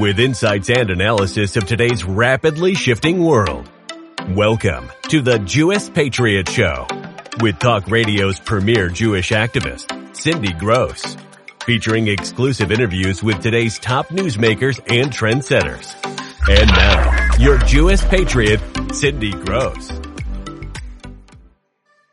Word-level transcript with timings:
with 0.00 0.18
insights 0.18 0.70
and 0.70 0.88
analysis 0.88 1.56
of 1.58 1.66
today's 1.66 2.04
rapidly 2.04 2.74
shifting 2.74 3.22
world. 3.22 3.68
Welcome 4.30 4.90
to 5.10 5.20
the 5.20 5.38
Jewish 5.40 5.92
Patriot 5.92 6.48
Show 6.48 6.86
with 7.42 7.58
Talk 7.58 7.86
Radio's 7.86 8.40
premier 8.40 8.88
Jewish 8.88 9.28
activist, 9.30 10.16
Cindy 10.16 10.54
Gross, 10.54 11.18
featuring 11.66 12.08
exclusive 12.08 12.72
interviews 12.72 13.22
with 13.22 13.42
today's 13.42 13.78
top 13.78 14.08
newsmakers 14.08 14.78
and 14.90 15.12
trendsetters. 15.12 15.94
And 16.48 16.70
now, 16.70 17.36
your 17.36 17.58
Jewish 17.58 18.00
Patriot, 18.00 18.62
Cindy 18.94 19.32
Gross. 19.32 19.92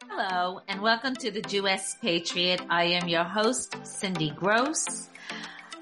Hello, 0.10 0.60
and 0.68 0.82
welcome 0.82 1.16
to 1.16 1.32
the 1.32 1.42
Jewish 1.42 1.84
Patriot. 2.02 2.60
I 2.70 2.84
am 2.84 3.08
your 3.08 3.24
host, 3.24 3.78
Cindy 3.86 4.32
Gross 4.32 5.08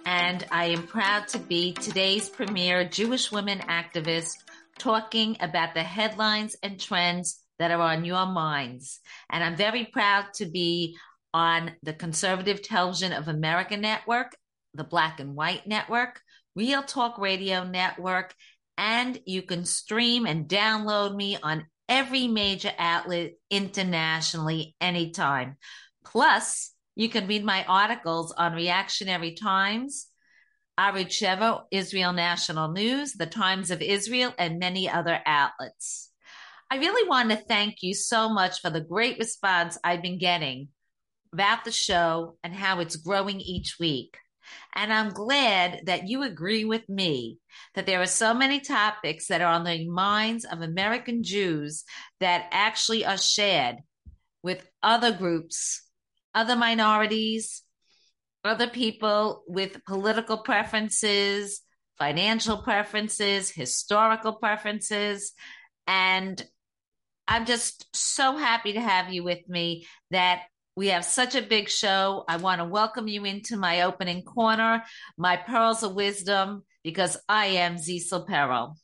and 0.06 0.46
I 0.52 0.66
am 0.66 0.86
proud 0.86 1.28
to 1.30 1.40
be 1.40 1.74
today's 1.74 2.30
premier 2.30 2.88
Jewish 2.88 3.32
women 3.32 3.60
activist 3.60 4.36
talking 4.78 5.38
about 5.40 5.74
the 5.74 5.84
headlines 5.84 6.56
and 6.62 6.80
trends 6.80 7.42
that 7.58 7.72
are 7.72 7.82
on 7.82 8.06
your 8.06 8.26
minds. 8.26 9.00
And 9.30 9.44
I'm 9.44 9.56
very 9.56 9.86
proud 9.86 10.26
to 10.36 10.46
be 10.46 10.98
on 11.34 11.72
the 11.82 11.94
Conservative 11.94 12.62
Television 12.62 13.14
of 13.14 13.28
America 13.28 13.78
Network, 13.78 14.36
the 14.74 14.84
Black 14.84 15.20
and 15.20 15.36
White 15.36 15.66
Network, 15.66 16.22
Real 16.56 16.84
Talk 16.84 17.18
Radio 17.18 17.64
Network, 17.64 18.34
and 18.78 19.20
you 19.26 19.42
can 19.42 19.66
stream 19.66 20.26
and 20.26 20.48
download 20.48 21.16
me 21.16 21.38
on 21.42 21.66
every 21.90 22.28
major 22.28 22.72
outlet 22.78 23.34
internationally 23.50 24.76
anytime. 24.80 25.58
Plus, 26.06 26.75
you 26.96 27.10
can 27.10 27.28
read 27.28 27.44
my 27.44 27.66
articles 27.66 28.32
on 28.32 28.54
Reactionary 28.54 29.34
Times, 29.34 30.08
Arutz 30.80 31.22
Sheva, 31.22 31.64
Israel 31.72 32.14
National 32.14 32.72
News, 32.72 33.14
The 33.14 33.26
Times 33.26 33.70
of 33.70 33.82
Israel, 33.82 34.34
and 34.38 34.60
many 34.60 34.90
other 34.90 35.20
outlets. 35.26 36.12
I 36.72 36.78
really 36.78 37.08
want 37.08 37.30
to 37.30 37.38
thank 37.38 37.84
you 37.84 37.94
so 37.94 38.30
much 38.30 38.62
for 38.62 38.70
the 38.70 38.82
great 38.82 39.20
response 39.20 39.78
I've 39.84 40.02
been 40.02 40.18
getting 40.18 40.70
about 41.32 41.66
the 41.66 41.72
show 41.72 42.38
and 42.44 42.54
how 42.54 42.80
it's 42.80 42.96
growing 42.96 43.40
each 43.40 43.76
week. 43.80 44.18
And 44.74 44.92
I'm 44.92 45.10
glad 45.10 45.82
that 45.86 46.08
you 46.08 46.24
agree 46.24 46.66
with 46.66 46.88
me 46.88 47.40
that 47.74 47.86
there 47.86 48.02
are 48.02 48.08
so 48.08 48.34
many 48.34 48.60
topics 48.60 49.28
that 49.28 49.42
are 49.42 49.52
on 49.52 49.64
the 49.64 49.88
minds 49.90 50.46
of 50.46 50.62
American 50.62 51.24
Jews 51.24 51.84
that 52.20 52.48
actually 52.52 53.06
are 53.06 53.18
shared 53.18 53.78
with 54.44 54.70
other 54.84 55.12
groups 55.12 55.82
other 56.36 56.56
minorities, 56.56 57.64
other 58.44 58.68
people 58.68 59.44
with 59.48 59.84
political 59.86 60.38
preferences, 60.38 61.62
financial 61.98 62.58
preferences, 62.58 63.50
historical 63.50 64.34
preferences. 64.34 65.34
And 65.88 66.44
I'm 67.28 67.46
just 67.46 67.88
so 67.96 68.38
happy 68.38 68.74
to 68.74 68.82
have 68.82 69.12
you 69.12 69.24
with 69.24 69.48
me 69.48 69.88
that 70.12 70.44
we 70.76 70.88
have 70.88 71.06
such 71.06 71.36
a 71.36 71.42
big 71.42 71.70
show. 71.70 72.26
I 72.28 72.38
want 72.38 72.60
to 72.60 72.66
welcome 72.66 73.08
you 73.08 73.24
into 73.24 73.56
my 73.56 73.84
opening 73.84 74.24
corner, 74.24 74.84
my 75.18 75.38
pearls 75.38 75.84
of 75.84 75.96
wisdom, 75.96 76.64
because 76.84 77.18
I 77.30 77.46
am 77.46 77.78
Zisel 77.78 78.28
Perel. 78.28 78.76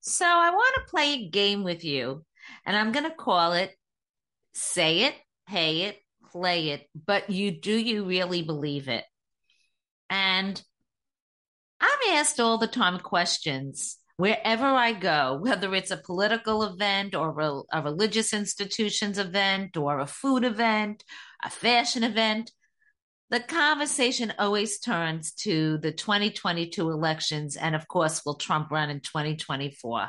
So 0.00 0.24
I 0.24 0.50
want 0.50 0.74
to 0.76 0.90
play 0.90 1.14
a 1.14 1.28
game 1.28 1.64
with 1.64 1.84
you, 1.84 2.24
and 2.64 2.76
I'm 2.76 2.92
going 2.92 3.10
to 3.10 3.16
call 3.16 3.54
it 3.54 3.74
Say 4.54 5.00
It, 5.00 5.14
Pay 5.48 5.82
It, 5.82 5.98
play 6.34 6.70
it, 6.70 6.88
but 7.06 7.30
you 7.30 7.52
do 7.52 7.76
you 7.76 8.04
really 8.04 8.42
believe 8.42 8.88
it? 8.88 9.04
And 10.10 10.60
I'm 11.80 12.16
asked 12.16 12.40
all 12.40 12.58
the 12.58 12.66
time 12.66 12.98
questions 12.98 13.98
wherever 14.16 14.66
I 14.66 14.92
go, 14.92 15.38
whether 15.40 15.74
it's 15.74 15.90
a 15.90 15.96
political 15.96 16.62
event 16.62 17.14
or 17.14 17.64
a 17.72 17.82
religious 17.82 18.32
institutions 18.32 19.18
event 19.18 19.76
or 19.76 19.98
a 19.98 20.06
food 20.06 20.44
event, 20.44 21.04
a 21.42 21.50
fashion 21.50 22.04
event. 22.04 22.50
The 23.30 23.40
conversation 23.40 24.32
always 24.38 24.78
turns 24.78 25.32
to 25.42 25.78
the 25.78 25.92
2022 25.92 26.90
elections. 26.90 27.56
And 27.56 27.74
of 27.74 27.88
course, 27.88 28.22
will 28.24 28.36
Trump 28.36 28.70
run 28.70 28.90
in 28.90 29.00
2024? 29.00 30.08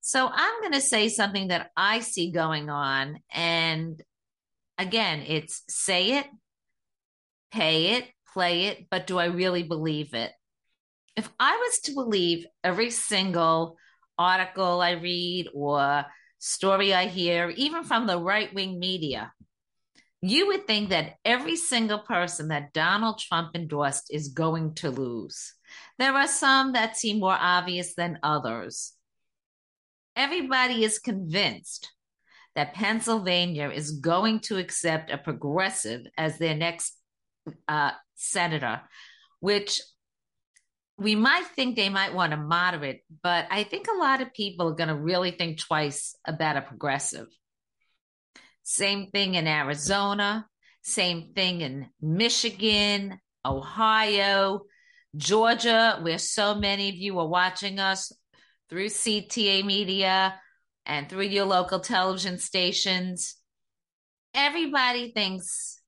So 0.00 0.28
I'm 0.32 0.60
going 0.60 0.72
to 0.72 0.80
say 0.80 1.08
something 1.08 1.48
that 1.48 1.70
I 1.76 2.00
see 2.00 2.30
going 2.30 2.70
on. 2.70 3.18
And 3.32 4.00
again, 4.78 5.24
it's 5.26 5.62
say 5.68 6.18
it, 6.18 6.26
pay 7.52 7.94
it, 7.96 8.08
play 8.32 8.66
it, 8.66 8.86
but 8.90 9.06
do 9.06 9.18
I 9.18 9.26
really 9.26 9.62
believe 9.62 10.14
it? 10.14 10.32
If 11.16 11.28
I 11.38 11.56
was 11.56 11.78
to 11.84 11.94
believe 11.94 12.46
every 12.62 12.90
single 12.90 13.76
article 14.18 14.80
I 14.80 14.92
read 14.92 15.48
or 15.54 16.04
story 16.38 16.92
I 16.92 17.06
hear, 17.06 17.50
even 17.50 17.84
from 17.84 18.06
the 18.06 18.18
right 18.18 18.52
wing 18.52 18.78
media, 18.78 19.32
you 20.20 20.46
would 20.48 20.66
think 20.66 20.88
that 20.88 21.16
every 21.24 21.54
single 21.54 21.98
person 21.98 22.48
that 22.48 22.72
Donald 22.72 23.18
Trump 23.18 23.54
endorsed 23.54 24.06
is 24.10 24.28
going 24.28 24.74
to 24.76 24.90
lose. 24.90 25.52
There 25.98 26.14
are 26.14 26.26
some 26.26 26.72
that 26.72 26.96
seem 26.96 27.20
more 27.20 27.36
obvious 27.38 27.94
than 27.94 28.18
others. 28.22 28.94
Everybody 30.16 30.82
is 30.82 30.98
convinced 30.98 31.92
that 32.54 32.74
Pennsylvania 32.74 33.70
is 33.70 33.98
going 33.98 34.40
to 34.40 34.58
accept 34.58 35.10
a 35.10 35.18
progressive 35.18 36.02
as 36.16 36.38
their 36.38 36.54
next 36.54 36.96
uh, 37.68 37.90
senator, 38.14 38.80
which 39.40 39.80
we 40.96 41.16
might 41.16 41.46
think 41.56 41.74
they 41.74 41.88
might 41.88 42.14
want 42.14 42.32
a 42.32 42.36
moderate, 42.36 43.00
but 43.22 43.46
I 43.50 43.64
think 43.64 43.88
a 43.88 43.98
lot 43.98 44.20
of 44.20 44.32
people 44.32 44.68
are 44.68 44.76
going 44.76 44.88
to 44.88 44.94
really 44.94 45.32
think 45.32 45.58
twice 45.58 46.14
about 46.24 46.56
a 46.56 46.62
progressive. 46.62 47.26
Same 48.62 49.10
thing 49.10 49.34
in 49.34 49.48
Arizona, 49.48 50.46
same 50.82 51.32
thing 51.34 51.62
in 51.62 51.88
Michigan, 52.00 53.18
Ohio, 53.44 54.62
Georgia, 55.16 55.98
where 56.02 56.18
so 56.18 56.54
many 56.54 56.88
of 56.88 56.94
you 56.94 57.18
are 57.18 57.26
watching 57.26 57.78
us 57.78 58.12
through 58.70 58.86
CTA 58.86 59.64
Media, 59.64 60.40
and 60.86 61.08
through 61.08 61.24
your 61.24 61.44
local 61.44 61.80
television 61.80 62.38
stations. 62.38 63.36
Everybody 64.34 65.12
thinks 65.12 65.80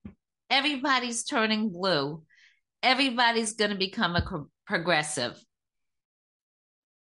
everybody's 0.49 1.23
turning 1.23 1.71
blue. 1.71 2.23
Everybody's 2.81 3.53
going 3.53 3.71
to 3.71 3.77
become 3.77 4.15
a 4.15 4.45
progressive. 4.65 5.37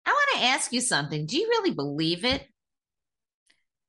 I 0.06 0.10
want 0.10 0.28
to 0.40 0.46
ask 0.46 0.72
you 0.72 0.80
something. 0.80 1.26
Do 1.26 1.36
you 1.36 1.48
really 1.48 1.74
believe 1.74 2.24
it? 2.24 2.46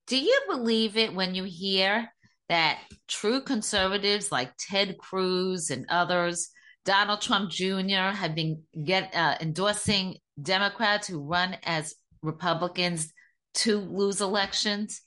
Do 0.08 0.18
you 0.20 0.42
believe 0.50 0.98
it 0.98 1.14
when 1.14 1.36
you 1.36 1.44
hear 1.44 2.10
that 2.50 2.80
true 3.08 3.42
conservatives 3.42 4.32
like 4.32 4.52
Ted 4.58 4.98
Cruz 4.98 5.70
and 5.70 5.86
others, 5.88 6.50
Donald 6.84 7.22
Trump 7.22 7.52
Jr., 7.52 8.12
have 8.12 8.34
been 8.36 8.64
get 8.84 9.16
uh, 9.16 9.36
endorsing 9.40 10.18
Democrats 10.42 11.08
who 11.08 11.26
run 11.26 11.56
as 11.64 11.96
Republicans 12.24 13.14
to 13.56 13.80
lose 13.80 14.22
elections? 14.22 15.02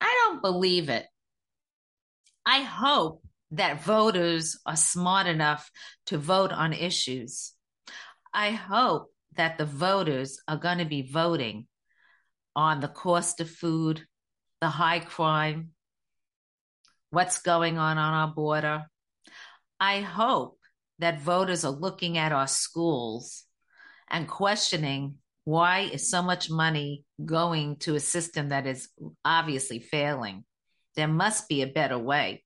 I 0.00 0.14
don't 0.26 0.42
believe 0.42 0.88
it. 0.88 1.06
I 2.46 2.62
hope 2.62 3.22
that 3.52 3.82
voters 3.82 4.58
are 4.64 4.76
smart 4.76 5.26
enough 5.26 5.70
to 6.06 6.18
vote 6.18 6.52
on 6.52 6.72
issues. 6.72 7.52
I 8.32 8.52
hope 8.52 9.12
that 9.36 9.58
the 9.58 9.66
voters 9.66 10.40
are 10.48 10.56
going 10.56 10.78
to 10.78 10.84
be 10.84 11.02
voting 11.02 11.66
on 12.54 12.80
the 12.80 12.88
cost 12.88 13.40
of 13.40 13.50
food, 13.50 14.04
the 14.60 14.68
high 14.68 15.00
crime, 15.00 15.70
what's 17.10 17.42
going 17.42 17.78
on 17.78 17.98
on 17.98 18.14
our 18.14 18.34
border. 18.34 18.86
I 19.78 20.00
hope 20.00 20.58
that 20.98 21.20
voters 21.20 21.64
are 21.64 21.72
looking 21.72 22.18
at 22.18 22.32
our 22.32 22.46
schools 22.46 23.44
and 24.08 24.28
questioning 24.28 25.16
why 25.44 25.80
is 25.80 26.10
so 26.10 26.22
much 26.22 26.50
money 26.50 27.04
going 27.24 27.76
to 27.76 27.94
a 27.94 28.00
system 28.00 28.50
that 28.50 28.66
is 28.66 28.88
obviously 29.24 29.80
failing? 29.80 30.44
There 30.96 31.08
must 31.08 31.48
be 31.48 31.62
a 31.62 31.66
better 31.66 31.98
way. 31.98 32.44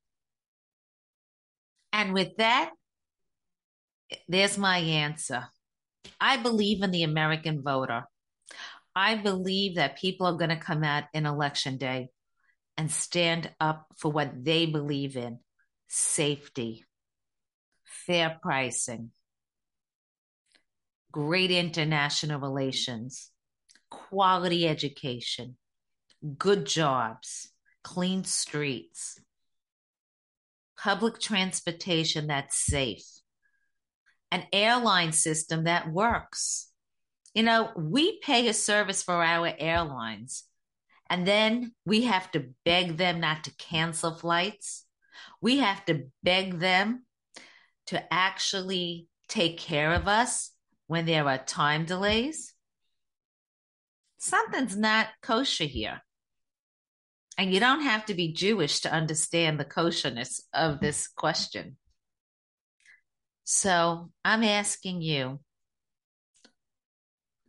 And 1.92 2.12
with 2.12 2.36
that, 2.38 2.70
there's 4.28 4.58
my 4.58 4.78
answer. 4.78 5.44
I 6.20 6.36
believe 6.36 6.82
in 6.82 6.90
the 6.90 7.02
American 7.04 7.62
voter. 7.62 8.04
I 8.94 9.16
believe 9.16 9.76
that 9.76 9.98
people 9.98 10.26
are 10.26 10.36
going 10.36 10.50
to 10.50 10.56
come 10.56 10.84
out 10.84 11.04
in 11.12 11.26
election 11.26 11.78
day 11.78 12.10
and 12.76 12.90
stand 12.90 13.50
up 13.60 13.86
for 13.96 14.10
what 14.10 14.44
they 14.44 14.66
believe 14.66 15.16
in 15.16 15.38
safety, 15.88 16.84
fair 17.84 18.38
pricing, 18.42 19.10
great 21.14 21.52
international 21.52 22.40
relations, 22.40 23.30
quality 23.88 24.66
education, 24.66 25.56
good 26.36 26.66
jobs, 26.66 27.50
clean 27.84 28.24
streets, 28.24 29.20
public 30.76 31.20
transportation 31.20 32.26
that's 32.26 32.56
safe, 32.56 33.06
an 34.32 34.42
airline 34.52 35.12
system 35.12 35.62
that 35.62 35.88
works. 35.92 36.66
You 37.32 37.44
know, 37.44 37.70
we 37.76 38.18
pay 38.18 38.48
a 38.48 38.52
service 38.52 39.04
for 39.04 39.22
our 39.22 39.52
airlines, 39.56 40.42
and 41.08 41.24
then 41.24 41.74
we 41.86 42.06
have 42.06 42.28
to 42.32 42.46
beg 42.64 42.96
them 42.96 43.20
not 43.20 43.44
to 43.44 43.54
cancel 43.54 44.16
flights. 44.16 44.84
We 45.40 45.58
have 45.58 45.84
to 45.84 46.08
beg 46.24 46.58
them 46.58 47.04
to 47.86 48.12
actually 48.12 49.06
take 49.28 49.58
care 49.58 49.92
of 49.92 50.08
us 50.08 50.50
when 50.94 51.06
there 51.06 51.26
are 51.26 51.38
time 51.38 51.86
delays. 51.86 52.54
Something's 54.18 54.76
not 54.76 55.08
kosher 55.22 55.64
here. 55.64 56.00
And 57.36 57.52
you 57.52 57.58
don't 57.58 57.80
have 57.80 58.06
to 58.06 58.14
be 58.14 58.32
Jewish 58.32 58.78
to 58.82 58.92
understand 58.92 59.58
the 59.58 59.64
kosherness 59.64 60.40
of 60.52 60.78
this 60.78 61.08
question. 61.08 61.78
So 63.42 64.12
I'm 64.24 64.44
asking 64.44 65.02
you 65.02 65.40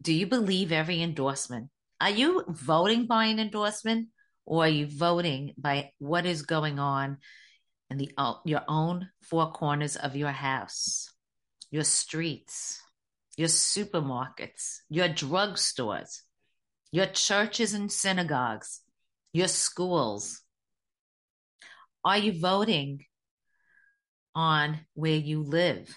do 0.02 0.12
you 0.12 0.26
believe 0.26 0.72
every 0.72 1.04
endorsement? 1.04 1.70
Are 2.02 2.10
you 2.10 2.46
voting 2.48 3.06
by 3.06 3.26
an 3.26 3.38
endorsement 3.38 4.08
or 4.44 4.64
are 4.64 4.70
you 4.70 4.88
voting 4.88 5.54
by 5.56 5.92
what 6.00 6.26
is 6.26 6.42
going 6.42 6.80
on 6.80 7.20
in 7.92 7.98
the 7.98 8.12
your 8.44 8.64
own 8.68 9.10
four 9.22 9.52
corners 9.52 9.96
of 9.98 10.16
your 10.16 10.32
house, 10.32 11.12
your 11.70 11.84
streets, 11.84 12.82
your 13.38 13.50
supermarkets, 13.50 14.78
your 14.90 15.10
drugstores, 15.10 16.22
your 16.92 17.08
churches 17.08 17.74
and 17.74 17.92
synagogues, 17.92 18.82
your 19.34 19.48
schools? 19.48 20.42
Are 22.04 22.18
you 22.18 22.40
voting 22.40 23.06
on 24.34 24.82
where 24.94 25.16
you 25.16 25.42
live? 25.42 25.96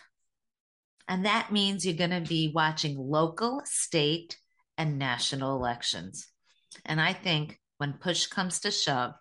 And 1.07 1.25
that 1.25 1.53
means 1.53 1.87
you're 1.87 1.95
going 1.95 2.23
to 2.23 2.29
be 2.29 2.53
watching 2.55 2.97
local, 2.99 3.63
state, 3.65 4.37
and 4.77 4.99
national 4.99 5.57
elections. 5.57 6.29
And 6.85 7.01
I 7.01 7.13
think 7.13 7.59
when 7.79 7.95
push 7.95 8.27
comes 8.27 8.61
to 8.61 8.71
shove, 8.71 9.15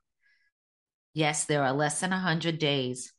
yes, 1.14 1.46
there 1.46 1.64
are 1.64 1.74
less 1.74 2.02
than 2.02 2.12
100 2.12 2.60
days, 2.60 3.14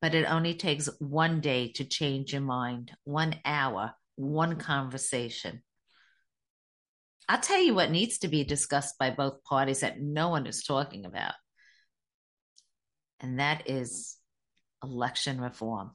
but 0.00 0.14
it 0.14 0.24
only 0.24 0.54
takes 0.54 0.88
one 0.98 1.40
day 1.40 1.72
to 1.72 1.84
change 1.84 2.32
your 2.32 2.42
mind, 2.42 2.92
one 3.04 3.36
hour, 3.44 3.94
one 4.16 4.56
conversation. 4.56 5.62
I'll 7.28 7.40
tell 7.40 7.60
you 7.60 7.74
what 7.74 7.90
needs 7.90 8.18
to 8.18 8.28
be 8.28 8.44
discussed 8.44 8.98
by 8.98 9.10
both 9.10 9.42
parties 9.44 9.80
that 9.80 10.00
no 10.00 10.28
one 10.28 10.46
is 10.46 10.64
talking 10.64 11.04
about. 11.04 11.34
And 13.20 13.40
that 13.40 13.68
is 13.68 14.16
election 14.82 15.40
reform. 15.40 15.92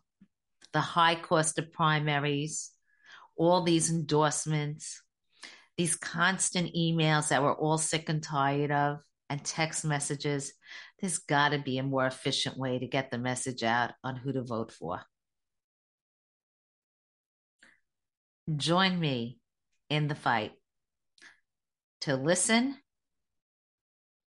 The 0.74 0.80
high 0.80 1.16
cost 1.16 1.60
of 1.60 1.72
primaries, 1.72 2.72
all 3.36 3.64
these 3.64 3.90
endorsements, 3.90 5.02
these 5.78 5.96
constant 5.96 6.74
emails 6.76 7.30
that 7.30 7.44
we're 7.44 7.54
all 7.54 7.78
sick 7.78 8.10
and 8.10 8.22
tired 8.22 8.72
of, 8.72 8.98
and 9.30 9.44
text 9.44 9.86
messages. 9.86 10.54
There's 11.00 11.20
got 11.20 11.50
to 11.50 11.60
be 11.60 11.78
a 11.78 11.84
more 11.84 12.06
efficient 12.06 12.58
way 12.58 12.80
to 12.80 12.88
get 12.88 13.12
the 13.12 13.18
message 13.18 13.64
out 13.64 13.92
on 14.04 14.18
who 14.18 14.34
to 14.34 14.44
vote 14.44 14.74
for. 14.74 15.02
Join 18.56 19.00
me 19.00 19.40
in 19.90 20.08
the 20.08 20.16
fight 20.16 20.54
to 22.02 22.16
listen 22.16 22.76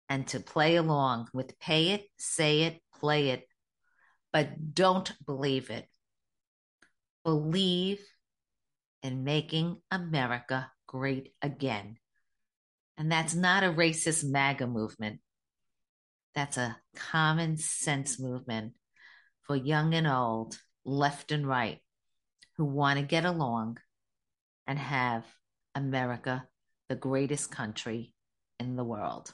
and 0.10 0.28
to 0.28 0.40
play 0.40 0.76
along 0.76 1.30
with 1.34 1.58
pay 1.60 1.92
it, 1.92 2.06
say 2.18 2.64
it, 2.64 2.82
play 3.00 3.30
it, 3.30 3.48
but 4.34 4.74
don't 4.74 5.12
believe 5.26 5.70
it. 5.70 5.88
Believe 7.24 8.00
in 9.04 9.24
making 9.24 9.78
America 9.90 10.72
great 10.88 11.34
again. 11.42 11.98
And 12.98 13.12
that's 13.12 13.34
not 13.34 13.64
a 13.64 13.72
racist 13.72 14.30
MAGA 14.30 14.68
movement. 14.68 15.22
That's 16.36 16.58
a 16.58 16.78
common 16.96 17.58
sense 17.58 18.20
movement 18.20 18.74
for 19.44 19.56
young 19.56 19.94
and 19.94 20.08
old, 20.08 20.60
left 20.86 21.32
and 21.32 21.48
right, 21.48 21.80
who 22.58 22.66
want 22.66 23.00
to 23.00 23.06
get 23.06 23.26
along 23.26 23.78
and 24.68 24.78
have 24.78 25.26
America 25.76 26.48
the 26.90 26.96
greatest 26.96 27.52
country 27.52 28.14
in 28.60 28.76
the 28.76 28.84
world. 28.84 29.34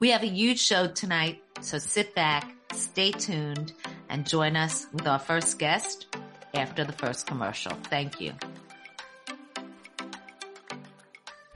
We 0.00 0.10
have 0.10 0.22
a 0.22 0.28
huge 0.28 0.60
show 0.60 0.88
tonight, 0.88 1.42
so 1.60 1.78
sit 1.78 2.14
back, 2.14 2.50
stay 2.72 3.12
tuned, 3.12 3.72
and 4.08 4.26
join 4.26 4.56
us 4.56 4.86
with 4.92 5.06
our 5.06 5.18
first 5.18 5.58
guest 5.58 6.06
after 6.54 6.84
the 6.84 6.92
first 6.92 7.26
commercial. 7.26 7.72
Thank 7.84 8.20
you. 8.20 8.32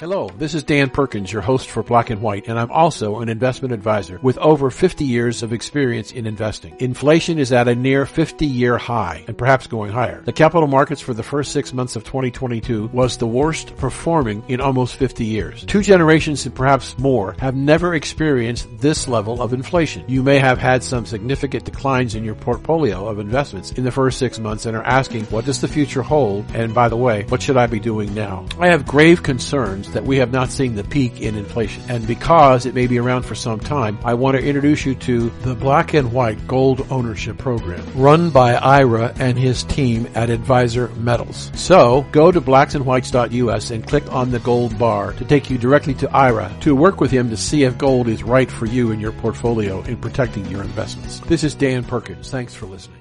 Hello, 0.03 0.29
this 0.37 0.53
is 0.53 0.65
Dan 0.65 0.91
Perkins, 0.91 1.33
your 1.33 1.43
host 1.43 1.71
for 1.71 1.85
Black 1.85 2.11
and 2.11 2.21
White, 2.21 2.49
and 2.49 2.59
I'm 2.59 2.73
also 2.73 3.21
an 3.21 3.29
investment 3.29 3.73
advisor 3.73 4.19
with 4.21 4.37
over 4.39 4.69
50 4.69 5.05
years 5.05 5.45
of 5.45 5.53
experience 5.53 6.11
in 6.11 6.27
investing. 6.27 6.75
Inflation 6.81 7.39
is 7.39 7.53
at 7.53 7.69
a 7.69 7.77
near 7.77 8.05
50 8.05 8.45
year 8.45 8.79
high 8.79 9.25
and 9.29 9.39
perhaps 9.39 9.69
going 9.69 9.93
higher. 9.93 10.21
The 10.23 10.33
capital 10.33 10.67
markets 10.67 11.01
for 11.01 11.15
the 11.15 11.23
first 11.23 11.53
six 11.53 11.73
months 11.73 11.95
of 11.95 12.03
2022 12.03 12.89
was 12.89 13.17
the 13.17 13.29
worst 13.29 13.77
performing 13.77 14.43
in 14.49 14.61
almost 14.61 14.97
50 14.97 15.25
years. 15.25 15.65
Two 15.67 15.83
generations 15.83 16.45
and 16.47 16.53
perhaps 16.53 16.99
more 16.99 17.37
have 17.39 17.55
never 17.55 17.95
experienced 17.95 18.67
this 18.79 19.07
level 19.07 19.41
of 19.41 19.53
inflation. 19.53 20.05
You 20.09 20.25
may 20.25 20.41
have 20.41 20.59
had 20.59 20.83
some 20.83 21.07
significant 21.07 21.65
declines 21.65 22.17
in 22.17 22.25
your 22.25 22.35
portfolio 22.35 23.07
of 23.07 23.21
investments 23.21 23.71
in 23.71 23.85
the 23.85 23.93
first 23.93 24.19
six 24.19 24.41
months 24.41 24.67
and 24.67 24.77
are 24.77 24.83
asking, 24.83 25.27
what 25.27 25.45
does 25.45 25.61
the 25.61 25.69
future 25.69 26.03
hold? 26.03 26.45
And 26.55 26.75
by 26.75 26.89
the 26.89 26.97
way, 26.97 27.23
what 27.29 27.41
should 27.41 27.57
I 27.57 27.69
be 27.69 27.79
doing 27.79 28.13
now? 28.17 28.47
I 28.59 28.67
have 28.67 28.85
grave 28.85 29.23
concerns 29.23 29.92
that 29.93 30.05
we 30.05 30.17
have 30.19 30.33
not 30.33 30.51
seen 30.51 30.75
the 30.75 30.85
peak 30.85 31.21
in 31.21 31.37
inflation. 31.37 31.83
And 31.89 32.07
because 32.07 32.67
it 32.67 32.75
may 32.75 32.87
be 32.87 32.99
around 32.99 33.23
for 33.23 33.35
some 33.35 33.61
time, 33.61 33.99
I 34.05 34.15
want 34.15 34.37
to 34.37 34.45
introduce 34.45 34.85
you 34.85 34.95
to 34.97 35.31
the 35.43 35.55
Black 35.55 35.95
and 35.95 36.13
White 36.13 36.47
Gold 36.47 36.87
Ownership 36.91 37.39
Program, 37.39 37.85
run 37.95 38.31
by 38.31 38.55
Ira 38.55 39.15
and 39.19 39.39
his 39.39 39.65
team 39.65 40.09
at 40.15 40.31
Advisor 40.31 40.89
Metals. 40.97 41.51
So 41.55 42.07
go 42.13 42.33
to 42.33 42.41
blacksandwhites.us 42.41 43.71
and 43.71 43.87
click 43.87 44.11
on 44.13 44.31
the 44.31 44.41
gold 44.41 44.79
bar 44.79 45.13
to 45.15 45.25
take 45.25 45.51
you 45.51 45.59
directly 45.59 45.95
to 45.95 46.11
Ira 46.11 46.55
to 46.61 46.75
work 46.75 47.01
with 47.01 47.11
him 47.11 47.31
to 47.31 47.37
see 47.37 47.65
if 47.65 47.79
gold 47.79 48.09
is 48.09 48.23
right 48.23 48.51
for 48.51 48.67
you 48.67 48.93
and 48.93 49.01
your 49.01 49.13
portfolio 49.13 49.83
in 49.83 49.97
protecting 49.97 50.47
your 50.47 50.63
investments. 50.63 51.21
This 51.21 51.45
is 51.45 51.55
Dan 51.55 51.85
Perkins. 51.85 52.31
Thanks 52.31 52.55
for 52.55 52.67
listening. 52.67 52.99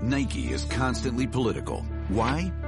Nike 0.00 0.52
is 0.52 0.64
constantly 0.64 1.26
political. 1.26 1.80
Why? 2.08 2.52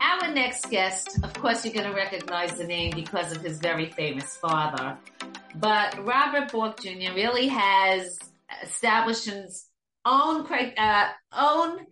Our 0.00 0.32
next 0.32 0.70
guest, 0.70 1.18
of 1.22 1.34
course, 1.34 1.64
you're 1.64 1.74
going 1.74 1.88
to 1.88 1.94
recognize 1.94 2.56
the 2.56 2.64
name 2.66 2.92
because 2.94 3.32
of 3.32 3.42
his 3.42 3.58
very 3.58 3.90
famous 3.90 4.36
father. 4.36 4.98
But 5.56 6.04
Robert 6.04 6.50
Bork 6.50 6.80
Jr. 6.80 7.14
really 7.14 7.48
has 7.48 8.18
established 8.62 9.26
his 9.26 9.66
own 10.04 10.46
uh, 10.76 11.08
own 11.32 11.86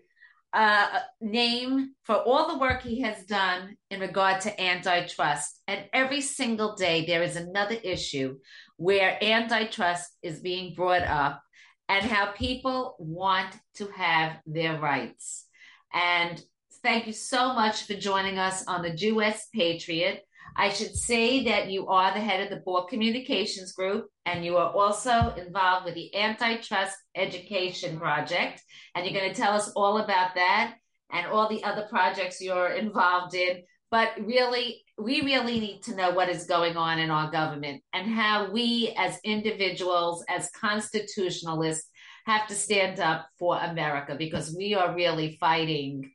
uh, 0.53 1.01
name 1.21 1.95
for 2.05 2.17
all 2.17 2.49
the 2.49 2.59
work 2.59 2.83
he 2.83 3.01
has 3.01 3.25
done 3.25 3.77
in 3.91 4.01
regard 4.01 4.41
to 4.43 4.61
antitrust. 4.61 5.61
And 5.67 5.85
every 5.93 6.21
single 6.21 6.75
day, 6.75 7.07
there 7.07 7.23
is 7.23 7.37
another 7.37 7.77
issue 7.83 8.39
where 8.77 9.17
antitrust 9.23 10.11
is 10.23 10.41
being 10.41 10.75
brought 10.75 11.03
up 11.03 11.43
and 11.89 12.05
how 12.05 12.33
people 12.33 12.97
want 12.99 13.57
to 13.77 13.87
have 13.89 14.37
their 14.47 14.79
rights. 14.79 15.47
And 15.93 16.43
thank 16.83 17.07
you 17.07 17.13
so 17.13 17.55
much 17.55 17.85
for 17.85 17.95
joining 17.95 18.39
us 18.39 18.67
on 18.67 18.83
the 18.83 18.93
Jewess 18.93 19.49
Patriot. 19.55 20.23
I 20.57 20.71
should 20.71 20.95
say 20.95 21.45
that 21.45 21.71
you 21.71 21.87
are 21.87 22.13
the 22.13 22.21
head 22.21 22.43
of 22.43 22.51
the 22.51 22.63
Bork 22.65 22.91
Communications 22.91 23.73
Group, 23.73 24.09
and 24.27 24.45
you 24.45 24.57
are 24.57 24.71
also 24.71 25.33
involved 25.37 25.87
with 25.87 25.95
the 25.95 26.15
Antitrust 26.15 26.97
Education 27.15 27.99
Project. 27.99 28.63
And 28.95 29.07
you're 29.07 29.19
going 29.19 29.33
to 29.33 29.41
tell 29.41 29.55
us 29.55 29.71
all 29.75 29.99
about 29.99 30.35
that 30.35 30.75
and 31.11 31.27
all 31.27 31.49
the 31.49 31.63
other 31.65 31.87
projects 31.89 32.41
you're 32.41 32.71
involved 32.71 33.35
in. 33.35 33.63
But 33.91 34.13
really, 34.21 34.83
we 34.99 35.23
really 35.23 35.61
need 35.61 35.83
to 35.85 35.95
know 35.95 36.11
what 36.11 36.29
is 36.29 36.45
going 36.45 36.77
on 36.77 36.99
in 36.99 37.11
our 37.11 37.31
government 37.31 37.83
and 37.93 38.11
how 38.11 38.51
we, 38.51 38.95
as 38.99 39.19
individuals, 39.25 40.25
as 40.29 40.51
constitutionalists, 40.51 41.89
have 42.27 42.47
to 42.49 42.55
stand 42.55 43.01
up 43.01 43.27
for 43.39 43.59
America 43.59 44.17
because 44.19 44.55
we 44.57 44.75
are 44.75 44.95
really 44.95 45.37
fighting 45.41 46.11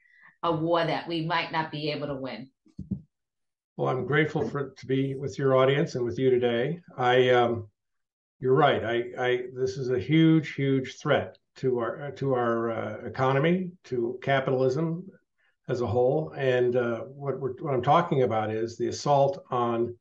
a 0.47 0.51
war 0.51 0.85
that 0.85 1.07
we 1.07 1.25
might 1.25 1.51
not 1.51 1.71
be 1.71 1.91
able 1.91 2.07
to 2.07 2.15
win. 2.15 2.49
Well, 3.75 3.89
I'm 3.89 4.05
grateful 4.05 4.47
for 4.47 4.73
to 4.75 4.85
be 4.87 5.15
with 5.15 5.37
your 5.37 5.55
audience 5.55 5.95
and 5.95 6.03
with 6.03 6.17
you 6.17 6.29
today. 6.31 6.79
I, 6.97 7.29
um, 7.29 7.67
you're 8.39 8.55
right. 8.55 8.83
I, 8.83 8.95
I, 9.19 9.43
this 9.53 9.77
is 9.77 9.91
a 9.91 9.99
huge, 9.99 10.53
huge 10.53 10.97
threat 10.99 11.37
to 11.57 11.79
our 11.79 12.11
to 12.11 12.33
our 12.33 12.71
uh, 12.71 13.05
economy, 13.05 13.71
to 13.85 14.19
capitalism 14.21 15.07
as 15.67 15.81
a 15.81 15.87
whole. 15.87 16.33
And 16.37 16.75
uh, 16.75 17.01
what, 17.01 17.39
what 17.39 17.73
I'm 17.73 17.83
talking 17.83 18.23
about 18.23 18.51
is 18.51 18.77
the 18.77 18.87
assault 18.87 19.43
on 19.51 19.95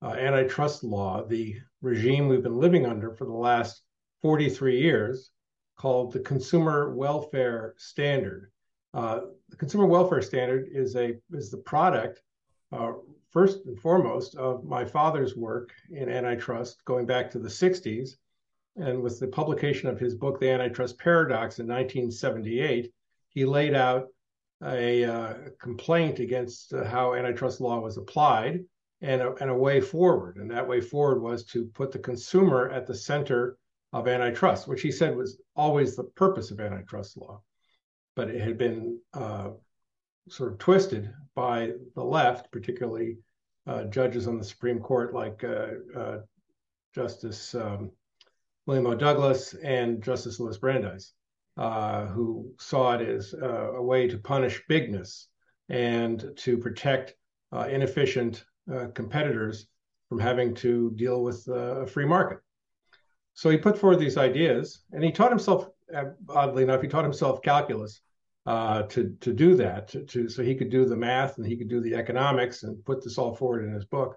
uh, 0.00 0.12
antitrust 0.12 0.82
law, 0.82 1.24
the 1.24 1.56
regime 1.80 2.28
we've 2.28 2.42
been 2.42 2.58
living 2.58 2.86
under 2.86 3.12
for 3.12 3.24
the 3.24 3.32
last 3.32 3.82
43 4.22 4.80
years, 4.80 5.30
called 5.76 6.12
the 6.12 6.20
Consumer 6.20 6.94
Welfare 6.94 7.74
Standard. 7.76 8.50
Uh, 8.94 9.20
the 9.48 9.56
Consumer 9.56 9.86
Welfare 9.86 10.20
Standard 10.20 10.68
is 10.70 10.96
a 10.96 11.14
is 11.32 11.50
the 11.50 11.58
product, 11.58 12.20
uh, 12.72 12.92
first 13.30 13.64
and 13.64 13.78
foremost, 13.78 14.34
of 14.36 14.64
my 14.64 14.84
father's 14.84 15.34
work 15.34 15.72
in 15.90 16.10
antitrust 16.10 16.84
going 16.84 17.06
back 17.06 17.30
to 17.30 17.38
the 17.38 17.48
60s, 17.48 18.16
and 18.76 19.02
with 19.02 19.18
the 19.18 19.28
publication 19.28 19.88
of 19.88 19.98
his 19.98 20.14
book, 20.14 20.40
The 20.40 20.50
Antitrust 20.50 20.98
Paradox, 20.98 21.58
in 21.58 21.66
1978, 21.66 22.92
he 23.28 23.44
laid 23.44 23.74
out 23.74 24.08
a 24.62 25.04
uh, 25.04 25.34
complaint 25.58 26.18
against 26.18 26.72
how 26.72 27.14
antitrust 27.14 27.60
law 27.60 27.80
was 27.80 27.96
applied 27.96 28.60
and 29.00 29.20
a, 29.20 29.34
and 29.36 29.50
a 29.50 29.54
way 29.54 29.80
forward. 29.80 30.36
And 30.36 30.50
that 30.50 30.68
way 30.68 30.80
forward 30.80 31.20
was 31.20 31.44
to 31.46 31.64
put 31.64 31.90
the 31.92 31.98
consumer 31.98 32.70
at 32.70 32.86
the 32.86 32.94
center 32.94 33.56
of 33.92 34.06
antitrust, 34.06 34.68
which 34.68 34.82
he 34.82 34.92
said 34.92 35.16
was 35.16 35.40
always 35.56 35.96
the 35.96 36.04
purpose 36.04 36.50
of 36.50 36.60
antitrust 36.60 37.16
law. 37.16 37.42
But 38.14 38.30
it 38.30 38.40
had 38.40 38.58
been 38.58 38.98
uh, 39.14 39.50
sort 40.28 40.52
of 40.52 40.58
twisted 40.58 41.12
by 41.34 41.72
the 41.94 42.04
left, 42.04 42.52
particularly 42.52 43.18
uh, 43.66 43.84
judges 43.84 44.26
on 44.26 44.38
the 44.38 44.44
Supreme 44.44 44.80
Court 44.80 45.14
like 45.14 45.44
uh, 45.44 45.66
uh, 45.96 46.18
Justice 46.94 47.54
um, 47.54 47.90
William 48.66 48.86
O. 48.86 48.94
Douglas 48.94 49.54
and 49.54 50.02
Justice 50.02 50.38
Louis 50.38 50.58
Brandeis 50.58 51.14
uh, 51.56 52.06
who 52.06 52.50
saw 52.58 52.94
it 52.94 53.06
as 53.06 53.34
uh, 53.34 53.74
a 53.74 53.82
way 53.82 54.08
to 54.08 54.18
punish 54.18 54.62
bigness 54.68 55.28
and 55.68 56.32
to 56.36 56.56
protect 56.56 57.14
inefficient 57.68 58.44
competitors 58.94 59.66
from 60.08 60.18
having 60.18 60.54
to 60.54 60.90
deal 60.96 61.22
with 61.22 61.46
a 61.48 61.86
free 61.86 62.06
market. 62.06 62.38
So 63.34 63.50
he 63.50 63.58
put 63.58 63.78
forward 63.78 63.98
these 63.98 64.16
ideas, 64.16 64.82
and 64.92 65.04
he 65.04 65.12
taught 65.12 65.30
himself, 65.30 65.68
oddly 66.28 66.62
enough, 66.62 66.82
he 66.82 66.88
taught 66.88 67.04
himself 67.04 67.42
calculus 67.42 68.00
to 68.46 69.16
to 69.20 69.32
do 69.32 69.54
that, 69.56 69.88
to, 69.88 70.04
to, 70.04 70.28
so 70.28 70.42
he 70.42 70.54
could 70.54 70.70
do 70.70 70.84
the 70.84 70.96
math 70.96 71.38
and 71.38 71.46
he 71.46 71.56
could 71.56 71.68
do 71.68 71.80
the 71.80 71.94
economics 71.94 72.62
and 72.62 72.84
put 72.84 73.02
this 73.02 73.18
all 73.18 73.34
forward 73.34 73.64
in 73.64 73.72
his 73.72 73.84
book. 73.84 74.16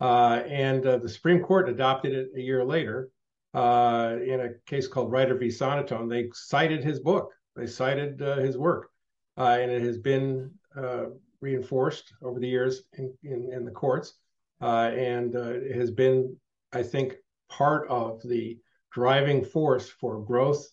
and 0.00 0.82
the 0.82 1.08
Supreme 1.08 1.42
Court 1.42 1.68
adopted 1.68 2.12
it 2.12 2.30
a 2.36 2.40
year 2.40 2.64
later, 2.64 3.10
uh, 3.56 4.18
in 4.22 4.40
a 4.40 4.50
case 4.66 4.86
called 4.86 5.10
Reiter 5.10 5.34
v. 5.34 5.46
Sonotone, 5.46 6.10
they 6.10 6.28
cited 6.34 6.84
his 6.84 7.00
book. 7.00 7.32
They 7.56 7.66
cited 7.66 8.20
uh, 8.20 8.36
his 8.36 8.58
work, 8.58 8.90
uh, 9.38 9.56
and 9.58 9.70
it 9.70 9.80
has 9.80 9.96
been 9.96 10.50
uh, 10.76 11.06
reinforced 11.40 12.12
over 12.22 12.38
the 12.38 12.48
years 12.48 12.82
in, 12.98 13.14
in, 13.22 13.50
in 13.50 13.64
the 13.64 13.70
courts, 13.70 14.18
uh, 14.60 14.90
and 14.94 15.34
uh, 15.34 15.54
it 15.54 15.74
has 15.74 15.90
been, 15.90 16.36
I 16.74 16.82
think, 16.82 17.14
part 17.48 17.88
of 17.88 18.20
the 18.22 18.58
driving 18.92 19.42
force 19.42 19.88
for 19.88 20.22
growth 20.22 20.66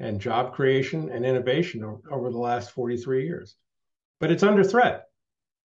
and 0.00 0.20
job 0.20 0.54
creation 0.54 1.10
and 1.10 1.24
innovation 1.24 1.84
over, 2.10 2.30
the 2.30 2.38
last 2.38 2.72
43 2.72 3.26
years. 3.26 3.54
But 4.18 4.30
it's 4.32 4.42
under 4.42 4.64
threat. 4.64 5.04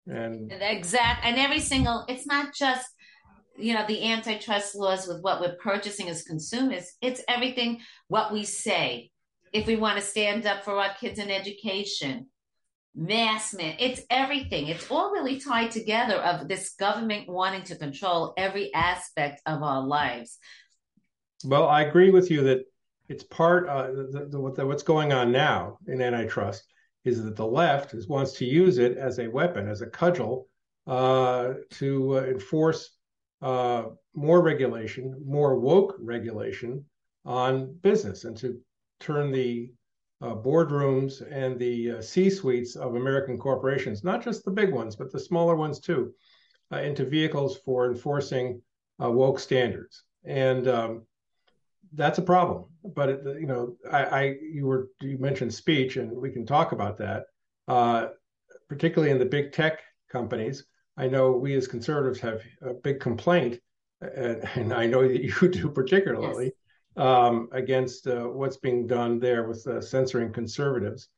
And 0.06 0.50
exact, 0.50 1.24
and 1.24 1.36
every 1.38 1.60
single, 1.60 2.04
it's 2.08 2.26
not 2.26 2.54
just 2.54 2.86
you 3.56 3.72
know 3.72 3.84
the 3.86 4.10
antitrust 4.10 4.74
laws 4.74 5.06
with 5.06 5.20
what 5.22 5.40
we're 5.40 5.54
purchasing 5.62 6.08
as 6.08 6.24
consumers 6.24 6.90
it's 7.00 7.22
everything 7.28 7.80
what 8.08 8.32
we 8.32 8.42
say 8.42 9.10
if 9.52 9.64
we 9.68 9.76
want 9.76 9.96
to 9.96 10.04
stand 10.04 10.44
up 10.44 10.64
for 10.64 10.76
our 10.76 10.92
kids 11.00 11.20
in 11.20 11.30
education 11.30 12.26
mass 12.96 13.54
man 13.54 13.76
it's 13.78 14.00
everything 14.10 14.66
it's 14.66 14.90
all 14.90 15.12
really 15.12 15.38
tied 15.38 15.70
together 15.70 16.16
of 16.16 16.48
this 16.48 16.74
government 16.80 17.28
wanting 17.28 17.62
to 17.62 17.76
control 17.76 18.34
every 18.36 18.74
aspect 18.74 19.40
of 19.46 19.62
our 19.62 19.86
lives 19.86 20.38
well 21.44 21.68
i 21.68 21.82
agree 21.82 22.10
with 22.10 22.32
you 22.32 22.42
that 22.42 22.64
it's 23.08 23.24
part 23.24 23.68
uh, 23.68 23.88
the, 23.88 24.28
the, 24.30 24.52
the, 24.56 24.66
what's 24.66 24.82
going 24.82 25.12
on 25.12 25.30
now 25.30 25.78
in 25.86 26.00
antitrust 26.00 26.64
is 27.04 27.22
that 27.22 27.36
the 27.36 27.46
left 27.46 27.94
is, 27.94 28.08
wants 28.08 28.32
to 28.32 28.44
use 28.44 28.78
it 28.78 28.96
as 28.96 29.18
a 29.18 29.28
weapon 29.28 29.68
as 29.68 29.82
a 29.82 29.86
cudgel 29.86 30.48
uh, 30.86 31.54
to 31.70 32.18
uh, 32.18 32.22
enforce 32.22 32.96
uh, 33.42 33.84
more 34.14 34.42
regulation, 34.42 35.14
more 35.26 35.58
woke 35.58 35.96
regulation 35.98 36.84
on 37.26 37.74
business 37.82 38.24
and 38.24 38.36
to 38.36 38.58
turn 39.00 39.30
the 39.30 39.70
uh, 40.22 40.34
boardrooms 40.34 41.22
and 41.30 41.58
the 41.58 41.92
uh, 41.92 42.00
C 42.00 42.30
suites 42.30 42.76
of 42.76 42.94
American 42.94 43.38
corporations, 43.38 44.02
not 44.02 44.24
just 44.24 44.44
the 44.44 44.50
big 44.50 44.72
ones, 44.72 44.96
but 44.96 45.12
the 45.12 45.20
smaller 45.20 45.56
ones 45.56 45.80
too, 45.80 46.12
into 46.72 47.04
vehicles 47.04 47.58
for 47.64 47.90
enforcing 47.90 48.60
woke 48.98 49.38
standards. 49.38 50.04
And 50.24 50.66
um, 50.68 51.02
that's 51.94 52.18
a 52.18 52.22
problem. 52.22 52.64
But 52.94 53.08
it, 53.08 53.20
you 53.40 53.46
know, 53.46 53.76
I, 53.90 54.04
I, 54.04 54.22
you 54.40 54.66
were 54.66 54.88
you 55.00 55.18
mentioned 55.18 55.52
speech, 55.52 55.96
and 55.96 56.10
we 56.12 56.30
can 56.30 56.46
talk 56.46 56.72
about 56.72 56.98
that. 56.98 57.24
Uh, 57.68 58.08
particularly 58.68 59.10
in 59.10 59.18
the 59.18 59.24
big 59.24 59.52
tech 59.52 59.80
companies, 60.10 60.64
I 60.96 61.08
know 61.08 61.32
we 61.32 61.54
as 61.54 61.66
conservatives 61.66 62.20
have 62.20 62.42
a 62.62 62.74
big 62.74 63.00
complaint, 63.00 63.58
and, 64.00 64.48
and 64.54 64.72
I 64.72 64.86
know 64.86 65.06
that 65.06 65.22
you 65.22 65.48
do 65.48 65.68
particularly, 65.70 66.52
yes. 66.96 67.06
um, 67.06 67.48
against 67.52 68.06
uh, 68.06 68.24
what's 68.24 68.58
being 68.58 68.86
done 68.86 69.18
there 69.18 69.48
with 69.48 69.66
uh, 69.66 69.80
censoring 69.80 70.32
conservatives 70.32 71.08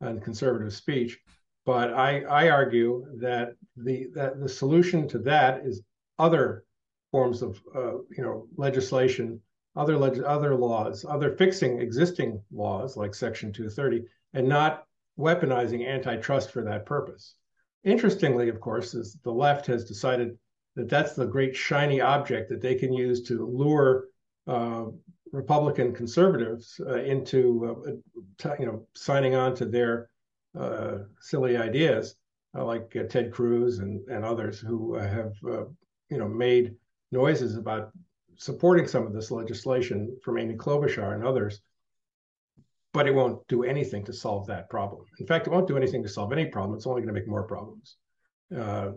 and 0.00 0.22
conservative 0.22 0.72
speech. 0.74 1.18
But 1.66 1.92
I, 1.92 2.22
I 2.22 2.48
argue 2.48 3.04
that 3.20 3.52
the 3.76 4.08
that 4.14 4.40
the 4.40 4.48
solution 4.48 5.06
to 5.08 5.18
that 5.20 5.64
is 5.64 5.82
other 6.18 6.64
forms 7.12 7.42
of 7.42 7.60
uh, 7.74 7.98
you 8.16 8.22
know 8.22 8.46
legislation, 8.56 9.40
other 9.80 9.96
leg- 9.96 10.22
other 10.22 10.54
laws, 10.54 11.06
other 11.08 11.30
fixing 11.36 11.80
existing 11.80 12.42
laws 12.52 12.96
like 12.96 13.14
Section 13.14 13.50
230, 13.50 14.06
and 14.34 14.46
not 14.46 14.86
weaponizing 15.18 15.86
antitrust 15.88 16.50
for 16.50 16.62
that 16.64 16.84
purpose. 16.84 17.36
Interestingly, 17.84 18.50
of 18.50 18.60
course, 18.60 18.94
is 18.94 19.16
the 19.24 19.32
left 19.32 19.66
has 19.66 19.84
decided 19.84 20.38
that 20.76 20.90
that's 20.90 21.14
the 21.14 21.26
great 21.26 21.56
shiny 21.56 22.00
object 22.00 22.50
that 22.50 22.60
they 22.60 22.74
can 22.74 22.92
use 22.92 23.22
to 23.22 23.46
lure 23.46 24.08
uh, 24.46 24.84
Republican 25.32 25.94
conservatives 25.94 26.78
uh, 26.86 26.98
into, 26.98 27.96
uh, 28.44 28.54
you 28.58 28.66
know, 28.66 28.86
signing 28.94 29.34
on 29.34 29.54
to 29.54 29.64
their 29.64 30.10
uh, 30.58 30.98
silly 31.20 31.56
ideas, 31.56 32.16
uh, 32.54 32.64
like 32.64 32.94
uh, 32.96 33.04
Ted 33.04 33.32
Cruz 33.32 33.78
and, 33.78 34.06
and 34.08 34.24
others 34.24 34.60
who 34.60 34.94
have, 34.94 35.32
you 35.42 36.18
know, 36.18 36.28
made 36.28 36.74
noises 37.12 37.56
about 37.56 37.92
supporting 38.40 38.88
some 38.88 39.06
of 39.06 39.12
this 39.12 39.30
legislation 39.30 40.16
from 40.24 40.38
Amy 40.38 40.56
Klobuchar 40.56 41.14
and 41.14 41.24
others 41.24 41.60
but 42.92 43.06
it 43.06 43.14
won't 43.14 43.46
do 43.48 43.62
anything 43.62 44.04
to 44.04 44.12
solve 44.12 44.46
that 44.48 44.68
problem. 44.68 45.04
In 45.18 45.26
fact, 45.26 45.46
it 45.46 45.50
won't 45.50 45.68
do 45.68 45.76
anything 45.76 46.02
to 46.02 46.08
solve 46.08 46.32
any 46.32 46.46
problem. 46.46 46.76
It's 46.76 46.86
only 46.86 47.02
going 47.02 47.14
to 47.14 47.20
make 47.20 47.28
more 47.28 47.44
problems. 47.44 47.96
Uh, 48.54 48.92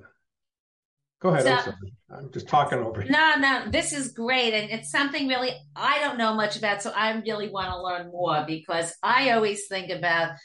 go 1.22 1.30
ahead. 1.30 1.44
So, 1.44 1.72
I'm, 2.12 2.18
I'm, 2.18 2.32
just 2.32 2.48
talking 2.48 2.80
over 2.80 3.04
you. 3.04 3.12
No, 3.12 3.36
no, 3.38 3.66
this 3.70 3.94
is 3.94 4.12
great. 4.12 4.54
And 4.54 4.72
it's 4.72 4.90
something 4.90 5.28
really 5.28 5.52
I 5.76 6.00
don't 6.00 6.18
know 6.18 6.34
much 6.34 6.58
about. 6.58 6.82
So 6.82 6.92
I 6.96 7.12
really 7.20 7.50
want 7.50 7.70
to 7.70 7.82
learn 7.82 8.08
more 8.12 8.44
because 8.48 8.94
I 9.04 9.32
always 9.32 9.68
think 9.68 9.92
about 9.92 10.38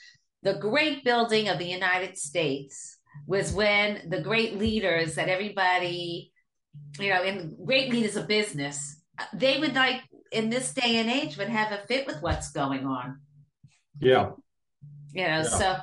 the 0.43 0.55
great 0.55 1.03
building 1.03 1.49
of 1.49 1.59
the 1.59 1.67
United 1.67 2.19
States 2.19 2.99
was 3.27 3.53
when 3.53 4.09
the 4.11 4.21
great 4.21 4.59
leaders 4.59 5.15
that 5.15 5.29
everybody, 5.29 6.33
you 6.99 7.11
know, 7.11 7.23
in 7.23 7.57
great 7.65 7.91
leaders 7.91 8.17
of 8.17 8.29
business, 8.29 9.01
they 9.33 9.59
would 9.59 9.75
like 9.75 10.03
in 10.33 10.51
this 10.51 10.73
day 10.73 10.97
and 10.97 11.11
age 11.11 11.37
would 11.39 11.49
have 11.49 11.73
a 11.73 11.87
fit 11.87 12.07
with 12.07 12.21
what's 12.21 12.51
going 12.51 12.87
on. 12.87 13.21
Yeah. 14.01 14.31
You 15.13 15.23
know, 15.23 15.29
yeah. 15.29 15.43
so 15.43 15.77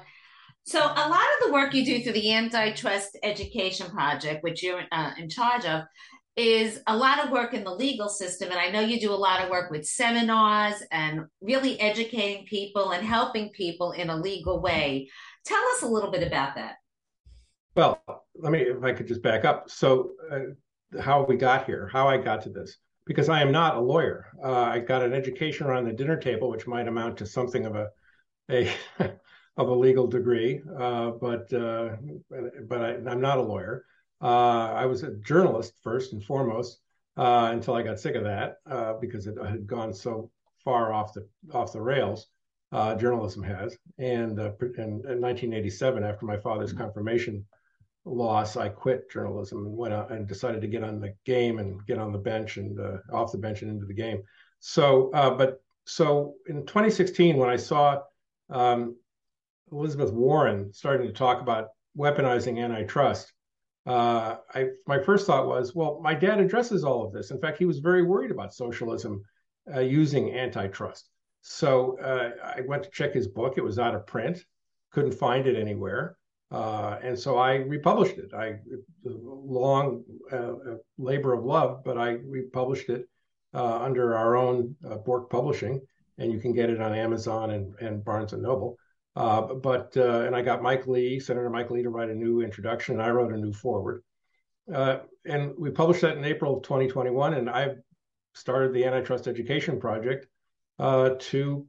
so 0.67 0.79
a 0.79 1.09
lot 1.09 1.21
of 1.21 1.45
the 1.45 1.53
work 1.53 1.75
you 1.75 1.85
do 1.85 2.01
through 2.01 2.13
the 2.13 2.33
Antitrust 2.33 3.17
Education 3.21 3.87
Project, 3.91 4.43
which 4.43 4.63
you're 4.63 4.81
uh, 4.91 5.11
in 5.15 5.29
charge 5.29 5.63
of, 5.65 5.83
is 6.35 6.81
a 6.87 6.97
lot 6.97 7.23
of 7.23 7.29
work 7.29 7.53
in 7.53 7.63
the 7.63 7.73
legal 7.73 8.09
system. 8.09 8.49
And 8.49 8.59
I 8.59 8.71
know 8.71 8.79
you 8.79 8.99
do 8.99 9.11
a 9.11 9.15
lot 9.15 9.41
of 9.41 9.49
work 9.49 9.69
with 9.69 9.85
seminars 9.85 10.81
and 10.91 11.25
really 11.39 11.79
educating 11.79 12.45
people 12.45 12.91
and 12.91 13.05
helping 13.05 13.49
people 13.49 13.91
in 13.91 14.09
a 14.09 14.17
legal 14.17 14.59
way. 14.59 15.07
Tell 15.45 15.63
us 15.75 15.83
a 15.83 15.87
little 15.87 16.09
bit 16.09 16.25
about 16.25 16.55
that. 16.55 16.77
Well, 17.75 18.01
let 18.35 18.51
me, 18.51 18.61
if 18.61 18.83
I 18.83 18.93
could 18.93 19.07
just 19.07 19.21
back 19.21 19.45
up. 19.45 19.69
So, 19.69 20.13
uh, 20.31 20.39
how 20.99 21.23
we 21.23 21.37
got 21.37 21.65
here, 21.65 21.89
how 21.91 22.07
I 22.07 22.17
got 22.17 22.41
to 22.43 22.49
this 22.49 22.77
because 23.05 23.29
I 23.29 23.41
am 23.41 23.51
not 23.51 23.75
a 23.75 23.79
lawyer. 23.79 24.27
Uh, 24.43 24.51
I 24.51 24.79
got 24.79 25.03
an 25.03 25.13
education 25.13 25.67
around 25.67 25.85
the 25.85 25.93
dinner 25.93 26.17
table, 26.17 26.49
which 26.49 26.67
might 26.67 26.87
amount 26.87 27.17
to 27.17 27.25
something 27.25 27.65
of 27.65 27.75
a 27.75 27.89
a, 28.49 28.71
of 29.57 29.69
a 29.69 29.73
legal 29.73 30.07
degree, 30.07 30.61
uh, 30.79 31.11
but 31.11 31.51
uh, 31.53 31.95
but 32.67 32.81
I, 32.81 32.93
am 33.11 33.21
not 33.21 33.37
a 33.37 33.43
lawyer. 33.43 33.85
Uh, 34.21 34.71
I 34.73 34.85
was 34.85 35.03
a 35.03 35.15
journalist 35.17 35.73
first 35.83 36.13
and 36.13 36.23
foremost 36.23 36.79
uh, 37.17 37.49
until 37.51 37.75
I 37.75 37.83
got 37.83 37.99
sick 37.99 38.15
of 38.15 38.23
that 38.23 38.57
uh, 38.69 38.93
because 38.93 39.27
it 39.27 39.35
had 39.43 39.67
gone 39.67 39.93
so 39.93 40.31
far 40.63 40.93
off 40.93 41.13
the 41.13 41.27
off 41.53 41.73
the 41.73 41.81
rails. 41.81 42.27
Uh, 42.71 42.95
journalism 42.95 43.41
has, 43.43 43.77
and 43.99 44.37
in, 44.37 44.75
in 44.77 45.21
1987, 45.21 46.03
after 46.03 46.25
my 46.25 46.35
father's 46.35 46.73
confirmation 46.73 47.45
loss, 48.05 48.55
I 48.55 48.69
quit 48.69 49.11
journalism 49.11 49.65
and 49.65 49.75
went 49.75 49.93
out 49.93 50.11
and 50.11 50.27
decided 50.27 50.61
to 50.61 50.67
get 50.67 50.83
on 50.83 50.99
the 50.99 51.13
game 51.25 51.59
and 51.59 51.85
get 51.85 51.97
on 51.97 52.11
the 52.11 52.19
bench 52.19 52.57
and 52.57 52.79
off 53.11 53.31
the 53.31 53.37
bench 53.37 53.61
and 53.61 53.71
into 53.71 53.85
the 53.85 53.93
game. 53.93 54.21
So, 54.59 55.09
but 55.11 55.61
so 55.85 56.35
in 56.47 56.65
2016, 56.65 57.37
when 57.37 57.49
I 57.49 57.55
saw 57.55 58.01
um, 58.49 58.95
Elizabeth 59.71 60.11
Warren 60.11 60.71
starting 60.73 61.07
to 61.07 61.13
talk 61.13 61.41
about 61.41 61.69
weaponizing 61.97 62.63
antitrust, 62.63 63.31
uh, 63.85 64.37
I, 64.53 64.69
my 64.87 64.99
first 64.99 65.27
thought 65.27 65.47
was, 65.47 65.75
well, 65.75 65.99
my 66.01 66.15
dad 66.15 66.39
addresses 66.39 66.83
all 66.83 67.05
of 67.05 67.13
this. 67.13 67.31
In 67.31 67.39
fact, 67.39 67.59
he 67.59 67.65
was 67.65 67.79
very 67.79 68.03
worried 68.03 68.31
about 68.31 68.53
socialism 68.53 69.21
uh, 69.73 69.79
using 69.79 70.35
antitrust. 70.35 71.09
So 71.41 71.99
uh, 71.99 72.31
I 72.43 72.61
went 72.61 72.83
to 72.83 72.89
check 72.89 73.13
his 73.13 73.27
book. 73.27 73.55
It 73.57 73.63
was 73.63 73.77
out 73.77 73.93
of 73.93 74.07
print, 74.07 74.43
couldn't 74.91 75.13
find 75.13 75.45
it 75.45 75.55
anywhere. 75.55 76.17
Uh, 76.51 76.97
and 77.01 77.17
so 77.17 77.37
I 77.37 77.55
republished 77.55 78.17
it. 78.17 78.33
I 78.33 78.59
long 79.03 80.03
uh, 80.31 80.53
labor 80.97 81.33
of 81.33 81.43
love, 81.43 81.83
but 81.83 81.97
I 81.97 82.17
republished 82.25 82.89
it 82.89 83.09
uh, 83.53 83.79
under 83.81 84.15
our 84.15 84.35
own 84.35 84.75
Bork 85.05 85.29
Publishing, 85.29 85.81
and 86.17 86.31
you 86.31 86.39
can 86.39 86.53
get 86.53 86.69
it 86.69 86.81
on 86.81 86.93
Amazon 86.93 87.51
and, 87.51 87.73
and 87.79 88.03
Barnes 88.03 88.33
and 88.33 88.43
Noble. 88.43 88.77
Uh, 89.15 89.41
but 89.41 89.95
uh, 89.95 90.21
and 90.21 90.35
I 90.35 90.41
got 90.41 90.61
Mike 90.61 90.87
Lee, 90.87 91.19
Senator 91.19 91.49
Mike 91.49 91.71
Lee, 91.71 91.83
to 91.83 91.89
write 91.89 92.09
a 92.09 92.15
new 92.15 92.41
introduction, 92.41 92.95
and 92.95 93.03
I 93.03 93.09
wrote 93.09 93.33
a 93.33 93.37
new 93.37 93.53
foreword. 93.53 94.03
Uh, 94.73 94.99
and 95.25 95.53
we 95.57 95.69
published 95.69 96.01
that 96.01 96.17
in 96.17 96.25
April 96.25 96.57
of 96.57 96.63
2021, 96.63 97.35
and 97.35 97.49
I 97.49 97.75
started 98.33 98.73
the 98.73 98.83
Antitrust 98.83 99.27
Education 99.27 99.79
Project 99.79 100.27
uh, 100.79 101.11
to 101.19 101.65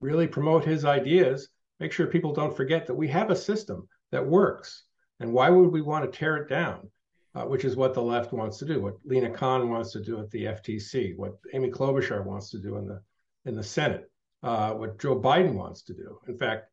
really 0.00 0.26
promote 0.26 0.64
his 0.64 0.84
ideas, 0.84 1.48
make 1.80 1.92
sure 1.92 2.06
people 2.06 2.32
don't 2.32 2.56
forget 2.56 2.86
that 2.86 2.94
we 2.94 3.08
have 3.08 3.30
a 3.30 3.36
system 3.36 3.86
that 4.12 4.26
works, 4.26 4.84
and 5.20 5.32
why 5.32 5.50
would 5.50 5.72
we 5.72 5.82
want 5.82 6.10
to 6.10 6.18
tear 6.18 6.36
it 6.36 6.48
down? 6.48 6.90
Uh, 7.34 7.44
which 7.44 7.66
is 7.66 7.76
what 7.76 7.92
the 7.92 8.00
left 8.00 8.32
wants 8.32 8.56
to 8.56 8.64
do, 8.64 8.80
what 8.80 8.94
Lina 9.04 9.28
Khan 9.28 9.68
wants 9.68 9.92
to 9.92 10.00
do 10.00 10.18
at 10.18 10.30
the 10.30 10.44
FTC, 10.44 11.14
what 11.18 11.34
Amy 11.52 11.70
Klobuchar 11.70 12.24
wants 12.24 12.50
to 12.50 12.58
do 12.58 12.76
in 12.76 12.86
the 12.86 13.02
in 13.44 13.54
the 13.54 13.62
Senate, 13.62 14.10
uh, 14.42 14.72
what 14.72 14.98
Joe 14.98 15.20
Biden 15.20 15.52
wants 15.52 15.82
to 15.82 15.92
do. 15.92 16.18
In 16.28 16.38
fact, 16.38 16.70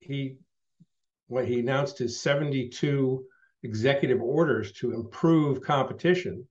he 0.00 0.38
when 1.28 1.46
he 1.46 1.60
announced 1.60 1.98
his 1.98 2.18
72 2.18 3.26
executive 3.62 4.22
orders 4.22 4.72
to 4.72 4.94
improve 4.94 5.60
competition, 5.60 6.46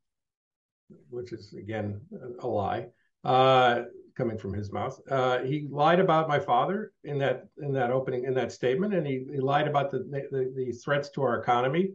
which 1.10 1.34
is 1.34 1.54
again 1.54 2.02
a 2.40 2.48
lie 2.48 2.90
uh, 3.26 3.82
coming 4.16 4.38
from 4.38 4.54
his 4.54 4.72
mouth. 4.72 5.00
Uh, 5.10 5.40
he 5.40 5.68
lied 5.70 6.00
about 6.00 6.28
my 6.28 6.40
father 6.40 6.92
in 7.04 7.18
that 7.20 7.48
in 7.62 7.74
that 7.74 7.92
opening 7.92 8.24
in 8.24 8.34
that 8.34 8.52
statement, 8.52 8.94
and 8.94 9.06
he, 9.06 9.26
he 9.32 9.40
lied 9.40 9.68
about 9.68 9.92
the, 9.92 10.00
the, 10.32 10.54
the 10.56 10.72
threats 10.72 11.10
to 11.10 11.22
our 11.22 11.40
economy 11.40 11.92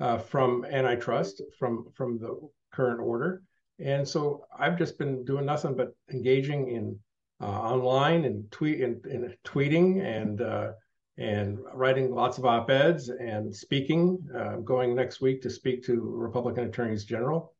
uh, 0.00 0.18
from 0.18 0.64
antitrust 0.64 1.42
from 1.58 1.86
from 1.94 2.18
the 2.18 2.38
current 2.72 3.00
order. 3.00 3.42
And 3.78 4.06
so 4.06 4.44
I've 4.56 4.78
just 4.78 4.98
been 4.98 5.24
doing 5.24 5.46
nothing 5.46 5.76
but 5.76 5.94
engaging 6.12 6.68
in 6.68 6.98
uh, 7.40 7.46
online 7.46 8.24
and 8.24 8.50
tweet 8.50 8.80
and, 8.80 9.04
and 9.06 9.34
tweeting 9.44 10.00
and 10.00 10.40
uh, 10.40 10.72
and 11.18 11.58
writing 11.74 12.14
lots 12.14 12.38
of 12.38 12.44
op-eds 12.44 13.08
and 13.08 13.54
speaking. 13.54 14.18
Uh, 14.34 14.56
going 14.56 14.94
next 14.94 15.20
week 15.20 15.42
to 15.42 15.50
speak 15.50 15.84
to 15.84 16.00
Republican 16.00 16.64
attorneys 16.64 17.04
general 17.04 17.54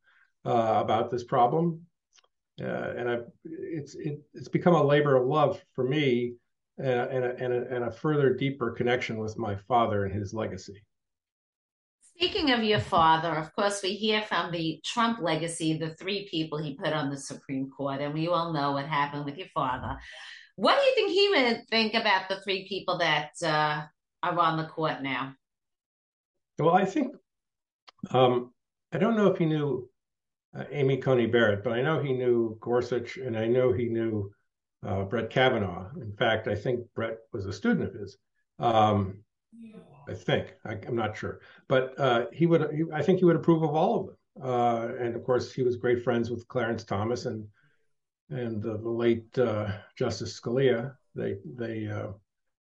uh, 0.45 0.79
about 0.85 1.11
this 1.11 1.25
problem. 1.25 1.81
Uh, 2.63 2.95
and 2.97 3.09
I've, 3.09 3.25
it's 3.45 3.95
it, 3.95 4.21
it's 4.35 4.49
become 4.49 4.75
a 4.75 4.83
labor 4.83 5.17
of 5.17 5.27
love 5.27 5.63
for 5.75 5.85
me, 5.85 6.35
uh, 6.79 6.87
and 6.87 7.25
a, 7.25 7.37
and, 7.37 7.53
a, 7.53 7.75
and 7.75 7.85
a 7.85 7.91
further 7.91 8.35
deeper 8.35 8.71
connection 8.71 9.19
with 9.19 9.37
my 9.37 9.57
father 9.57 10.05
and 10.05 10.15
his 10.15 10.33
legacy. 10.33 10.83
Speaking 12.15 12.53
of 12.53 12.63
your 12.63 12.79
father, 12.79 13.31
of 13.31 13.53
course, 13.55 13.83
we 13.83 13.95
hear 13.95 14.23
from 14.23 14.53
the 14.53 14.81
Trump 14.85 15.21
legacy, 15.21 15.77
the 15.77 15.95
three 15.95 16.29
people 16.31 16.59
he 16.59 16.75
put 16.75 16.93
on 16.93 17.11
the 17.11 17.17
Supreme 17.17 17.71
Court, 17.71 18.01
and 18.01 18.15
we 18.15 18.29
all 18.29 18.53
know 18.53 18.73
what 18.73 18.87
happened 18.87 19.25
with 19.25 19.39
your 19.39 19.49
father. 19.53 19.99
What 20.57 20.79
do 20.79 20.85
you 20.85 20.95
think 20.95 21.11
he 21.11 21.29
would 21.31 21.69
think 21.69 21.95
about 21.95 22.29
the 22.29 22.41
three 22.43 22.69
people 22.69 22.99
that 22.99 23.31
uh, 23.43 23.83
are 24.23 24.39
on 24.39 24.57
the 24.57 24.67
court 24.67 25.03
now? 25.03 25.35
Well, 26.59 26.75
I 26.75 26.85
think 26.85 27.17
um, 28.11 28.53
I 28.93 28.99
don't 28.99 29.17
know 29.17 29.29
if 29.29 29.39
he 29.39 29.47
knew 29.47 29.89
uh, 30.57 30.65
Amy 30.71 30.99
Coney 30.99 31.27
Barrett, 31.27 31.65
but 31.65 31.73
I 31.73 31.83
know 31.83 32.01
he 32.01 32.13
knew 32.13 32.57
Gorsuch, 32.61 33.17
and 33.17 33.37
I 33.37 33.47
know 33.47 33.73
he 33.73 33.89
knew 33.89 34.31
uh, 34.87 35.05
Brett 35.05 35.31
Kavanaugh. 35.31 35.91
In 35.97 36.13
fact, 36.13 36.49
I 36.49 36.55
think 36.55 36.87
Brett 36.95 37.19
was 37.33 37.47
a 37.47 37.53
student 37.53 37.89
of 37.89 37.95
his. 37.95 38.19
Um, 38.59 39.19
I 40.09 40.15
think 40.15 40.55
I, 40.65 40.75
am 40.87 40.97
not 40.97 41.17
sure, 41.17 41.41
but 41.69 41.99
uh, 41.99 42.27
he 42.33 42.47
would. 42.47 42.73
He, 42.75 42.85
I 42.93 43.03
think 43.03 43.19
he 43.19 43.25
would 43.25 43.37
approve 43.37 43.63
of 43.63 43.75
all 43.75 44.01
of 44.01 44.07
them. 44.07 44.17
Uh, 44.43 44.89
and 44.99 45.15
of 45.15 45.25
course, 45.25 45.53
he 45.53 45.63
was 45.63 45.77
great 45.77 46.03
friends 46.03 46.31
with 46.31 46.49
Clarence 46.49 46.85
Thomas 46.85 47.27
and 47.27 47.47
and 48.31 48.63
the, 48.63 48.77
late 48.77 49.39
uh, 49.39 49.71
Justice 49.97 50.39
Scalia. 50.39 50.95
They 51.15 51.37
they 51.45 51.87
uh, 51.87 52.09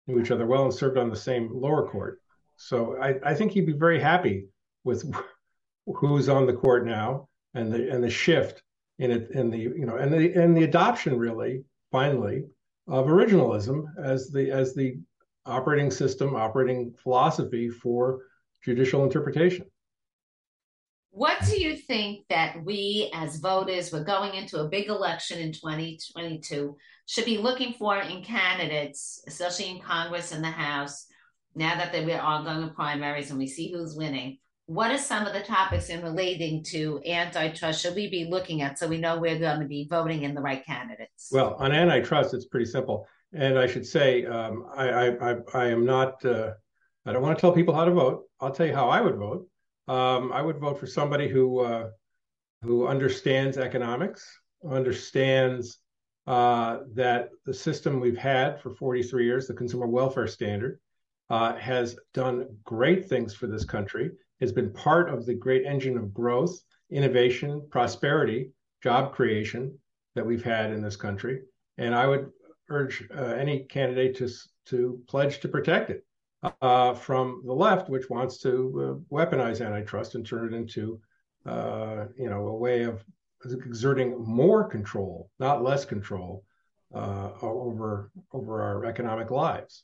knew 0.08 0.22
each 0.22 0.32
other 0.32 0.46
well 0.46 0.66
and 0.66 0.74
served 0.74 0.98
on 0.98 1.10
the 1.10 1.16
same 1.16 1.50
lower 1.52 1.88
court. 1.88 2.22
So 2.58 2.98
I, 3.02 3.16
I 3.26 3.34
think 3.34 3.52
he'd 3.52 3.66
be 3.66 3.74
very 3.74 4.00
happy 4.00 4.48
with 4.84 5.12
who's 5.86 6.30
on 6.30 6.46
the 6.46 6.54
court 6.54 6.86
now 6.86 7.28
and 7.54 7.72
the 7.72 7.90
and 7.90 8.04
the 8.04 8.10
shift 8.10 8.62
in 9.00 9.12
it 9.12 9.32
in 9.32 9.50
the 9.50 9.58
you 9.58 9.86
know 9.86 9.98
and 9.98 10.14
the 10.14 10.34
and 10.34 10.56
the 10.56 10.64
adoption 10.64 11.18
really 11.18 11.64
finally 11.92 12.44
of 12.88 13.08
originalism 13.08 13.86
as 14.04 14.30
the 14.30 14.52
as 14.52 14.74
the 14.74 14.98
operating 15.46 15.92
system 15.92 16.36
operating 16.36 16.94
philosophy 17.02 17.70
for 17.70 18.22
judicial 18.64 19.04
interpretation. 19.04 19.66
What 21.14 21.44
do 21.46 21.60
you 21.60 21.76
think 21.76 22.26
that 22.30 22.64
we 22.64 23.12
as 23.14 23.38
voters, 23.38 23.92
we're 23.92 24.04
going 24.04 24.34
into 24.34 24.62
a 24.62 24.70
big 24.70 24.88
election 24.88 25.40
in 25.40 25.52
2022, 25.52 26.78
should 27.06 27.26
be 27.26 27.38
looking 27.38 27.74
for 27.74 27.98
in 27.98 28.24
candidates, 28.24 29.22
especially 29.28 29.72
in 29.72 29.82
Congress 29.82 30.32
and 30.32 30.42
the 30.42 30.52
House, 30.52 31.08
now 31.54 31.76
that 31.76 31.92
we're 32.06 32.22
all 32.22 32.46
going 32.46 32.62
to 32.62 32.74
primaries 32.74 33.30
and 33.30 33.38
we 33.38 33.48
see 33.48 33.74
who's 33.74 33.94
winning? 33.94 34.38
What 34.72 34.90
are 34.90 34.98
some 34.98 35.28
of 35.28 35.34
the 35.34 35.42
topics 35.42 35.90
in 35.90 36.02
relating 36.02 36.64
to 36.72 37.02
antitrust 37.06 37.82
should 37.82 37.94
we 37.94 38.10
be 38.10 38.24
looking 38.24 38.62
at 38.62 38.80
so 38.80 38.88
we 38.88 39.00
know 39.00 39.20
we're 39.20 39.38
going 39.38 39.60
to 39.60 39.66
be 39.66 39.86
voting 39.90 40.24
in 40.24 40.34
the 40.34 40.40
right 40.40 40.66
candidates? 40.66 41.28
Well, 41.30 41.56
on 41.56 41.74
antitrust, 41.74 42.34
it's 42.34 42.46
pretty 42.46 42.68
simple. 42.68 43.06
And 43.34 43.60
I 43.60 43.68
should 43.68 43.86
say, 43.86 44.26
um, 44.26 44.66
I, 44.74 44.90
I, 44.90 45.32
I, 45.32 45.36
I, 45.54 45.66
am 45.68 45.86
not, 45.86 46.24
uh, 46.24 46.52
I 47.06 47.12
don't 47.12 47.22
want 47.22 47.38
to 47.38 47.42
tell 47.42 47.52
people 47.52 47.74
how 47.74 47.84
to 47.84 47.92
vote. 47.92 48.24
I'll 48.40 48.54
tell 48.54 48.66
you 48.66 48.74
how 48.74 48.88
I 48.88 49.02
would 49.02 49.18
vote. 49.18 49.46
Um, 49.90 50.32
I 50.32 50.42
would 50.42 50.58
vote 50.58 50.80
for 50.80 50.88
somebody 50.88 51.28
who 51.28 51.60
uh, 51.60 51.90
who 52.62 52.88
understands 52.88 53.58
economics, 53.58 54.26
understands 54.66 55.80
uh, 56.28 56.78
that 56.94 57.28
the 57.46 57.54
system 57.54 58.00
we've 58.00 58.18
had 58.18 58.62
for 58.62 58.70
43 58.70 59.26
years, 59.26 59.48
the 59.48 59.54
consumer 59.54 59.88
welfare 59.88 60.28
standard, 60.28 60.80
uh, 61.30 61.58
has 61.58 61.98
done 62.14 62.48
great 62.64 63.10
things 63.10 63.34
for 63.34 63.48
this 63.48 63.66
country, 63.66 64.12
has 64.42 64.52
been 64.52 64.74
part 64.74 65.10
of 65.10 65.26
the 65.26 65.34
great 65.34 65.66
engine 65.66 65.98
of 65.98 66.14
growth, 66.14 66.60
innovation, 66.90 67.66
prosperity, 67.70 68.52
job 68.82 69.14
creation 69.14 69.78
that 70.16 70.26
we've 70.26 70.44
had 70.44 70.72
in 70.72 70.82
this 70.82 70.96
country. 70.96 71.42
And 71.78 71.96
I 71.96 72.08
would 72.08 72.32
urge 72.70 73.08
uh, 73.16 73.22
any 73.22 73.66
candidate 73.66 74.18
to 74.18 74.30
to 74.66 75.02
pledge 75.08 75.40
to 75.40 75.48
protect 75.48 75.90
it 75.90 76.06
uh, 76.62 76.94
from 76.94 77.42
the 77.46 77.54
left, 77.54 77.90
which 77.90 78.10
wants 78.10 78.38
to 78.40 79.02
uh, 79.12 79.16
weaponize 79.16 79.66
antitrust 79.66 80.16
and 80.16 80.26
turn 80.26 80.54
it 80.54 80.56
into, 80.56 81.00
uh, 81.46 82.06
you 82.18 82.30
know, 82.30 82.48
a 82.48 82.56
way 82.56 82.84
of 82.84 83.04
exerting 83.44 84.24
more 84.24 84.64
control, 84.68 85.30
not 85.40 85.64
less 85.64 85.86
control, 85.86 86.44
uh, 86.94 87.32
over 87.42 88.12
over 88.34 88.62
our 88.62 88.86
economic 88.86 89.32
lives. 89.32 89.84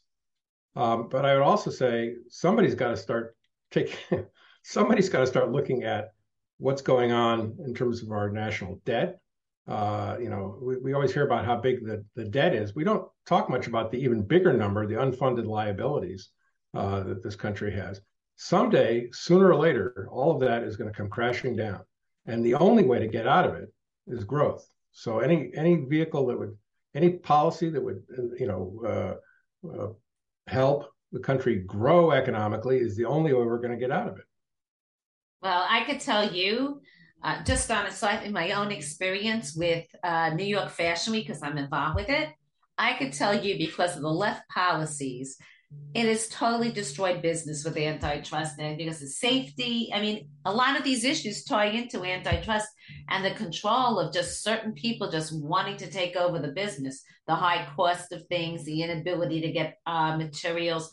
Um, 0.76 1.10
but 1.10 1.26
I 1.26 1.34
would 1.34 1.44
also 1.44 1.72
say 1.72 2.16
somebody's 2.30 2.76
got 2.76 2.90
to 2.90 2.98
start 2.98 3.36
taking, 3.72 3.98
somebody's 4.68 5.08
got 5.08 5.22
to 5.22 5.28
start 5.28 5.50
looking 5.50 5.84
at 5.84 6.12
what's 6.58 6.82
going 6.82 7.14
on 7.14 7.56
in 7.66 7.74
terms 7.74 8.04
of 8.04 8.12
our 8.12 8.30
national 8.30 8.82
debt. 8.86 9.18
Uh, 9.66 10.18
you 10.20 10.30
know, 10.30 10.60
we, 10.62 10.78
we 10.78 10.94
always 10.94 11.14
hear 11.14 11.26
about 11.26 11.46
how 11.46 11.56
big 11.56 11.86
the, 11.86 12.04
the 12.16 12.26
debt 12.26 12.54
is. 12.54 12.76
We 12.76 12.84
don't 12.84 13.08
talk 13.26 13.50
much 13.50 13.68
about 13.68 13.92
the 13.92 13.98
even 13.98 14.24
bigger 14.24 14.52
number, 14.52 14.86
the 14.86 14.96
unfunded 14.96 15.46
liabilities 15.46 16.30
uh, 16.74 17.04
that 17.04 17.24
this 17.24 17.36
country 17.36 17.74
has. 17.76 18.02
Someday, 18.36 19.08
sooner 19.14 19.50
or 19.50 19.56
later, 19.56 20.10
all 20.12 20.32
of 20.32 20.42
that 20.42 20.64
is 20.64 20.76
going 20.76 20.92
to 20.92 20.98
come 20.98 21.10
crashing 21.10 21.56
down, 21.56 21.80
and 22.26 22.46
the 22.46 22.56
only 22.56 22.84
way 22.84 23.00
to 23.00 23.08
get 23.08 23.26
out 23.26 23.48
of 23.48 23.56
it 23.56 23.74
is 24.06 24.26
growth. 24.26 24.68
So 24.92 25.20
any 25.20 25.50
any 25.56 25.76
vehicle 25.76 26.28
that 26.28 26.38
would 26.38 26.56
any 26.94 27.14
policy 27.14 27.70
that 27.70 27.82
would 27.82 28.04
you 28.38 28.48
know 28.48 29.20
uh, 29.66 29.68
uh, 29.68 29.88
help 30.48 30.92
the 31.12 31.20
country 31.20 31.60
grow 31.60 32.12
economically 32.12 32.78
is 32.78 32.96
the 32.96 33.06
only 33.06 33.34
way 33.34 33.44
we're 33.44 33.58
going 33.58 33.72
to 33.72 33.86
get 33.86 33.92
out 33.92 34.08
of 34.08 34.18
it. 34.18 34.26
Well, 35.42 35.66
I 35.70 35.84
could 35.84 36.00
tell 36.00 36.34
you, 36.34 36.82
uh, 37.24 37.44
just 37.44 37.70
on 37.70 37.86
a 37.86 37.92
slightly 37.92 38.30
my 38.30 38.52
own 38.52 38.72
experience 38.72 39.56
with 39.56 39.86
uh, 40.04 40.32
New 40.34 40.46
York 40.46 40.70
Fashion 40.70 41.14
Week, 41.14 41.28
because 41.28 41.44
I'm 41.44 41.58
involved 41.58 41.96
with 41.96 42.10
it, 42.10 42.30
I 42.78 42.94
could 42.94 43.14
tell 43.14 43.44
you 43.44 43.58
because 43.58 43.96
of 43.96 44.02
the 44.02 44.10
left 44.10 44.48
policies, 44.50 45.38
it 45.94 46.06
has 46.06 46.30
totally 46.30 46.72
destroyed 46.72 47.22
business 47.22 47.66
with 47.66 47.76
antitrust 47.78 48.58
and 48.60 48.78
because 48.78 49.02
of 49.02 49.10
safety. 49.10 49.92
I 49.94 50.00
mean, 50.00 50.30
a 50.46 50.54
lot 50.54 50.78
of 50.78 50.84
these 50.84 51.04
issues 51.04 51.44
tie 51.44 51.66
into 51.66 52.04
antitrust 52.04 52.68
and 53.10 53.26
the 53.26 53.32
control 53.32 54.00
of 54.00 54.14
just 54.14 54.44
certain 54.44 54.74
people 54.74 55.12
just 55.12 55.38
wanting 55.38 55.76
to 55.78 55.92
take 55.92 56.16
over 56.16 56.40
the 56.40 56.54
business, 56.54 57.04
the 57.28 57.36
high 57.36 57.68
cost 57.76 58.12
of 58.14 58.26
things, 58.28 58.64
the 58.64 58.82
inability 58.82 59.42
to 59.42 59.52
get 59.52 59.78
uh, 59.86 60.16
materials. 60.16 60.90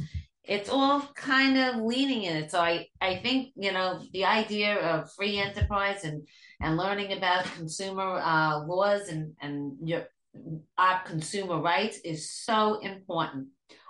It's 0.46 0.68
all 0.68 1.00
kind 1.14 1.56
of 1.56 1.76
leaning 1.76 2.24
in 2.24 2.36
it. 2.36 2.50
So 2.50 2.60
I, 2.60 2.86
I 3.00 3.16
think, 3.16 3.52
you 3.56 3.72
know, 3.72 4.02
the 4.12 4.26
idea 4.26 4.76
of 4.76 5.10
free 5.12 5.38
enterprise 5.38 6.04
and, 6.04 6.26
and 6.60 6.76
learning 6.76 7.16
about 7.16 7.44
consumer 7.56 8.20
uh, 8.22 8.60
laws 8.64 9.08
and, 9.08 9.32
and 9.40 9.72
your, 9.82 10.04
our 10.76 11.02
consumer 11.04 11.60
rights 11.60 11.98
is 12.04 12.30
so 12.30 12.80
important. 12.80 13.48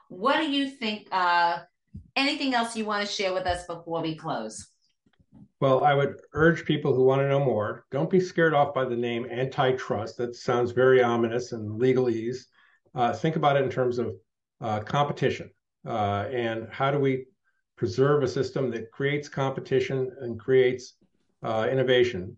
What 0.08 0.38
do 0.38 0.50
you 0.50 0.70
think? 0.70 1.08
Uh, 1.10 1.58
anything 2.14 2.54
else 2.54 2.76
you 2.76 2.84
want 2.84 3.06
to 3.06 3.12
share 3.12 3.34
with 3.34 3.46
us 3.46 3.66
before 3.66 4.02
we 4.02 4.14
close? 4.14 4.68
Well, 5.60 5.82
I 5.82 5.94
would 5.94 6.20
urge 6.34 6.64
people 6.64 6.94
who 6.94 7.04
want 7.04 7.22
to 7.22 7.28
know 7.28 7.44
more 7.44 7.86
don't 7.90 8.10
be 8.10 8.20
scared 8.20 8.54
off 8.54 8.74
by 8.74 8.84
the 8.84 8.96
name 8.96 9.26
antitrust. 9.26 10.18
That 10.18 10.36
sounds 10.36 10.72
very 10.72 11.02
ominous 11.02 11.52
and 11.52 11.80
legalese. 11.80 12.44
Uh, 12.94 13.12
think 13.12 13.36
about 13.36 13.56
it 13.56 13.64
in 13.64 13.70
terms 13.70 13.98
of 13.98 14.14
uh, 14.60 14.80
competition 14.80 15.50
uh, 15.86 16.26
and 16.30 16.68
how 16.70 16.90
do 16.90 16.98
we 16.98 17.26
preserve 17.76 18.22
a 18.22 18.28
system 18.28 18.70
that 18.70 18.90
creates 18.90 19.28
competition 19.28 20.10
and 20.20 20.38
creates 20.38 20.94
uh, 21.42 21.66
innovation. 21.70 22.36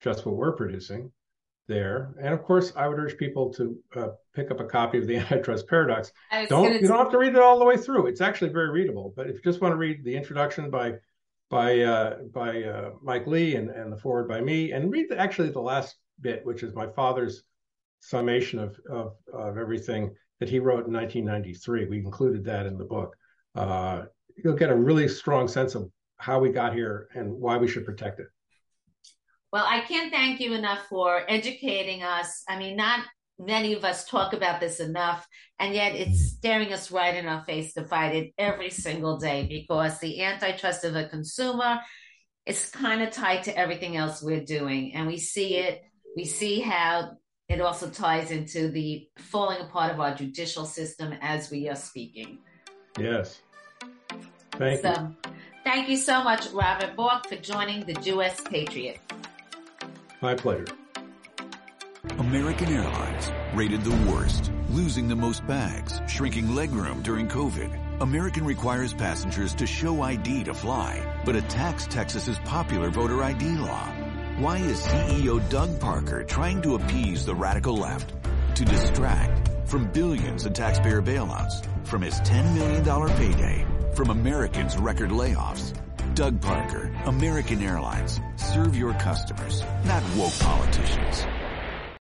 just 0.00 0.26
what 0.26 0.36
we're 0.36 0.52
producing 0.52 1.10
there. 1.66 2.14
And 2.20 2.34
of 2.34 2.42
course, 2.42 2.74
I 2.76 2.88
would 2.88 2.98
urge 2.98 3.16
people 3.16 3.50
to 3.54 3.78
uh, 3.96 4.08
pick 4.34 4.50
up 4.50 4.60
a 4.60 4.64
copy 4.64 4.98
of 4.98 5.06
the 5.06 5.16
Antitrust 5.18 5.66
Paradox. 5.66 6.12
Don't 6.48 6.78
you 6.80 6.88
don't 6.88 6.98
have 6.98 7.10
to 7.10 7.18
read 7.18 7.34
it 7.34 7.40
all 7.40 7.58
the 7.58 7.64
way 7.64 7.78
through. 7.78 8.06
It's 8.06 8.20
actually 8.20 8.50
very 8.50 8.70
readable. 8.70 9.14
But 9.16 9.28
if 9.28 9.36
you 9.36 9.42
just 9.42 9.62
want 9.62 9.72
to 9.72 9.76
read 9.76 10.04
the 10.04 10.14
introduction 10.14 10.68
by 10.68 10.96
by 11.50 11.80
uh, 11.80 12.18
by 12.32 12.62
uh, 12.62 12.90
Mike 13.02 13.26
Lee 13.26 13.56
and, 13.56 13.70
and 13.70 13.92
the 13.92 13.96
foreword 13.96 14.28
by 14.28 14.40
me, 14.40 14.72
and 14.72 14.90
read 14.90 15.08
the, 15.10 15.18
actually 15.18 15.50
the 15.50 15.60
last 15.60 15.96
bit, 16.20 16.44
which 16.44 16.62
is 16.62 16.74
my 16.74 16.86
father's 16.86 17.42
summation 18.00 18.58
of, 18.58 18.78
of, 18.88 19.14
of 19.32 19.58
everything 19.58 20.14
that 20.38 20.48
he 20.48 20.58
wrote 20.58 20.86
in 20.86 20.92
1993. 20.92 21.86
We 21.86 21.98
included 21.98 22.44
that 22.44 22.66
in 22.66 22.78
the 22.78 22.84
book. 22.84 23.14
Uh, 23.54 24.04
you'll 24.36 24.56
get 24.56 24.70
a 24.70 24.74
really 24.74 25.08
strong 25.08 25.48
sense 25.48 25.74
of 25.74 25.90
how 26.16 26.38
we 26.38 26.50
got 26.50 26.72
here 26.72 27.08
and 27.14 27.32
why 27.32 27.56
we 27.56 27.68
should 27.68 27.84
protect 27.84 28.20
it. 28.20 28.26
Well, 29.52 29.66
I 29.68 29.80
can't 29.80 30.12
thank 30.12 30.40
you 30.40 30.54
enough 30.54 30.86
for 30.88 31.24
educating 31.28 32.02
us. 32.02 32.44
I 32.48 32.58
mean, 32.58 32.76
not 32.76 33.00
many 33.40 33.72
of 33.72 33.84
us 33.84 34.04
talk 34.04 34.32
about 34.32 34.60
this 34.60 34.80
enough, 34.80 35.26
and 35.58 35.74
yet 35.74 35.94
it's 35.94 36.20
mm. 36.20 36.36
staring 36.36 36.72
us 36.72 36.90
right 36.90 37.14
in 37.14 37.26
our 37.26 37.42
face 37.44 37.74
to 37.74 37.84
fight 37.84 38.14
it 38.14 38.32
every 38.38 38.70
single 38.70 39.16
day 39.16 39.46
because 39.48 39.98
the 39.98 40.22
antitrust 40.22 40.84
of 40.84 40.94
the 40.94 41.06
consumer 41.06 41.80
is 42.46 42.70
kind 42.70 43.02
of 43.02 43.10
tied 43.10 43.44
to 43.44 43.56
everything 43.56 43.96
else 43.96 44.22
we're 44.22 44.44
doing. 44.44 44.94
And 44.94 45.06
we 45.06 45.18
see 45.18 45.56
it, 45.56 45.82
we 46.16 46.24
see 46.24 46.60
how 46.60 47.12
it 47.48 47.60
also 47.60 47.88
ties 47.88 48.30
into 48.30 48.68
the 48.68 49.08
falling 49.18 49.60
apart 49.60 49.92
of 49.92 50.00
our 50.00 50.14
judicial 50.14 50.66
system 50.66 51.14
as 51.20 51.50
we 51.50 51.68
are 51.68 51.76
speaking. 51.76 52.38
Yes. 52.98 53.40
Thank 54.52 54.82
so, 54.82 54.90
you. 54.90 55.32
Thank 55.64 55.88
you 55.88 55.96
so 55.96 56.22
much, 56.22 56.48
Robert 56.50 56.96
Bork, 56.96 57.28
for 57.28 57.36
joining 57.36 57.84
the 57.86 57.94
Jewess 57.94 58.40
Patriot. 58.40 58.98
My 60.20 60.34
pleasure. 60.34 60.66
American 62.08 62.72
Airlines 62.72 63.30
rated 63.54 63.84
the 63.84 64.10
worst, 64.10 64.50
losing 64.70 65.06
the 65.06 65.16
most 65.16 65.46
bags, 65.46 66.00
shrinking 66.08 66.46
legroom 66.46 67.02
during 67.02 67.28
COVID. 67.28 68.00
American 68.00 68.44
requires 68.44 68.94
passengers 68.94 69.54
to 69.54 69.66
show 69.66 70.00
ID 70.00 70.44
to 70.44 70.54
fly, 70.54 71.20
but 71.26 71.36
attacks 71.36 71.86
Texas's 71.86 72.38
popular 72.40 72.88
voter 72.90 73.22
ID 73.22 73.56
law. 73.56 73.84
Why 74.38 74.56
is 74.58 74.80
CEO 74.80 75.46
Doug 75.50 75.78
Parker 75.78 76.24
trying 76.24 76.62
to 76.62 76.76
appease 76.76 77.26
the 77.26 77.34
radical 77.34 77.76
left? 77.76 78.14
To 78.54 78.64
distract 78.64 79.50
from 79.68 79.92
billions 79.92 80.46
in 80.46 80.54
taxpayer 80.54 81.02
bailouts, 81.02 81.66
from 81.86 82.00
his 82.00 82.14
$10 82.20 82.54
million 82.54 83.16
payday, 83.16 83.66
from 83.94 84.08
Americans' 84.08 84.78
record 84.78 85.10
layoffs. 85.10 85.74
Doug 86.14 86.40
Parker, 86.40 86.90
American 87.04 87.62
Airlines. 87.62 88.20
Serve 88.36 88.74
your 88.74 88.94
customers, 88.94 89.62
not 89.84 90.02
woke 90.16 90.36
politicians. 90.40 91.26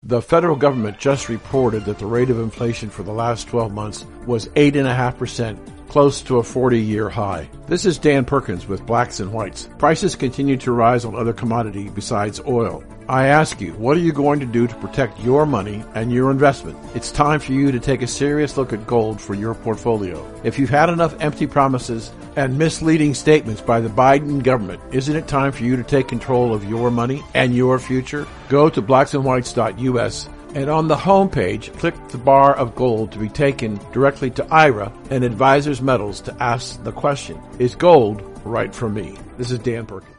The 0.04 0.22
federal 0.22 0.54
government 0.54 1.00
just 1.00 1.28
reported 1.28 1.84
that 1.86 1.98
the 1.98 2.06
rate 2.06 2.30
of 2.30 2.38
inflation 2.38 2.88
for 2.88 3.02
the 3.02 3.12
last 3.12 3.48
12 3.48 3.72
months 3.72 4.06
was 4.26 4.46
8.5%, 4.50 5.58
close 5.88 6.22
to 6.22 6.38
a 6.38 6.42
40 6.42 6.80
year 6.80 7.08
high. 7.08 7.50
This 7.66 7.84
is 7.84 7.98
Dan 7.98 8.24
Perkins 8.24 8.68
with 8.68 8.86
Blacks 8.86 9.18
and 9.18 9.32
Whites. 9.32 9.68
Prices 9.76 10.14
continue 10.14 10.56
to 10.58 10.70
rise 10.70 11.04
on 11.04 11.16
other 11.16 11.32
commodity 11.32 11.88
besides 11.88 12.40
oil. 12.46 12.84
I 13.08 13.28
ask 13.28 13.58
you, 13.58 13.72
what 13.72 13.96
are 13.96 14.00
you 14.00 14.12
going 14.12 14.38
to 14.40 14.46
do 14.46 14.66
to 14.66 14.74
protect 14.74 15.18
your 15.20 15.46
money 15.46 15.82
and 15.94 16.12
your 16.12 16.30
investment? 16.30 16.76
It's 16.94 17.10
time 17.10 17.40
for 17.40 17.52
you 17.52 17.72
to 17.72 17.80
take 17.80 18.02
a 18.02 18.06
serious 18.06 18.58
look 18.58 18.74
at 18.74 18.86
gold 18.86 19.18
for 19.18 19.32
your 19.32 19.54
portfolio. 19.54 20.22
If 20.44 20.58
you've 20.58 20.68
had 20.68 20.90
enough 20.90 21.18
empty 21.18 21.46
promises 21.46 22.12
and 22.36 22.58
misleading 22.58 23.14
statements 23.14 23.62
by 23.62 23.80
the 23.80 23.88
Biden 23.88 24.42
government, 24.42 24.82
isn't 24.92 25.16
it 25.16 25.26
time 25.26 25.52
for 25.52 25.64
you 25.64 25.74
to 25.76 25.82
take 25.82 26.06
control 26.06 26.52
of 26.52 26.68
your 26.68 26.90
money 26.90 27.22
and 27.32 27.56
your 27.56 27.78
future? 27.78 28.26
Go 28.50 28.68
to 28.68 28.82
blacksandwhites.us 28.82 30.28
and 30.54 30.68
on 30.68 30.88
the 30.88 30.96
home 30.96 31.30
page, 31.30 31.72
click 31.74 31.94
the 32.08 32.18
bar 32.18 32.54
of 32.56 32.74
gold 32.74 33.12
to 33.12 33.18
be 33.18 33.30
taken 33.30 33.80
directly 33.92 34.30
to 34.32 34.46
Ira 34.50 34.92
and 35.08 35.24
Advisors 35.24 35.80
Metals 35.80 36.20
to 36.22 36.42
ask 36.42 36.82
the 36.84 36.92
question, 36.92 37.40
is 37.58 37.74
gold 37.74 38.22
right 38.44 38.74
for 38.74 38.90
me? 38.90 39.16
This 39.38 39.50
is 39.50 39.60
Dan 39.60 39.86
Perkins. 39.86 40.17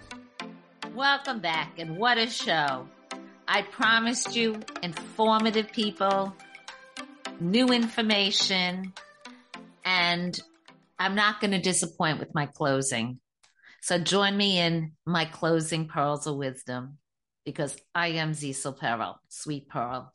Welcome 1.00 1.40
back, 1.40 1.80
and 1.80 1.96
what 1.96 2.18
a 2.18 2.28
show. 2.28 2.86
I 3.48 3.62
promised 3.62 4.36
you 4.36 4.60
informative 4.84 5.72
people, 5.72 6.36
new 7.40 7.68
information, 7.68 8.92
and 9.86 10.38
I'm 11.00 11.16
not 11.16 11.40
going 11.40 11.52
to 11.52 11.62
disappoint 11.62 12.20
with 12.20 12.36
my 12.36 12.48
closing. 12.48 13.22
So 13.82 13.98
join 13.98 14.36
me 14.36 14.60
in 14.60 14.92
my 15.06 15.24
closing 15.24 15.88
pearls 15.88 16.28
of 16.28 16.36
wisdom 16.36 16.98
because 17.46 17.78
I 17.96 18.08
am 18.08 18.34
Zisel 18.34 18.78
Perel, 18.78 19.16
sweet 19.30 19.70
pearl. 19.70 20.14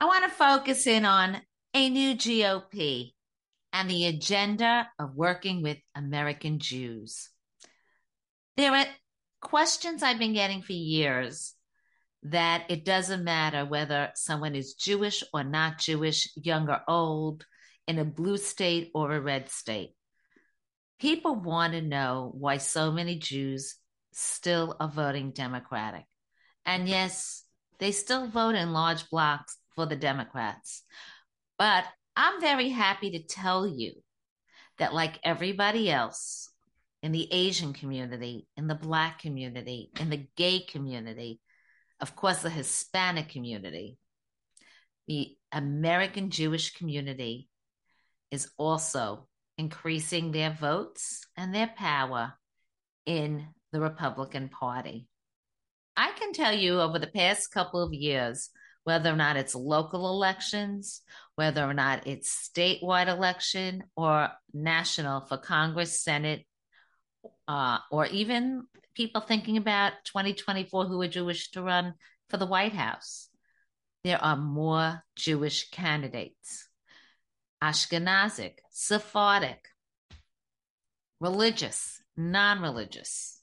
I 0.00 0.06
want 0.06 0.24
to 0.24 0.30
focus 0.30 0.86
in 0.86 1.04
on 1.04 1.42
a 1.74 1.90
new 1.90 2.14
GOP 2.14 3.12
and 3.74 3.90
the 3.90 4.06
agenda 4.06 4.88
of 4.98 5.14
working 5.14 5.60
with 5.60 5.76
American 5.94 6.58
Jews. 6.58 7.28
There 8.56 8.72
are 8.72 8.86
questions 9.40 10.02
I've 10.02 10.18
been 10.18 10.32
getting 10.32 10.62
for 10.62 10.72
years 10.72 11.54
that 12.24 12.64
it 12.68 12.84
doesn't 12.84 13.24
matter 13.24 13.64
whether 13.64 14.10
someone 14.14 14.54
is 14.54 14.74
Jewish 14.74 15.24
or 15.32 15.42
not 15.42 15.78
Jewish, 15.78 16.28
young 16.36 16.68
or 16.68 16.82
old, 16.86 17.46
in 17.86 17.98
a 17.98 18.04
blue 18.04 18.36
state 18.36 18.90
or 18.94 19.12
a 19.12 19.20
red 19.20 19.48
state. 19.48 19.94
People 21.00 21.34
want 21.34 21.72
to 21.72 21.80
know 21.80 22.30
why 22.34 22.58
so 22.58 22.92
many 22.92 23.18
Jews 23.18 23.76
still 24.12 24.76
are 24.78 24.90
voting 24.90 25.30
Democratic. 25.30 26.04
And 26.66 26.86
yes, 26.86 27.42
they 27.78 27.92
still 27.92 28.28
vote 28.28 28.54
in 28.54 28.72
large 28.72 29.08
blocks 29.08 29.56
for 29.74 29.86
the 29.86 29.96
Democrats. 29.96 30.82
But 31.58 31.84
I'm 32.14 32.40
very 32.40 32.68
happy 32.68 33.12
to 33.12 33.22
tell 33.22 33.66
you 33.66 33.94
that, 34.78 34.92
like 34.92 35.18
everybody 35.24 35.90
else, 35.90 36.49
in 37.02 37.12
the 37.12 37.32
Asian 37.32 37.72
community, 37.72 38.46
in 38.56 38.66
the 38.66 38.74
Black 38.74 39.20
community, 39.20 39.90
in 39.98 40.10
the 40.10 40.26
gay 40.36 40.60
community, 40.60 41.40
of 42.00 42.16
course, 42.16 42.42
the 42.42 42.50
Hispanic 42.50 43.28
community, 43.28 43.98
the 45.06 45.36
American 45.52 46.30
Jewish 46.30 46.74
community 46.74 47.48
is 48.30 48.50
also 48.56 49.26
increasing 49.58 50.30
their 50.32 50.50
votes 50.50 51.26
and 51.36 51.54
their 51.54 51.70
power 51.76 52.34
in 53.06 53.46
the 53.72 53.80
Republican 53.80 54.48
Party. 54.48 55.06
I 55.96 56.12
can 56.12 56.32
tell 56.32 56.54
you 56.54 56.80
over 56.80 56.98
the 56.98 57.06
past 57.06 57.50
couple 57.50 57.82
of 57.82 57.92
years, 57.92 58.50
whether 58.84 59.10
or 59.10 59.16
not 59.16 59.36
it's 59.36 59.54
local 59.54 60.08
elections, 60.08 61.02
whether 61.34 61.62
or 61.62 61.74
not 61.74 62.06
it's 62.06 62.50
statewide 62.50 63.08
election 63.08 63.84
or 63.96 64.30
national 64.54 65.20
for 65.22 65.36
Congress, 65.36 66.02
Senate, 66.02 66.46
uh, 67.50 67.78
or 67.90 68.06
even 68.06 68.64
people 68.94 69.20
thinking 69.20 69.56
about 69.56 69.92
2024 70.04 70.84
who 70.84 71.02
are 71.02 71.08
Jewish 71.08 71.50
to 71.50 71.62
run 71.62 71.94
for 72.28 72.36
the 72.36 72.46
White 72.46 72.74
House. 72.74 73.28
There 74.04 74.22
are 74.22 74.36
more 74.36 75.02
Jewish 75.16 75.68
candidates. 75.70 76.68
Ashkenazic, 77.60 78.58
Sephardic, 78.70 79.64
religious, 81.18 82.00
non 82.16 82.62
religious. 82.62 83.42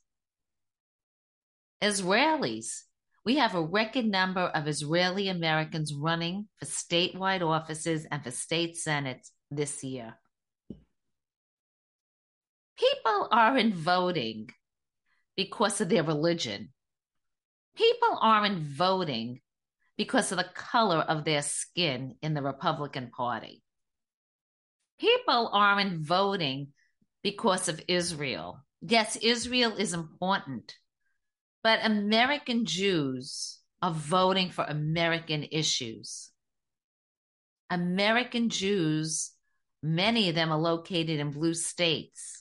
Israelis. 1.83 2.83
We 3.25 3.35
have 3.35 3.55
a 3.55 3.61
record 3.61 4.05
number 4.05 4.39
of 4.39 4.69
Israeli 4.69 5.27
Americans 5.27 5.93
running 5.93 6.47
for 6.57 6.65
statewide 6.65 7.41
offices 7.41 8.07
and 8.09 8.23
for 8.23 8.31
state 8.31 8.77
senates 8.77 9.33
this 9.51 9.83
year. 9.83 10.15
People 12.77 13.27
aren't 13.31 13.73
voting 13.73 14.49
because 15.35 15.81
of 15.81 15.89
their 15.89 16.03
religion. 16.03 16.69
People 17.75 18.17
aren't 18.21 18.59
voting 18.59 19.41
because 19.97 20.31
of 20.31 20.37
the 20.37 20.49
color 20.53 20.97
of 20.97 21.25
their 21.25 21.41
skin 21.41 22.15
in 22.21 22.33
the 22.33 22.41
Republican 22.41 23.09
Party. 23.09 23.61
People 24.99 25.49
aren't 25.53 26.05
voting 26.05 26.69
because 27.23 27.67
of 27.67 27.81
Israel. 27.87 28.63
Yes, 28.81 29.15
Israel 29.17 29.75
is 29.75 29.93
important, 29.93 30.75
but 31.63 31.79
American 31.83 32.65
Jews 32.65 33.59
are 33.81 33.91
voting 33.91 34.49
for 34.49 34.63
American 34.63 35.43
issues. 35.51 36.31
American 37.69 38.49
Jews, 38.49 39.31
many 39.83 40.29
of 40.29 40.35
them 40.35 40.51
are 40.51 40.59
located 40.59 41.19
in 41.19 41.31
blue 41.31 41.53
states, 41.53 42.36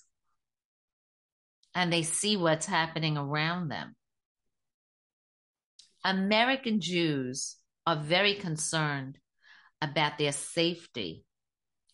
and 1.77 1.93
they 1.93 2.03
see 2.03 2.39
what's 2.39 2.65
happening 2.65 3.19
around 3.19 3.69
them. 3.69 3.95
American 6.03 6.81
Jews 6.81 7.57
are 7.87 7.97
very 7.97 8.35
concerned 8.35 9.19
about 9.83 10.17
their 10.17 10.33
safety 10.33 11.27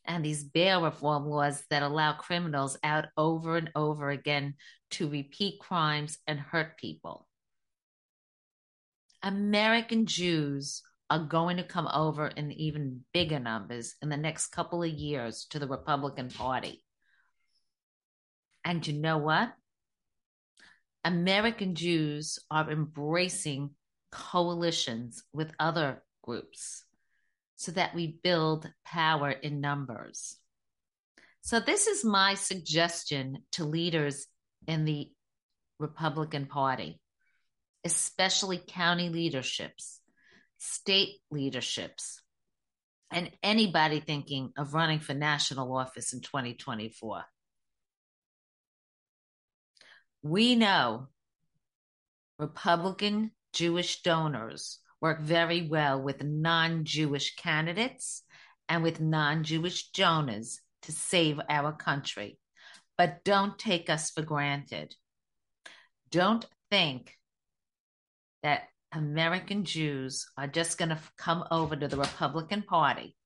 and 0.05 0.25
these 0.25 0.45
bail 0.45 0.85
reform 0.85 1.25
laws 1.25 1.65
that 1.69 1.83
allow 1.83 2.13
criminals 2.13 2.79
out 2.85 3.07
over 3.17 3.57
and 3.57 3.71
over 3.75 4.11
again 4.11 4.55
to 4.91 5.09
repeat 5.09 5.59
crimes 5.59 6.17
and 6.29 6.39
hurt 6.39 6.79
people. 6.79 7.27
American 9.21 10.07
Jews 10.07 10.83
are 11.11 11.27
going 11.27 11.57
to 11.57 11.65
come 11.65 11.89
over 11.93 12.29
in 12.29 12.53
even 12.53 13.01
bigger 13.13 13.41
numbers 13.41 13.97
in 14.01 14.11
the 14.11 14.17
next 14.17 14.49
couple 14.49 14.85
of 14.85 14.91
years 14.91 15.47
to 15.51 15.59
the 15.59 15.67
Republican 15.67 16.29
Party. 16.29 16.85
And 18.65 18.87
you 18.87 18.95
know 18.95 19.19
what? 19.19 19.53
American 21.05 21.75
Jews 21.75 22.39
are 22.51 22.71
embracing 22.71 23.71
coalitions 24.11 25.25
with 25.33 25.53
other 25.59 26.03
groups 26.23 26.85
so 27.57 27.73
that 27.73 27.95
we 27.95 28.19
build 28.23 28.71
power 28.85 29.31
in 29.31 29.61
numbers. 29.61 30.37
So, 31.41 31.59
this 31.59 31.89
is 31.89 32.05
my 32.05 32.35
suggestion 32.35 33.39
to 33.53 33.65
leaders 33.65 34.27
in 34.69 34.85
the 34.85 35.11
Republican 35.81 36.47
Party, 36.47 37.01
especially 37.85 38.63
county 38.65 39.09
leaderships, 39.09 40.01
state 40.59 41.17
leaderships, 41.33 42.21
and 43.11 43.31
anybody 43.43 43.99
thinking 43.99 44.53
of 44.57 44.75
running 44.75 45.01
for 45.01 45.15
national 45.15 45.77
office 45.77 46.13
in 46.13 46.21
2024. 46.21 47.25
We 50.23 50.55
know 50.55 51.09
Republican 52.39 53.33
Jewish 53.53 54.03
donors 54.03 54.79
work 55.01 55.21
very 55.21 55.69
well 55.69 56.01
with 56.01 56.23
non 56.23 56.85
Jewish 56.85 57.35
candidates 57.37 58.23
and 58.69 58.83
with 58.83 59.01
non 59.01 59.45
Jewish 59.45 59.91
donors 59.91 60.61
to 60.83 60.93
save 60.93 61.41
our 61.49 61.73
country. 61.73 62.39
But 62.97 63.25
don't 63.25 63.59
take 63.59 63.91
us 63.91 64.11
for 64.11 64.23
granted. 64.23 64.95
Don't 66.11 66.47
think 66.71 67.19
that 68.43 68.69
American 68.93 69.65
Jews 69.65 70.27
are 70.37 70.47
just 70.47 70.79
going 70.79 70.91
to 70.91 70.99
come 71.17 71.45
over 71.51 71.75
to 71.75 71.89
the 71.89 71.97
Republican 71.97 72.63
Party 72.63 73.17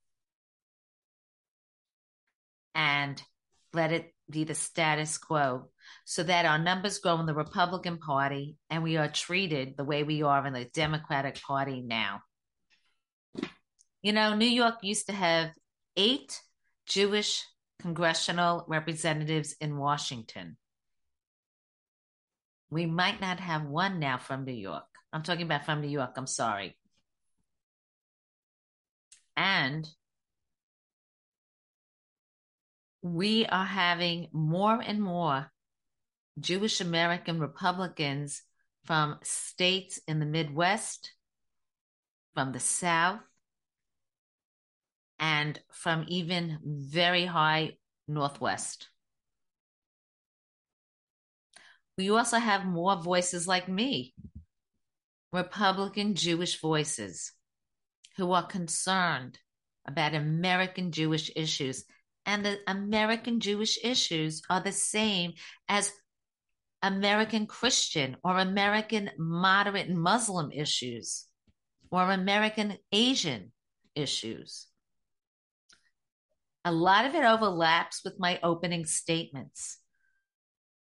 and 2.75 3.21
let 3.73 3.93
it 3.93 4.15
be 4.29 4.45
the 4.45 4.55
status 4.55 5.19
quo 5.19 5.69
so 6.05 6.23
that 6.23 6.47
our 6.47 6.59
numbers 6.59 6.99
grow 6.99 7.19
in 7.21 7.27
the 7.27 7.35
Republican 7.35 7.99
Party 7.99 8.57
and 8.71 8.83
we 8.83 8.97
are 8.97 9.09
treated 9.09 9.77
the 9.77 9.85
way 9.85 10.03
we 10.03 10.23
are 10.23 10.47
in 10.47 10.53
the 10.53 10.65
Democratic 10.65 11.41
Party 11.41 11.83
now. 11.83 12.21
You 14.03 14.13
know, 14.13 14.35
New 14.35 14.49
York 14.49 14.77
used 14.83 15.07
to 15.07 15.13
have 15.13 15.51
eight 15.97 16.41
Jewish 16.87 17.45
congressional 17.81 18.65
representatives 18.69 19.55
in 19.61 19.77
Washington. 19.77 20.57
We 22.71 22.87
might 22.87 23.21
not 23.21 23.41
have 23.41 23.65
one 23.65 23.99
now 23.99 24.19
from 24.19 24.45
New 24.45 24.53
York. 24.53 24.85
I'm 25.13 25.23
talking 25.23 25.47
about 25.47 25.65
from 25.65 25.81
New 25.81 25.89
York, 25.89 26.13
I'm 26.17 26.27
sorry. 26.27 26.77
And 29.37 29.89
we 33.15 33.47
are 33.47 33.65
having 33.65 34.29
more 34.33 34.81
and 34.85 35.01
more 35.01 35.51
Jewish 36.41 36.81
American 36.81 37.39
Republicans 37.39 38.43
from 38.85 39.19
states 39.23 40.01
in 40.07 40.21
the 40.21 40.27
Midwest, 40.27 41.13
from 42.35 42.53
the 42.53 42.61
South, 42.61 43.21
and 45.19 45.59
from 45.71 46.05
even 46.09 46.59
very 46.65 47.25
high 47.25 47.77
Northwest. 48.09 48.89
We 51.97 52.11
also 52.11 52.39
have 52.39 52.67
more 52.67 52.97
voices 52.97 53.49
like 53.49 53.69
me, 53.69 54.15
Republican 55.33 56.15
Jewish 56.15 56.61
voices, 56.61 57.33
who 58.17 58.33
are 58.33 58.47
concerned 58.47 59.39
about 59.87 60.15
American 60.15 60.93
Jewish 60.93 61.31
issues 61.35 61.85
and 62.27 62.45
the 62.45 62.59
American 62.67 63.41
Jewish 63.41 63.79
issues 63.83 64.43
are 64.51 64.61
the 64.61 64.73
same 64.73 65.33
as 65.69 65.93
American 66.83 67.47
Christian 67.47 68.17
or 68.23 68.39
American 68.39 69.11
moderate 69.17 69.89
Muslim 69.89 70.51
issues 70.53 71.27
or 71.91 72.11
American 72.11 72.77
Asian 72.93 73.53
issues. 73.95 74.67
A 76.65 76.73
lot 76.73 77.07
of 77.07 77.15
it 77.15 77.25
overlaps 77.25 78.03
with 78.05 78.19
my 78.19 78.41
opening 78.43 78.85
statements. 78.85 79.79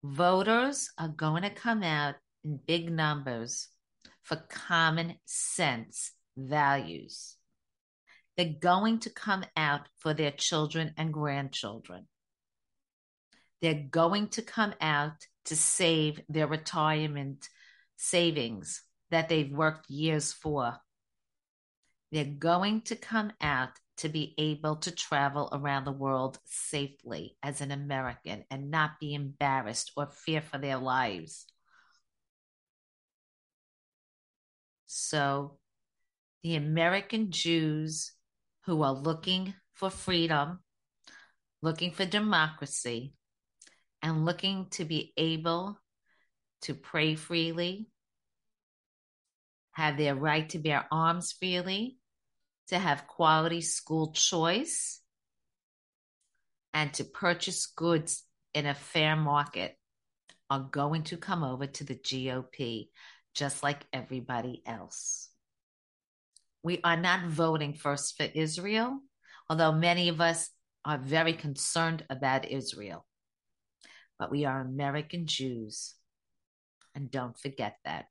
Voters 0.02 0.90
are 0.98 1.08
going 1.08 1.42
to 1.42 1.50
come 1.50 1.82
out 1.82 2.14
in 2.42 2.58
big 2.66 2.90
numbers 2.90 3.68
for 4.22 4.36
common 4.48 5.16
sense 5.26 6.12
values. 6.36 7.36
They're 8.36 8.54
going 8.60 9.00
to 9.00 9.10
come 9.10 9.44
out 9.56 9.82
for 9.98 10.12
their 10.12 10.32
children 10.32 10.92
and 10.96 11.12
grandchildren. 11.12 12.08
They're 13.62 13.86
going 13.90 14.28
to 14.28 14.42
come 14.42 14.74
out 14.80 15.26
to 15.46 15.56
save 15.56 16.20
their 16.28 16.46
retirement 16.46 17.48
savings 17.96 18.82
that 19.10 19.28
they've 19.28 19.50
worked 19.50 19.88
years 19.88 20.32
for. 20.32 20.76
They're 22.10 22.24
going 22.24 22.82
to 22.82 22.96
come 22.96 23.32
out 23.40 23.70
to 23.98 24.08
be 24.08 24.34
able 24.38 24.76
to 24.76 24.90
travel 24.90 25.48
around 25.52 25.84
the 25.84 25.92
world 25.92 26.38
safely 26.44 27.36
as 27.42 27.60
an 27.60 27.70
American 27.70 28.44
and 28.50 28.70
not 28.70 28.98
be 29.00 29.14
embarrassed 29.14 29.92
or 29.96 30.06
fear 30.06 30.40
for 30.40 30.58
their 30.58 30.78
lives. 30.78 31.46
So, 34.86 35.58
the 36.42 36.56
American 36.56 37.30
Jews 37.30 38.12
who 38.66 38.82
are 38.82 38.92
looking 38.92 39.54
for 39.74 39.90
freedom, 39.90 40.60
looking 41.62 41.92
for 41.92 42.04
democracy, 42.04 43.14
and 44.02 44.24
looking 44.24 44.66
to 44.70 44.84
be 44.84 45.12
able 45.16 45.78
to 46.62 46.74
pray 46.74 47.14
freely, 47.14 47.88
have 49.72 49.96
their 49.96 50.14
right 50.14 50.48
to 50.50 50.58
bear 50.58 50.86
arms 50.90 51.32
freely, 51.32 51.98
to 52.68 52.78
have 52.78 53.06
quality 53.06 53.60
school 53.60 54.12
choice, 54.12 55.00
and 56.72 56.92
to 56.94 57.04
purchase 57.04 57.66
goods 57.66 58.24
in 58.52 58.66
a 58.66 58.74
fair 58.74 59.16
market 59.16 59.76
are 60.50 60.60
going 60.70 61.02
to 61.04 61.16
come 61.16 61.42
over 61.42 61.66
to 61.66 61.84
the 61.84 61.94
GOP 61.94 62.88
just 63.34 63.62
like 63.62 63.84
everybody 63.92 64.62
else. 64.64 65.28
We 66.64 66.80
are 66.82 66.96
not 66.96 67.26
voting 67.28 67.74
first 67.74 68.16
for 68.16 68.26
Israel, 68.34 68.98
although 69.48 69.72
many 69.72 70.08
of 70.08 70.20
us 70.20 70.50
are 70.84 70.98
very 70.98 71.34
concerned 71.34 72.04
about 72.10 72.50
Israel. 72.50 73.06
but 74.18 74.30
we 74.30 74.44
are 74.44 74.60
American 74.60 75.26
Jews. 75.26 75.94
And 76.94 77.10
don't 77.10 77.38
forget 77.38 77.76
that. 77.84 78.06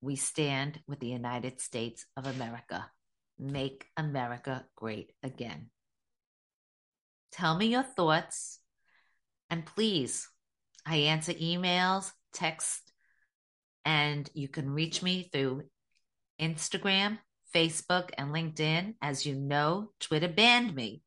We 0.00 0.16
stand 0.16 0.80
with 0.86 1.00
the 1.00 1.08
United 1.08 1.60
States 1.60 2.06
of 2.16 2.26
America. 2.26 2.90
Make 3.38 3.86
America 3.96 4.64
great 4.76 5.12
again. 5.22 5.70
Tell 7.32 7.56
me 7.56 7.66
your 7.66 7.82
thoughts. 7.82 8.60
And 9.50 9.66
please, 9.66 10.28
I 10.86 10.96
answer 10.96 11.32
emails, 11.32 12.12
text, 12.32 12.92
and 13.84 14.30
you 14.34 14.48
can 14.48 14.70
reach 14.70 15.02
me 15.02 15.28
through 15.32 15.64
Instagram, 16.40 17.18
Facebook, 17.56 18.10
and 18.18 18.34
LinkedIn. 18.34 18.94
As 19.00 19.24
you 19.24 19.34
know, 19.34 19.90
Twitter 19.98 20.28
banned 20.28 20.74
me. 20.74 21.02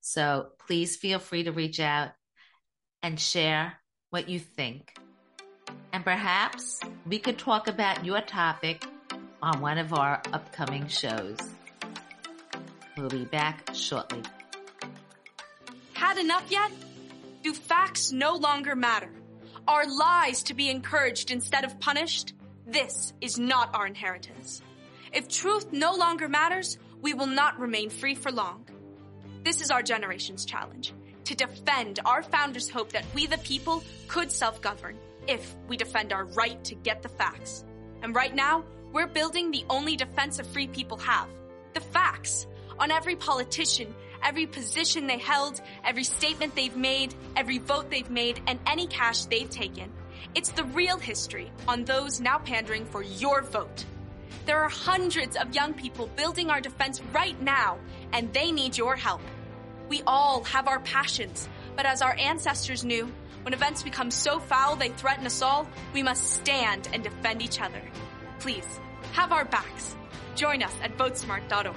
So 0.00 0.48
please 0.66 0.96
feel 0.96 1.18
free 1.18 1.44
to 1.44 1.52
reach 1.52 1.78
out 1.78 2.10
and 3.02 3.20
share 3.20 3.74
what 4.08 4.30
you 4.30 4.38
think. 4.38 4.96
And 5.92 6.02
perhaps 6.04 6.80
we 7.06 7.18
could 7.18 7.36
talk 7.36 7.68
about 7.68 8.04
your 8.04 8.22
topic 8.22 8.86
on 9.42 9.60
one 9.60 9.76
of 9.76 9.92
our 9.92 10.22
upcoming 10.32 10.88
shows. 10.88 11.36
We'll 12.96 13.10
be 13.10 13.26
back 13.26 13.74
shortly. 13.74 14.22
Had 15.92 16.16
enough 16.16 16.50
yet? 16.50 16.72
Do 17.42 17.52
facts 17.52 18.10
no 18.10 18.36
longer 18.36 18.74
matter? 18.74 19.10
Are 19.68 19.86
lies 19.86 20.42
to 20.44 20.54
be 20.54 20.70
encouraged 20.70 21.30
instead 21.30 21.64
of 21.64 21.78
punished? 21.78 22.32
This 22.66 23.12
is 23.20 23.38
not 23.38 23.74
our 23.74 23.86
inheritance. 23.86 24.62
If 25.12 25.28
truth 25.28 25.72
no 25.72 25.94
longer 25.94 26.28
matters, 26.28 26.78
we 27.00 27.14
will 27.14 27.26
not 27.26 27.58
remain 27.58 27.90
free 27.90 28.14
for 28.14 28.30
long. 28.30 28.64
This 29.44 29.60
is 29.60 29.70
our 29.70 29.82
generation's 29.82 30.44
challenge 30.44 30.92
to 31.24 31.34
defend 31.34 32.00
our 32.04 32.22
founders' 32.22 32.68
hope 32.68 32.92
that 32.92 33.04
we, 33.14 33.26
the 33.26 33.38
people, 33.38 33.82
could 34.06 34.32
self 34.32 34.60
govern 34.60 34.98
if 35.26 35.54
we 35.68 35.76
defend 35.76 36.12
our 36.12 36.24
right 36.24 36.62
to 36.64 36.74
get 36.74 37.02
the 37.02 37.08
facts. 37.08 37.64
And 38.02 38.14
right 38.14 38.34
now, 38.34 38.64
we're 38.92 39.06
building 39.06 39.50
the 39.50 39.64
only 39.68 39.96
defense 39.96 40.38
of 40.38 40.46
free 40.46 40.68
people 40.68 40.96
have 40.98 41.28
the 41.74 41.80
facts 41.80 42.46
on 42.78 42.90
every 42.90 43.14
politician, 43.14 43.94
every 44.22 44.46
position 44.46 45.06
they 45.06 45.18
held, 45.18 45.60
every 45.84 46.04
statement 46.04 46.54
they've 46.54 46.76
made, 46.76 47.14
every 47.36 47.58
vote 47.58 47.90
they've 47.90 48.10
made, 48.10 48.40
and 48.46 48.58
any 48.66 48.86
cash 48.86 49.26
they've 49.26 49.50
taken. 49.50 49.92
It's 50.34 50.50
the 50.50 50.64
real 50.64 50.98
history 50.98 51.52
on 51.66 51.84
those 51.84 52.20
now 52.20 52.38
pandering 52.38 52.86
for 52.86 53.02
your 53.02 53.42
vote. 53.42 53.84
There 54.48 54.62
are 54.62 54.70
hundreds 54.70 55.36
of 55.36 55.54
young 55.54 55.74
people 55.74 56.08
building 56.16 56.48
our 56.48 56.62
defense 56.62 57.02
right 57.12 57.38
now, 57.42 57.76
and 58.14 58.32
they 58.32 58.50
need 58.50 58.78
your 58.78 58.96
help. 58.96 59.20
We 59.90 60.02
all 60.06 60.42
have 60.44 60.68
our 60.68 60.80
passions, 60.80 61.46
but 61.76 61.84
as 61.84 62.00
our 62.00 62.16
ancestors 62.18 62.82
knew, 62.82 63.12
when 63.42 63.52
events 63.52 63.82
become 63.82 64.10
so 64.10 64.40
foul 64.40 64.74
they 64.74 64.88
threaten 64.88 65.26
us 65.26 65.42
all, 65.42 65.68
we 65.92 66.02
must 66.02 66.30
stand 66.30 66.88
and 66.94 67.02
defend 67.02 67.42
each 67.42 67.60
other. 67.60 67.82
Please, 68.38 68.80
have 69.12 69.32
our 69.32 69.44
backs. 69.44 69.94
Join 70.34 70.62
us 70.62 70.72
at 70.82 70.96
votesmart.org. 70.96 71.76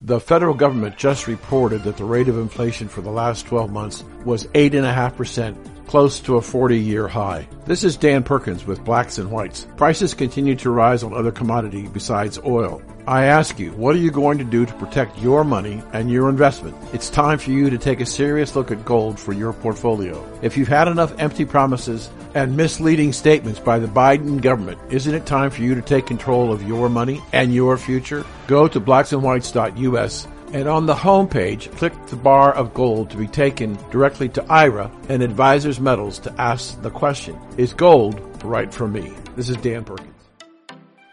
The 0.00 0.20
federal 0.20 0.54
government 0.54 0.96
just 0.96 1.26
reported 1.26 1.82
that 1.82 1.96
the 1.96 2.04
rate 2.04 2.28
of 2.28 2.38
inflation 2.38 2.86
for 2.86 3.00
the 3.00 3.10
last 3.10 3.46
12 3.46 3.72
months 3.72 4.04
was 4.24 4.46
8.5%, 4.46 5.56
close 5.88 6.20
to 6.20 6.36
a 6.36 6.40
40 6.40 6.78
year 6.78 7.08
high. 7.08 7.48
This 7.66 7.82
is 7.82 7.96
Dan 7.96 8.22
Perkins 8.22 8.64
with 8.64 8.84
Blacks 8.84 9.18
and 9.18 9.28
Whites. 9.28 9.66
Prices 9.76 10.14
continue 10.14 10.54
to 10.54 10.70
rise 10.70 11.02
on 11.02 11.12
other 11.12 11.32
commodity 11.32 11.88
besides 11.92 12.38
oil. 12.46 12.80
I 13.08 13.24
ask 13.24 13.58
you, 13.58 13.72
what 13.72 13.96
are 13.96 14.00
you 14.00 14.10
going 14.10 14.36
to 14.36 14.44
do 14.44 14.66
to 14.66 14.74
protect 14.74 15.18
your 15.18 15.42
money 15.42 15.82
and 15.94 16.10
your 16.10 16.28
investment? 16.28 16.76
It's 16.92 17.08
time 17.08 17.38
for 17.38 17.50
you 17.50 17.70
to 17.70 17.78
take 17.78 18.00
a 18.00 18.06
serious 18.06 18.54
look 18.54 18.70
at 18.70 18.84
gold 18.84 19.18
for 19.18 19.32
your 19.32 19.54
portfolio. 19.54 20.22
If 20.42 20.58
you've 20.58 20.68
had 20.68 20.88
enough 20.88 21.18
empty 21.18 21.46
promises 21.46 22.10
and 22.34 22.54
misleading 22.54 23.14
statements 23.14 23.60
by 23.60 23.78
the 23.78 23.86
Biden 23.86 24.42
government, 24.42 24.78
isn't 24.90 25.14
it 25.14 25.24
time 25.24 25.50
for 25.50 25.62
you 25.62 25.74
to 25.74 25.80
take 25.80 26.06
control 26.06 26.52
of 26.52 26.68
your 26.68 26.90
money 26.90 27.22
and 27.32 27.54
your 27.54 27.78
future? 27.78 28.26
Go 28.46 28.68
to 28.68 28.78
blacksandwhites.us 28.78 30.28
and 30.52 30.68
on 30.68 30.84
the 30.84 30.94
home 30.94 31.28
page, 31.28 31.70
click 31.76 31.94
the 32.08 32.16
bar 32.16 32.52
of 32.52 32.74
gold 32.74 33.08
to 33.08 33.16
be 33.16 33.26
taken 33.26 33.78
directly 33.90 34.28
to 34.28 34.44
IRA 34.52 34.92
and 35.08 35.22
Advisors 35.22 35.80
Metals 35.80 36.18
to 36.18 36.34
ask 36.38 36.78
the 36.82 36.90
question, 36.90 37.40
is 37.56 37.72
gold 37.72 38.20
right 38.44 38.72
for 38.72 38.86
me? 38.86 39.14
This 39.34 39.48
is 39.48 39.56
Dan 39.56 39.84
Perkins. 39.84 40.12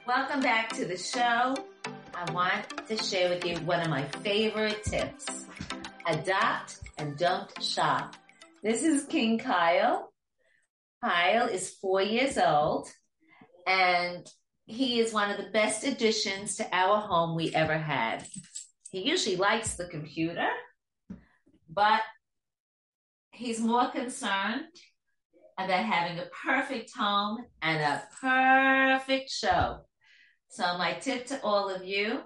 Welcome 0.05 0.41
back 0.41 0.73
to 0.73 0.83
the 0.83 0.97
show. 0.97 1.55
I 2.17 2.31
want 2.31 2.87
to 2.87 2.95
share 2.95 3.29
with 3.29 3.45
you 3.45 3.57
one 3.65 3.81
of 3.81 3.89
my 3.89 4.05
favorite 4.23 4.85
tips. 4.85 5.25
Adopt 6.07 6.79
and 6.97 7.17
don't 7.17 7.51
shop. 7.61 8.15
This 8.63 8.83
is 8.83 9.03
King 9.03 9.37
Kyle. 9.37 10.13
Kyle 11.03 11.47
is 11.47 11.75
four 11.81 12.01
years 12.01 12.37
old 12.37 12.87
and 13.67 14.25
he 14.65 15.01
is 15.01 15.11
one 15.11 15.29
of 15.29 15.37
the 15.37 15.51
best 15.51 15.83
additions 15.83 16.55
to 16.55 16.67
our 16.73 17.01
home 17.01 17.35
we 17.35 17.53
ever 17.53 17.77
had. 17.77 18.25
He 18.91 19.01
usually 19.01 19.35
likes 19.35 19.73
the 19.73 19.87
computer, 19.87 20.47
but 21.69 22.01
he's 23.31 23.59
more 23.59 23.89
concerned 23.89 24.63
about 25.57 25.83
having 25.83 26.19
a 26.19 26.29
perfect 26.45 26.91
home 26.95 27.39
and 27.61 27.81
a 27.81 28.03
perfect 28.21 29.29
show. 29.31 29.81
So 30.55 30.77
my 30.77 30.93
tip 30.93 31.25
to 31.27 31.41
all 31.41 31.69
of 31.69 31.83
you 31.83 32.21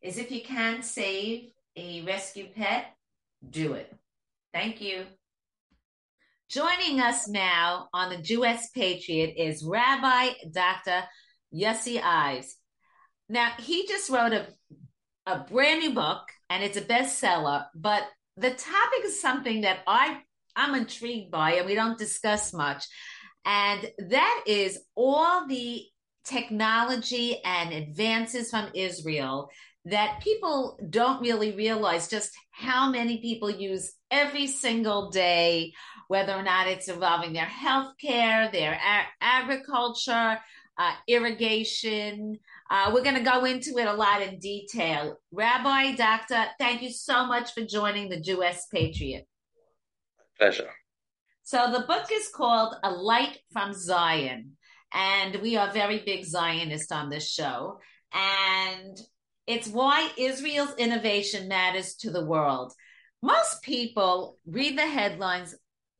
is 0.00 0.16
if 0.16 0.30
you 0.30 0.40
can 0.40 0.82
save 0.82 1.50
a 1.76 2.00
rescue 2.06 2.46
pet, 2.56 2.86
do 3.50 3.74
it. 3.74 3.94
Thank 4.54 4.80
you. 4.80 5.04
Joining 6.48 7.00
us 7.00 7.28
now 7.28 7.88
on 7.92 8.08
the 8.08 8.16
Jewish 8.16 8.60
Patriot 8.74 9.34
is 9.36 9.62
Rabbi 9.62 10.30
Dr. 10.50 11.04
Yossi 11.54 12.02
Ives. 12.02 12.56
Now, 13.28 13.52
he 13.58 13.86
just 13.86 14.08
wrote 14.08 14.32
a, 14.32 14.46
a 15.26 15.40
brand 15.40 15.80
new 15.80 15.92
book 15.92 16.22
and 16.48 16.64
it's 16.64 16.78
a 16.78 16.80
bestseller, 16.80 17.66
but 17.74 18.04
the 18.38 18.48
topic 18.48 19.04
is 19.04 19.20
something 19.20 19.60
that 19.60 19.80
I, 19.86 20.22
I'm 20.56 20.74
intrigued 20.74 21.30
by 21.30 21.56
and 21.56 21.66
we 21.66 21.74
don't 21.74 21.98
discuss 21.98 22.54
much. 22.54 22.82
And 23.44 23.92
that 24.08 24.44
is 24.46 24.78
all 24.94 25.46
the 25.46 25.84
technology 26.24 27.40
and 27.44 27.72
advances 27.72 28.50
from 28.50 28.70
Israel 28.74 29.50
that 29.86 30.20
people 30.22 30.78
don't 30.88 31.20
really 31.20 31.52
realize 31.52 32.08
just 32.08 32.32
how 32.50 32.90
many 32.90 33.20
people 33.20 33.50
use 33.50 33.92
every 34.10 34.46
single 34.46 35.10
day, 35.10 35.72
whether 36.08 36.32
or 36.32 36.42
not 36.42 36.66
it's 36.66 36.88
involving 36.88 37.34
their 37.34 37.46
healthcare, 37.46 38.50
their 38.50 38.72
a- 38.72 39.06
agriculture, 39.20 40.38
uh, 40.78 40.92
irrigation. 41.06 42.38
Uh, 42.70 42.90
we're 42.94 43.02
going 43.02 43.16
to 43.16 43.22
go 43.22 43.44
into 43.44 43.76
it 43.76 43.86
a 43.86 43.92
lot 43.92 44.22
in 44.22 44.38
detail. 44.38 45.18
Rabbi, 45.30 45.94
Doctor, 45.96 46.46
thank 46.58 46.82
you 46.82 46.90
so 46.90 47.26
much 47.26 47.52
for 47.52 47.60
joining 47.62 48.08
the 48.08 48.20
Jewish 48.20 48.56
Patriot. 48.72 49.26
Pleasure. 50.38 50.70
So 51.42 51.70
the 51.70 51.80
book 51.86 52.06
is 52.10 52.28
called 52.34 52.74
A 52.82 52.90
Light 52.90 53.38
from 53.52 53.74
Zion 53.74 54.52
and 54.94 55.36
we 55.36 55.56
are 55.56 55.72
very 55.72 56.02
big 56.06 56.24
Zionists 56.24 56.92
on 56.92 57.10
this 57.10 57.28
show. 57.28 57.80
And 58.12 58.96
it's 59.46 59.68
why 59.68 60.10
Israel's 60.16 60.74
innovation 60.78 61.48
matters 61.48 61.96
to 61.96 62.10
the 62.10 62.24
world. 62.24 62.72
Most 63.20 63.62
people 63.62 64.38
read 64.46 64.78
the 64.78 64.86
headlines, 64.86 65.54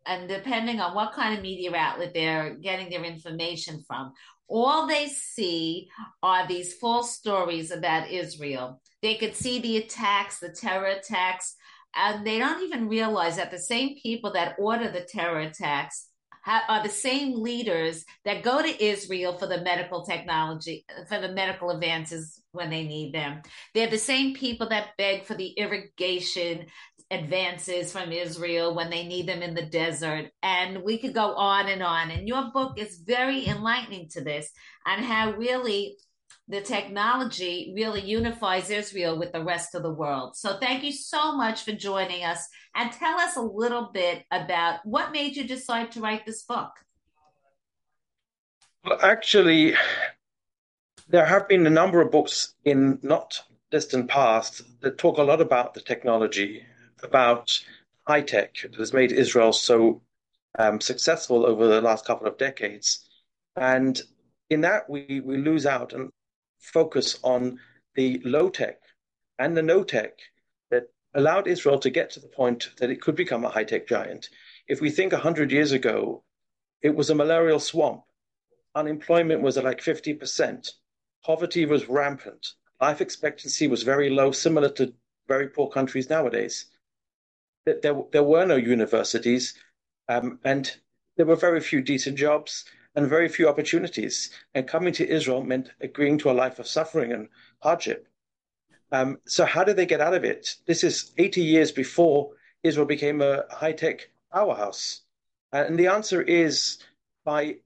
and 0.06 0.28
depending 0.28 0.80
on 0.80 0.94
what 0.94 1.12
kind 1.12 1.36
of 1.36 1.42
media 1.42 1.74
outlet 1.74 2.14
they're 2.14 2.54
getting 2.54 2.88
their 2.88 3.04
information 3.04 3.82
from, 3.86 4.12
all 4.46 4.86
they 4.86 5.08
see 5.08 5.88
are 6.22 6.46
these 6.46 6.74
false 6.74 7.14
stories 7.14 7.70
about 7.70 8.10
Israel. 8.10 8.80
They 9.02 9.16
could 9.16 9.34
see 9.34 9.58
the 9.58 9.78
attacks, 9.78 10.38
the 10.38 10.50
terror 10.50 10.86
attacks, 10.86 11.56
and 11.96 12.26
they 12.26 12.38
don't 12.38 12.62
even 12.62 12.88
realize 12.88 13.36
that 13.36 13.50
the 13.50 13.58
same 13.58 13.96
people 14.02 14.32
that 14.32 14.56
order 14.58 14.90
the 14.90 15.00
terror 15.00 15.40
attacks 15.40 16.08
are 16.46 16.82
the 16.82 16.88
same 16.88 17.40
leaders 17.42 18.04
that 18.24 18.42
go 18.42 18.62
to 18.62 18.84
Israel 18.84 19.36
for 19.38 19.46
the 19.46 19.62
medical 19.62 20.04
technology, 20.04 20.84
for 21.08 21.20
the 21.20 21.32
medical 21.32 21.70
advances 21.70 22.42
when 22.52 22.70
they 22.70 22.84
need 22.84 23.14
them. 23.14 23.42
They're 23.74 23.90
the 23.90 23.98
same 23.98 24.34
people 24.34 24.68
that 24.68 24.96
beg 24.98 25.24
for 25.24 25.34
the 25.34 25.48
irrigation 25.48 26.66
advances 27.10 27.92
from 27.92 28.12
Israel 28.12 28.74
when 28.74 28.90
they 28.90 29.06
need 29.06 29.28
them 29.28 29.42
in 29.42 29.54
the 29.54 29.66
desert. 29.66 30.30
And 30.42 30.82
we 30.82 30.98
could 30.98 31.14
go 31.14 31.34
on 31.34 31.68
and 31.68 31.82
on. 31.82 32.10
And 32.10 32.26
your 32.26 32.50
book 32.52 32.78
is 32.78 33.02
very 33.06 33.46
enlightening 33.46 34.08
to 34.10 34.22
this 34.22 34.50
on 34.86 35.02
how 35.02 35.32
really 35.32 35.96
the 36.48 36.60
technology 36.60 37.72
really 37.74 38.02
unifies 38.02 38.68
Israel 38.68 39.18
with 39.18 39.32
the 39.32 39.42
rest 39.42 39.74
of 39.74 39.82
the 39.82 39.92
world. 39.92 40.36
So 40.36 40.58
thank 40.58 40.84
you 40.84 40.92
so 40.92 41.34
much 41.36 41.62
for 41.62 41.72
joining 41.72 42.24
us 42.24 42.46
and 42.74 42.92
tell 42.92 43.18
us 43.18 43.36
a 43.36 43.42
little 43.42 43.90
bit 43.94 44.24
about 44.30 44.80
what 44.84 45.12
made 45.12 45.36
you 45.36 45.44
decide 45.46 45.90
to 45.92 46.00
write 46.00 46.26
this 46.26 46.42
book. 46.42 46.70
Well, 48.84 48.98
actually, 49.02 49.74
there 51.08 51.24
have 51.24 51.48
been 51.48 51.66
a 51.66 51.70
number 51.70 52.02
of 52.02 52.10
books 52.10 52.54
in 52.64 52.98
not 53.02 53.40
distant 53.70 54.08
past 54.08 54.62
that 54.82 54.98
talk 54.98 55.16
a 55.16 55.22
lot 55.22 55.40
about 55.40 55.72
the 55.72 55.80
technology, 55.80 56.62
about 57.02 57.58
high 58.06 58.20
tech 58.20 58.56
that 58.62 58.74
has 58.74 58.92
made 58.92 59.12
Israel 59.12 59.52
so 59.52 60.02
um, 60.58 60.78
successful 60.78 61.46
over 61.46 61.66
the 61.66 61.80
last 61.80 62.04
couple 62.04 62.26
of 62.26 62.36
decades. 62.36 63.08
And 63.56 64.00
in 64.50 64.60
that, 64.60 64.90
we, 64.90 65.22
we 65.24 65.38
lose 65.38 65.64
out 65.64 65.94
and 65.94 66.10
focus 66.72 67.18
on 67.22 67.58
the 67.94 68.20
low 68.24 68.48
tech 68.48 68.80
and 69.38 69.56
the 69.56 69.62
no 69.62 69.84
tech 69.84 70.18
that 70.70 70.84
allowed 71.14 71.46
Israel 71.46 71.78
to 71.78 71.90
get 71.90 72.10
to 72.10 72.20
the 72.20 72.28
point 72.28 72.70
that 72.78 72.90
it 72.90 73.00
could 73.00 73.16
become 73.16 73.44
a 73.44 73.50
high 73.50 73.64
tech 73.64 73.86
giant. 73.86 74.28
If 74.66 74.80
we 74.80 74.90
think 74.90 75.12
100 75.12 75.52
years 75.52 75.72
ago, 75.72 76.24
it 76.82 76.94
was 76.94 77.10
a 77.10 77.14
malarial 77.14 77.60
swamp. 77.60 78.02
Unemployment 78.74 79.42
was 79.42 79.56
at 79.56 79.64
like 79.64 79.80
50%. 79.80 80.70
Poverty 81.24 81.66
was 81.66 81.88
rampant. 81.88 82.46
Life 82.80 83.00
expectancy 83.00 83.68
was 83.68 83.82
very 83.82 84.10
low, 84.10 84.32
similar 84.32 84.68
to 84.70 84.92
very 85.28 85.48
poor 85.48 85.68
countries 85.68 86.10
nowadays. 86.10 86.66
There, 87.66 88.02
there 88.12 88.22
were 88.22 88.44
no 88.44 88.56
universities, 88.56 89.54
um, 90.08 90.38
and 90.44 90.70
there 91.16 91.24
were 91.24 91.36
very 91.36 91.60
few 91.60 91.80
decent 91.80 92.18
jobs 92.18 92.64
and 92.94 93.08
very 93.08 93.28
few 93.28 93.48
opportunities. 93.48 94.30
And 94.54 94.68
coming 94.68 94.92
to 94.94 95.08
Israel 95.08 95.42
meant 95.42 95.70
agreeing 95.80 96.18
to 96.18 96.30
a 96.30 96.32
life 96.32 96.58
of 96.58 96.66
suffering 96.66 97.12
and 97.12 97.28
hardship. 97.60 98.08
Um, 98.92 99.18
so, 99.26 99.44
how 99.44 99.64
did 99.64 99.76
they 99.76 99.86
get 99.86 100.00
out 100.00 100.14
of 100.14 100.24
it? 100.24 100.56
This 100.66 100.84
is 100.84 101.12
80 101.18 101.42
years 101.42 101.72
before 101.72 102.30
Israel 102.62 102.86
became 102.86 103.20
a 103.20 103.44
high 103.50 103.72
tech 103.72 104.10
powerhouse. 104.32 105.02
And 105.52 105.78
the 105.78 105.88
answer 105.88 106.22
is 106.22 106.78
by 107.24 107.56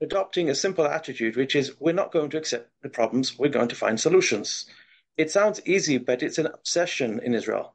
adopting 0.00 0.48
a 0.48 0.54
simple 0.54 0.86
attitude, 0.86 1.36
which 1.36 1.56
is 1.56 1.78
we're 1.80 1.92
not 1.92 2.12
going 2.12 2.30
to 2.30 2.38
accept 2.38 2.70
the 2.82 2.88
problems, 2.88 3.38
we're 3.38 3.48
going 3.48 3.68
to 3.68 3.74
find 3.74 3.98
solutions. 3.98 4.66
It 5.16 5.30
sounds 5.30 5.60
easy, 5.66 5.98
but 5.98 6.22
it's 6.22 6.38
an 6.38 6.46
obsession 6.46 7.20
in 7.20 7.34
Israel, 7.34 7.74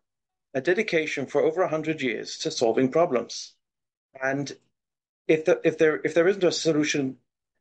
a 0.53 0.61
dedication 0.61 1.25
for 1.25 1.41
over 1.41 1.61
100 1.61 2.01
years 2.01 2.37
to 2.39 2.51
solving 2.51 2.89
problems. 2.89 3.53
And 4.21 4.55
if, 5.27 5.45
the, 5.45 5.61
if, 5.63 5.77
there, 5.77 6.01
if 6.03 6.13
there 6.13 6.27
isn't 6.27 6.43
a 6.43 6.51
solution 6.51 7.17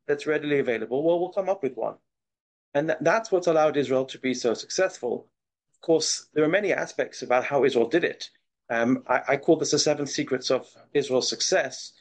that's 0.06 0.26
readily 0.26 0.58
available, 0.58 1.02
well, 1.02 1.20
we'll 1.20 1.32
come 1.32 1.48
up 1.48 1.62
with 1.62 1.76
one. 1.76 1.96
And 2.74 2.88
th- 2.88 2.98
that's 3.00 3.30
what's 3.30 3.46
allowed 3.46 3.76
Israel 3.76 4.06
to 4.06 4.18
be 4.18 4.34
so 4.34 4.54
successful. 4.54 5.28
Of 5.74 5.80
course, 5.80 6.28
there 6.34 6.44
are 6.44 6.48
many 6.48 6.72
aspects 6.72 7.22
about 7.22 7.44
how 7.44 7.64
Israel 7.64 7.88
did 7.88 8.04
it. 8.04 8.30
Um, 8.70 9.04
I, 9.06 9.20
I, 9.28 9.36
call 9.36 9.56
this 9.56 9.72
the 9.72 9.78
seven 9.78 10.06
secrets 10.06 10.50
of 10.50 10.66
Israel's 10.94 11.28
success. 11.28 11.92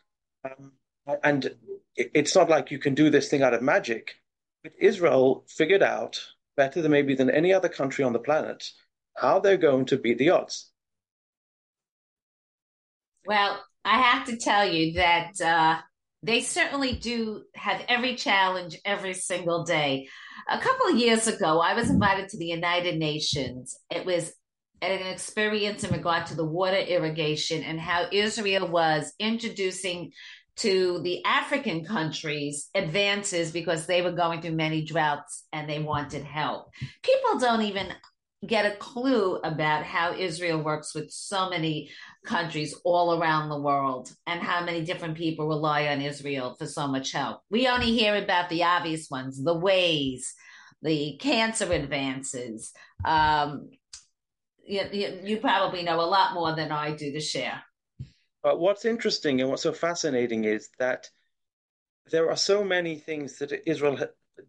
Um, 0.46 0.72
and 1.24 1.46
it, 1.96 2.12
it's 2.14 2.36
not 2.36 2.50
like 2.50 2.72
you 2.72 2.80
can 2.80 2.94
do 2.96 3.10
this 3.10 3.30
thing 3.30 3.42
out 3.44 3.54
of 3.54 3.62
magic. 3.62 4.16
But 4.64 4.74
Israel 4.80 5.44
figured 5.48 5.84
out 5.84 6.22
better 6.56 6.82
than 6.82 6.92
maybe 6.92 7.16
than 7.16 7.30
any 7.30 7.54
other 7.54 7.70
country 7.70 8.06
on 8.06 8.14
the 8.14 8.20
planet 8.20 8.70
how 9.16 9.40
they're 9.40 9.58
going 9.58 9.86
to 9.86 9.98
beat 9.98 10.18
the 10.18 10.30
odds. 10.30 10.72
Well, 13.26 13.62
I 13.84 14.00
have 14.02 14.28
to 14.28 14.38
tell 14.38 14.68
you 14.68 14.94
that 14.94 15.42
uh, 15.42 15.80
they 16.24 16.42
certainly 16.42 16.94
do 16.94 17.44
have 17.56 17.84
every 17.88 18.16
challenge 18.16 18.78
every 18.86 19.14
single 19.14 19.64
day. 19.64 20.08
A 20.50 20.60
couple 20.60 20.88
of 20.88 20.98
years 20.98 21.28
ago, 21.28 21.60
I 21.60 21.74
was 21.74 21.90
invited 21.90 22.30
to 22.30 22.38
the 22.38 22.46
United 22.46 22.98
Nations. 22.98 23.76
It 23.90 24.06
was 24.06 24.32
an 24.82 25.06
experience 25.08 25.84
in 25.84 25.92
regard 25.92 26.26
to 26.28 26.36
the 26.36 26.46
water 26.46 26.78
irrigation 26.78 27.64
and 27.64 27.80
how 27.80 28.08
Israel 28.12 28.68
was 28.68 29.14
introducing 29.20 30.12
to 30.58 31.00
the 31.04 31.24
African 31.24 31.86
countries 31.86 32.70
advances 32.76 33.52
because 33.52 33.86
they 33.86 34.02
were 34.02 34.12
going 34.12 34.42
through 34.42 34.52
many 34.52 34.84
droughts 34.84 35.46
and 35.54 35.70
they 35.70 35.80
wanted 35.80 36.24
help. 36.24 36.70
People 37.04 37.40
don't 37.40 37.62
even 37.64 37.88
get 38.46 38.66
a 38.66 38.76
clue 38.78 39.36
about 39.38 39.84
how 39.84 40.14
Israel 40.16 40.62
works 40.62 40.96
with 40.96 41.12
so 41.12 41.50
many 41.50 41.92
countries 42.26 42.74
all 42.84 43.20
around 43.20 43.50
the 43.50 43.60
world 43.60 44.12
and 44.26 44.42
how 44.42 44.64
many 44.66 44.84
different 44.84 45.16
people 45.16 45.48
rely 45.48 45.88
on 45.88 46.02
Israel 46.02 46.56
for 46.58 46.66
so 46.66 46.88
much 46.88 47.12
help. 47.12 47.42
We 47.52 47.68
only 47.68 47.92
hear 47.92 48.16
about 48.16 48.50
the 48.50 48.64
obvious 48.64 49.10
ones, 49.12 49.44
the 49.44 49.58
ways, 49.58 50.34
the 50.82 51.18
cancer 51.20 51.72
advances. 51.72 52.74
Um, 53.06 53.70
you, 54.66 54.86
you, 54.92 55.20
you 55.24 55.38
probably 55.38 55.84
know 55.84 56.02
a 56.02 56.02
lot 56.02 56.34
more 56.34 56.56
than 56.56 56.72
I 56.72 56.96
do 56.96 57.12
to 57.12 57.20
share. 57.20 57.62
But 58.42 58.60
what's 58.60 58.86
interesting 58.86 59.40
and 59.42 59.50
what's 59.50 59.64
so 59.64 59.74
fascinating 59.74 60.46
is 60.46 60.70
that 60.80 61.10
there 62.10 62.30
are 62.32 62.38
so 62.38 62.64
many 62.64 62.96
things 62.96 63.38
that 63.38 63.70
Israel 63.70 64.00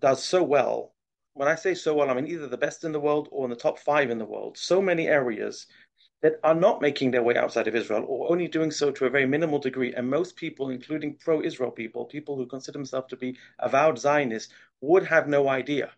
does 0.01 0.25
so 0.25 0.43
well. 0.43 0.92
When 1.35 1.49
I 1.49 1.55
say 1.55 1.75
so 1.75 1.95
well, 1.95 2.11
I 2.11 2.15
mean 2.15 2.27
either 2.27 2.47
the 2.47 2.59
best 2.59 2.85
in 2.85 2.93
the 2.93 3.01
world 3.01 3.29
or 3.31 3.45
in 3.45 3.51
the 3.51 3.57
top 3.57 3.79
five 3.79 4.11
in 4.11 4.19
the 4.19 4.25
world. 4.25 4.59
So 4.59 4.83
many 4.83 5.09
areas 5.09 5.67
that 6.21 6.39
are 6.45 6.55
not 6.55 6.81
making 6.81 7.11
their 7.11 7.23
way 7.23 7.37
outside 7.37 7.67
of 7.67 7.75
Israel 7.75 8.05
or 8.07 8.31
only 8.31 8.49
doing 8.49 8.71
so 8.71 8.91
to 8.93 9.07
a 9.07 9.11
very 9.11 9.27
minimal 9.27 9.59
degree. 9.59 9.95
And 9.95 10.09
most 10.09 10.37
people, 10.37 10.71
including 10.71 11.17
pro 11.17 11.43
Israel 11.43 11.71
people, 11.71 12.05
people 12.05 12.37
who 12.37 12.47
consider 12.47 12.79
themselves 12.79 13.09
to 13.09 13.17
be 13.17 13.37
avowed 13.59 13.99
Zionists, 13.99 14.53
would 14.81 15.05
have 15.07 15.27
no 15.27 15.49
idea. 15.49 15.91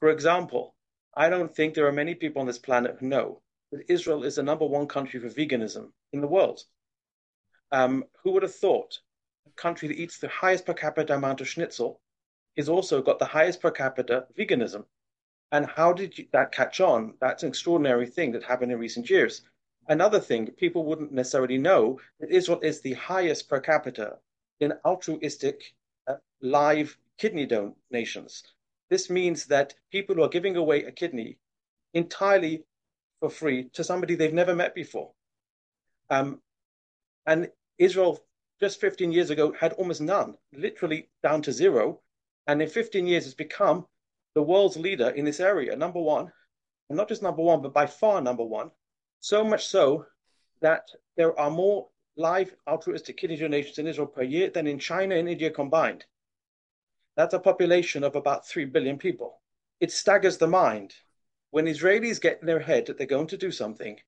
For 0.00 0.10
example, 0.10 0.74
I 1.14 1.28
don't 1.28 1.54
think 1.54 1.74
there 1.74 1.86
are 1.86 1.92
many 1.92 2.14
people 2.14 2.40
on 2.40 2.46
this 2.46 2.58
planet 2.58 2.96
who 2.98 3.08
know 3.08 3.42
that 3.72 3.90
Israel 3.90 4.24
is 4.24 4.36
the 4.36 4.42
number 4.42 4.66
one 4.66 4.86
country 4.86 5.20
for 5.20 5.28
veganism 5.28 5.92
in 6.12 6.20
the 6.20 6.28
world. 6.28 6.64
Um, 7.70 8.04
who 8.22 8.32
would 8.32 8.42
have 8.42 8.54
thought 8.54 8.98
a 9.46 9.50
country 9.50 9.88
that 9.88 10.00
eats 10.00 10.18
the 10.18 10.28
highest 10.28 10.64
per 10.64 10.74
capita 10.74 11.14
amount 11.14 11.40
of 11.40 11.48
schnitzel 11.48 12.00
is 12.58 12.68
also 12.68 13.00
got 13.00 13.18
the 13.18 13.24
highest 13.24 13.62
per 13.62 13.70
capita 13.70 14.26
veganism? 14.36 14.84
And 15.52 15.64
how 15.64 15.92
did 15.94 16.18
you, 16.18 16.26
that 16.32 16.52
catch 16.52 16.80
on? 16.80 17.14
That's 17.20 17.42
an 17.42 17.48
extraordinary 17.48 18.06
thing 18.06 18.32
that 18.32 18.42
happened 18.42 18.72
in 18.72 18.78
recent 18.78 19.08
years. 19.08 19.42
Another 19.88 20.20
thing, 20.20 20.48
people 20.48 20.84
wouldn't 20.84 21.12
necessarily 21.12 21.56
know 21.56 21.98
that 22.20 22.30
Israel 22.30 22.60
is 22.60 22.80
the 22.80 22.92
highest 22.94 23.48
per 23.48 23.60
capita 23.60 24.18
in 24.60 24.74
altruistic 24.84 25.72
uh, 26.06 26.16
live 26.42 26.98
kidney 27.16 27.46
donations. 27.46 28.42
This 28.90 29.08
means 29.08 29.46
that 29.46 29.74
people 29.90 30.16
who 30.16 30.22
are 30.22 30.28
giving 30.28 30.56
away 30.56 30.84
a 30.84 30.92
kidney 30.92 31.38
entirely 31.94 32.64
for 33.20 33.30
free 33.30 33.70
to 33.74 33.84
somebody 33.84 34.14
they've 34.14 34.34
never 34.34 34.54
met 34.54 34.74
before. 34.74 35.12
Um, 36.10 36.40
and 37.24 37.50
Israel, 37.78 38.20
just 38.60 38.80
15 38.80 39.12
years 39.12 39.30
ago, 39.30 39.52
had 39.52 39.74
almost 39.74 40.00
none, 40.00 40.36
literally 40.52 41.08
down 41.22 41.42
to 41.42 41.52
zero. 41.52 42.00
And 42.48 42.60
in 42.62 42.68
15 42.68 43.06
years, 43.06 43.24
has 43.24 43.34
become 43.34 43.86
the 44.34 44.42
world's 44.42 44.76
leader 44.76 45.10
in 45.10 45.24
this 45.24 45.38
area, 45.38 45.76
number 45.76 46.00
one, 46.00 46.32
and 46.88 46.96
not 46.96 47.08
just 47.08 47.22
number 47.22 47.42
one, 47.42 47.60
but 47.60 47.74
by 47.74 47.86
far 47.86 48.20
number 48.20 48.44
one. 48.44 48.70
So 49.20 49.44
much 49.44 49.66
so 49.66 50.06
that 50.60 50.88
there 51.16 51.38
are 51.38 51.50
more 51.50 51.88
live 52.16 52.54
altruistic 52.66 53.16
kidney 53.16 53.36
donations 53.36 53.78
in 53.78 53.86
Israel 53.86 54.06
per 54.06 54.22
year 54.22 54.50
than 54.50 54.66
in 54.66 54.78
China 54.78 55.14
and 55.14 55.28
India 55.28 55.50
combined. 55.50 56.04
That's 57.16 57.34
a 57.34 57.38
population 57.38 58.02
of 58.02 58.16
about 58.16 58.46
3 58.46 58.64
billion 58.64 58.98
people. 58.98 59.40
It 59.80 59.92
staggers 59.92 60.38
the 60.38 60.46
mind. 60.46 60.94
When 61.50 61.66
Israelis 61.66 62.20
get 62.20 62.40
in 62.40 62.46
their 62.46 62.60
head 62.60 62.86
that 62.86 62.98
they're 62.98 63.06
going 63.06 63.28
to 63.28 63.36
do 63.36 63.50
something, 63.50 63.98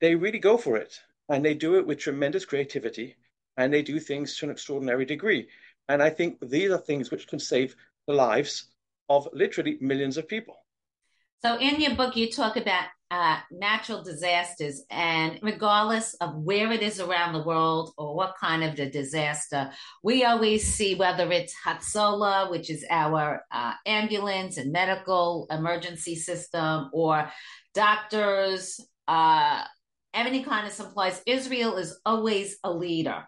they 0.00 0.14
really 0.14 0.38
go 0.38 0.56
for 0.56 0.76
it 0.76 1.00
and 1.28 1.44
they 1.44 1.54
do 1.54 1.76
it 1.76 1.86
with 1.86 1.98
tremendous 1.98 2.44
creativity 2.44 3.16
and 3.56 3.72
they 3.72 3.82
do 3.82 3.98
things 3.98 4.36
to 4.36 4.46
an 4.46 4.50
extraordinary 4.52 5.04
degree. 5.04 5.48
And 5.88 6.02
I 6.02 6.10
think 6.10 6.40
these 6.40 6.70
are 6.70 6.78
things 6.78 7.10
which 7.10 7.26
can 7.26 7.38
save 7.38 7.76
the 8.06 8.14
lives 8.14 8.68
of 9.08 9.28
literally 9.32 9.78
millions 9.80 10.16
of 10.16 10.28
people. 10.28 10.56
So, 11.42 11.58
in 11.58 11.80
your 11.80 11.94
book, 11.94 12.16
you 12.16 12.30
talk 12.30 12.56
about 12.56 12.84
uh, 13.10 13.38
natural 13.50 14.02
disasters, 14.02 14.82
and 14.90 15.38
regardless 15.42 16.14
of 16.14 16.34
where 16.36 16.72
it 16.72 16.82
is 16.82 17.00
around 17.00 17.34
the 17.34 17.42
world 17.42 17.92
or 17.98 18.16
what 18.16 18.34
kind 18.40 18.64
of 18.64 18.76
the 18.76 18.88
disaster, 18.88 19.70
we 20.02 20.24
always 20.24 20.66
see 20.66 20.94
whether 20.94 21.30
it's 21.30 21.54
Hatzola, 21.64 22.50
which 22.50 22.70
is 22.70 22.84
our 22.88 23.42
uh, 23.52 23.74
ambulance 23.84 24.56
and 24.56 24.72
medical 24.72 25.46
emergency 25.50 26.16
system, 26.16 26.88
or 26.94 27.30
doctors, 27.74 28.80
uh, 29.06 29.62
any 30.14 30.42
kind 30.44 30.66
of 30.66 30.72
supplies, 30.72 31.20
Israel 31.26 31.76
is 31.76 32.00
always 32.06 32.56
a 32.64 32.72
leader. 32.72 33.24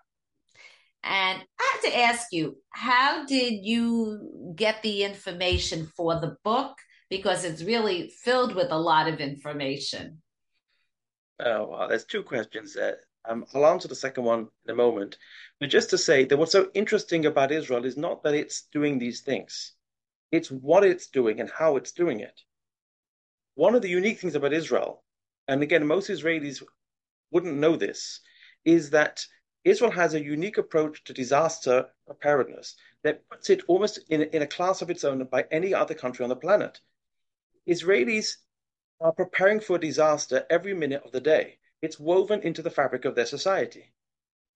And 1.09 1.42
I 1.61 1.72
have 1.72 1.82
to 1.82 1.98
ask 1.98 2.26
you, 2.32 2.57
how 2.70 3.24
did 3.26 3.64
you 3.64 4.52
get 4.57 4.82
the 4.82 5.04
information 5.04 5.86
for 5.96 6.20
the 6.20 6.36
book? 6.42 6.76
Because 7.09 7.44
it's 7.44 7.62
really 7.62 8.12
filled 8.24 8.57
with 8.57 8.72
a 8.72 8.78
lot 8.78 9.07
of 9.07 9.20
information. 9.20 10.20
Oh, 11.38 11.68
well, 11.68 11.88
there's 11.88 12.07
two 12.07 12.24
questions. 12.24 12.76
Um, 13.28 13.44
I'll 13.54 13.66
answer 13.66 13.86
the 13.86 13.94
second 13.94 14.24
one 14.24 14.48
in 14.64 14.70
a 14.70 14.74
moment. 14.74 15.16
But 15.61 15.70
just 15.70 15.90
to 15.90 15.98
say 15.98 16.24
that 16.24 16.36
what's 16.36 16.52
so 16.52 16.70
interesting 16.74 17.26
about 17.26 17.52
Israel 17.52 17.84
is 17.84 17.96
not 17.96 18.24
that 18.24 18.34
it's 18.34 18.66
doing 18.72 18.98
these 18.98 19.20
things, 19.20 19.74
it's 20.32 20.50
what 20.50 20.82
it's 20.82 21.07
doing 21.07 21.40
and 21.40 21.50
how 21.50 21.76
it's 21.76 21.92
doing 21.92 22.20
it. 22.20 22.40
One 23.54 23.76
of 23.76 23.82
the 23.82 23.88
unique 23.88 24.18
things 24.18 24.34
about 24.34 24.52
Israel, 24.52 25.04
and 25.46 25.62
again, 25.62 25.86
most 25.86 26.11
Israelis 26.11 26.62
wouldn't 27.30 27.57
know 27.57 27.76
this, 27.76 28.20
is 28.64 28.90
that 28.90 29.24
Israel 29.66 29.90
has 29.90 30.14
a 30.14 30.22
unique 30.22 30.58
approach 30.58 31.02
to 31.02 31.12
disaster 31.12 31.88
preparedness 32.06 32.76
that 33.02 33.28
puts 33.28 33.50
it 33.50 33.62
almost 33.66 33.98
in, 34.10 34.22
in 34.22 34.42
a 34.42 34.46
class 34.46 34.80
of 34.80 34.90
its 34.90 35.02
own 35.02 35.24
by 35.24 35.44
any 35.50 35.74
other 35.74 35.92
country 35.92 36.22
on 36.22 36.28
the 36.28 36.36
planet. 36.36 36.80
Israelis 37.68 38.36
are 39.00 39.10
preparing 39.12 39.58
for 39.58 39.74
a 39.74 39.80
disaster 39.80 40.46
every 40.50 40.72
minute 40.72 41.02
of 41.04 41.10
the 41.10 41.20
day. 41.20 41.58
It's 41.82 41.98
woven 41.98 42.42
into 42.42 42.62
the 42.62 42.70
fabric 42.70 43.04
of 43.04 43.16
their 43.16 43.26
society. 43.26 43.92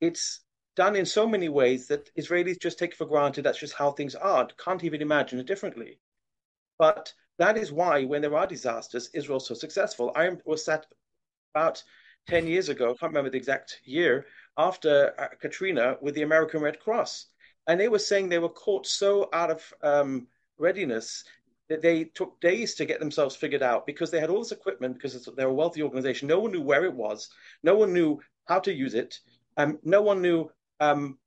It's 0.01 0.43
done 0.77 0.95
in 0.95 1.07
so 1.07 1.27
many 1.27 1.49
ways 1.49 1.89
that 1.89 2.15
Israelis 2.15 2.61
just 2.61 2.79
take 2.79 2.95
for 2.95 3.05
granted 3.05 3.43
that's 3.43 3.59
just 3.59 3.75
how 3.75 3.91
things 3.91 4.15
are, 4.15 4.47
can't 4.65 4.85
even 4.85 5.03
imagine 5.03 5.41
it 5.41 5.47
differently. 5.49 5.99
But 6.79 7.13
that 7.39 7.59
is 7.59 7.73
why, 7.73 8.05
when 8.05 8.23
there 8.23 8.37
are 8.37 8.47
disasters, 8.47 9.11
Israel's 9.13 9.49
so 9.49 9.55
successful. 9.55 10.13
I 10.15 10.37
was 10.45 10.65
sat 10.65 10.87
about 11.53 11.83
10 12.29 12.47
years 12.47 12.69
ago, 12.69 12.91
I 12.91 12.95
can't 12.95 13.11
remember 13.11 13.31
the 13.31 13.39
exact 13.39 13.81
year, 13.83 14.27
after 14.57 15.15
uh, 15.19 15.29
Katrina 15.41 15.97
with 16.01 16.15
the 16.15 16.23
American 16.23 16.61
Red 16.61 16.81
Cross. 16.81 17.27
And 17.67 17.79
they 17.79 17.89
were 17.89 17.99
saying 17.99 18.29
they 18.29 18.39
were 18.39 18.49
caught 18.49 18.87
so 18.87 19.29
out 19.33 19.51
of 19.51 19.73
um, 19.83 20.27
readiness 20.59 21.25
that 21.69 21.83
they 21.83 22.05
took 22.05 22.41
days 22.41 22.75
to 22.75 22.85
get 22.85 22.99
themselves 22.99 23.37
figured 23.37 23.63
out 23.63 23.87
because 23.87 24.11
they 24.11 24.19
had 24.21 24.29
all 24.29 24.41
this 24.41 24.53
equipment 24.53 24.95
because 24.95 25.29
they're 25.37 25.49
a 25.49 25.55
wealthy 25.55 25.83
organization. 25.83 26.27
No 26.27 26.41
one 26.41 26.53
knew 26.53 26.63
where 26.63 26.85
it 26.85 26.95
was. 26.95 27.31
No 27.63 27.77
one 27.77 27.93
knew 27.93 28.21
how 28.47 28.59
to 28.61 28.73
use 28.73 28.95
it. 28.95 29.21
Um, 29.57 29.79
no 29.85 30.03
one 30.03 30.21
knew 30.21 30.51
um, 30.81 31.19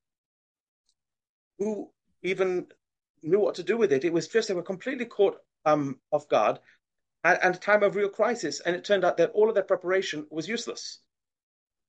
who 1.59 1.89
even 2.23 2.67
knew 3.21 3.39
what 3.39 3.55
to 3.55 3.63
do 3.63 3.77
with 3.77 3.93
it. 3.93 4.03
It 4.03 4.13
was 4.13 4.27
just 4.27 4.49
they 4.49 4.53
were 4.53 4.63
completely 4.63 5.05
caught 5.05 5.37
um, 5.65 5.99
off 6.11 6.27
guard 6.27 6.59
at, 7.23 7.55
a 7.55 7.57
time 7.57 7.83
of 7.83 7.95
real 7.95 8.09
crisis, 8.09 8.59
and 8.59 8.75
it 8.75 8.83
turned 8.83 9.05
out 9.05 9.17
that 9.17 9.31
all 9.31 9.47
of 9.47 9.55
their 9.55 9.63
preparation 9.63 10.27
was 10.29 10.47
useless. 10.47 10.99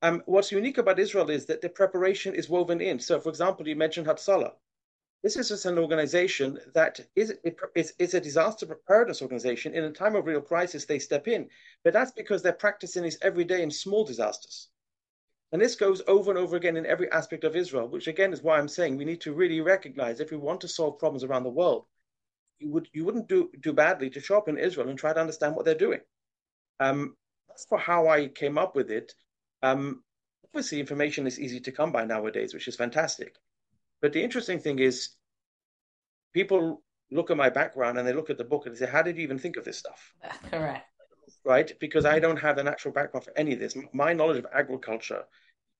Um, 0.04 0.22
what's 0.26 0.52
unique 0.52 0.76
about 0.76 0.98
Israel 0.98 1.30
is 1.30 1.46
that 1.46 1.62
the 1.62 1.70
preparation 1.70 2.34
is 2.34 2.50
woven 2.50 2.82
in. 2.82 2.98
So, 2.98 3.18
for 3.18 3.30
example, 3.30 3.66
you 3.66 3.74
mentioned 3.74 4.06
Hatzalah. 4.06 4.52
This 5.22 5.38
is 5.38 5.48
just 5.48 5.64
an 5.64 5.78
organization 5.78 6.58
that 6.74 7.00
is, 7.16 7.32
is, 7.74 7.94
is 7.98 8.12
a 8.12 8.20
disaster 8.20 8.66
preparedness 8.66 9.22
organization. 9.22 9.72
In 9.72 9.84
a 9.84 9.90
time 9.90 10.14
of 10.14 10.26
real 10.26 10.42
crisis, 10.42 10.84
they 10.84 10.98
step 10.98 11.26
in. 11.26 11.48
But 11.84 11.94
that's 11.94 12.12
because 12.12 12.42
they're 12.42 12.52
practicing 12.52 13.02
this 13.02 13.16
every 13.22 13.44
day 13.44 13.62
in 13.62 13.70
small 13.70 14.04
disasters. 14.04 14.68
And 15.52 15.62
this 15.62 15.74
goes 15.74 16.02
over 16.06 16.30
and 16.30 16.38
over 16.38 16.56
again 16.56 16.76
in 16.76 16.84
every 16.84 17.10
aspect 17.10 17.44
of 17.44 17.56
Israel, 17.56 17.88
which 17.88 18.06
again 18.06 18.34
is 18.34 18.42
why 18.42 18.58
I'm 18.58 18.68
saying 18.68 18.98
we 18.98 19.06
need 19.06 19.22
to 19.22 19.32
really 19.32 19.62
recognize 19.62 20.20
if 20.20 20.30
we 20.30 20.36
want 20.36 20.60
to 20.60 20.68
solve 20.68 20.98
problems 20.98 21.24
around 21.24 21.44
the 21.44 21.48
world, 21.48 21.86
you 22.58 22.70
would 22.72 22.90
you 22.92 23.06
wouldn't 23.06 23.28
do 23.28 23.50
do 23.60 23.72
badly 23.72 24.10
to 24.10 24.20
show 24.20 24.36
up 24.36 24.50
in 24.50 24.58
Israel 24.58 24.90
and 24.90 24.98
try 24.98 25.14
to 25.14 25.20
understand 25.20 25.56
what 25.56 25.64
they're 25.64 25.74
doing. 25.86 26.00
Um, 26.78 27.16
that's 27.48 27.64
for 27.64 27.78
how 27.78 28.08
I 28.08 28.28
came 28.28 28.58
up 28.58 28.76
with 28.76 28.90
it. 28.90 29.14
Um, 29.64 30.04
obviously, 30.44 30.78
information 30.78 31.26
is 31.26 31.40
easy 31.40 31.58
to 31.60 31.72
come 31.72 31.90
by 31.90 32.04
nowadays, 32.04 32.52
which 32.52 32.68
is 32.68 32.76
fantastic. 32.76 33.36
But 34.02 34.12
the 34.12 34.22
interesting 34.22 34.60
thing 34.60 34.78
is, 34.78 35.16
people 36.34 36.82
look 37.10 37.30
at 37.30 37.38
my 37.38 37.48
background 37.48 37.96
and 37.96 38.06
they 38.06 38.12
look 38.12 38.28
at 38.28 38.36
the 38.36 38.44
book 38.44 38.66
and 38.66 38.74
they 38.74 38.80
say, 38.80 38.90
"How 38.90 39.00
did 39.00 39.16
you 39.16 39.22
even 39.22 39.38
think 39.38 39.56
of 39.56 39.64
this 39.64 39.78
stuff?" 39.78 40.14
Correct. 40.50 40.86
Right, 41.44 41.72
because 41.80 42.04
I 42.04 42.18
don't 42.18 42.36
have 42.36 42.58
a 42.58 42.62
natural 42.62 42.92
background 42.92 43.24
for 43.24 43.36
any 43.36 43.54
of 43.54 43.58
this. 43.58 43.74
My 43.92 44.12
knowledge 44.12 44.38
of 44.38 44.46
agriculture 44.52 45.24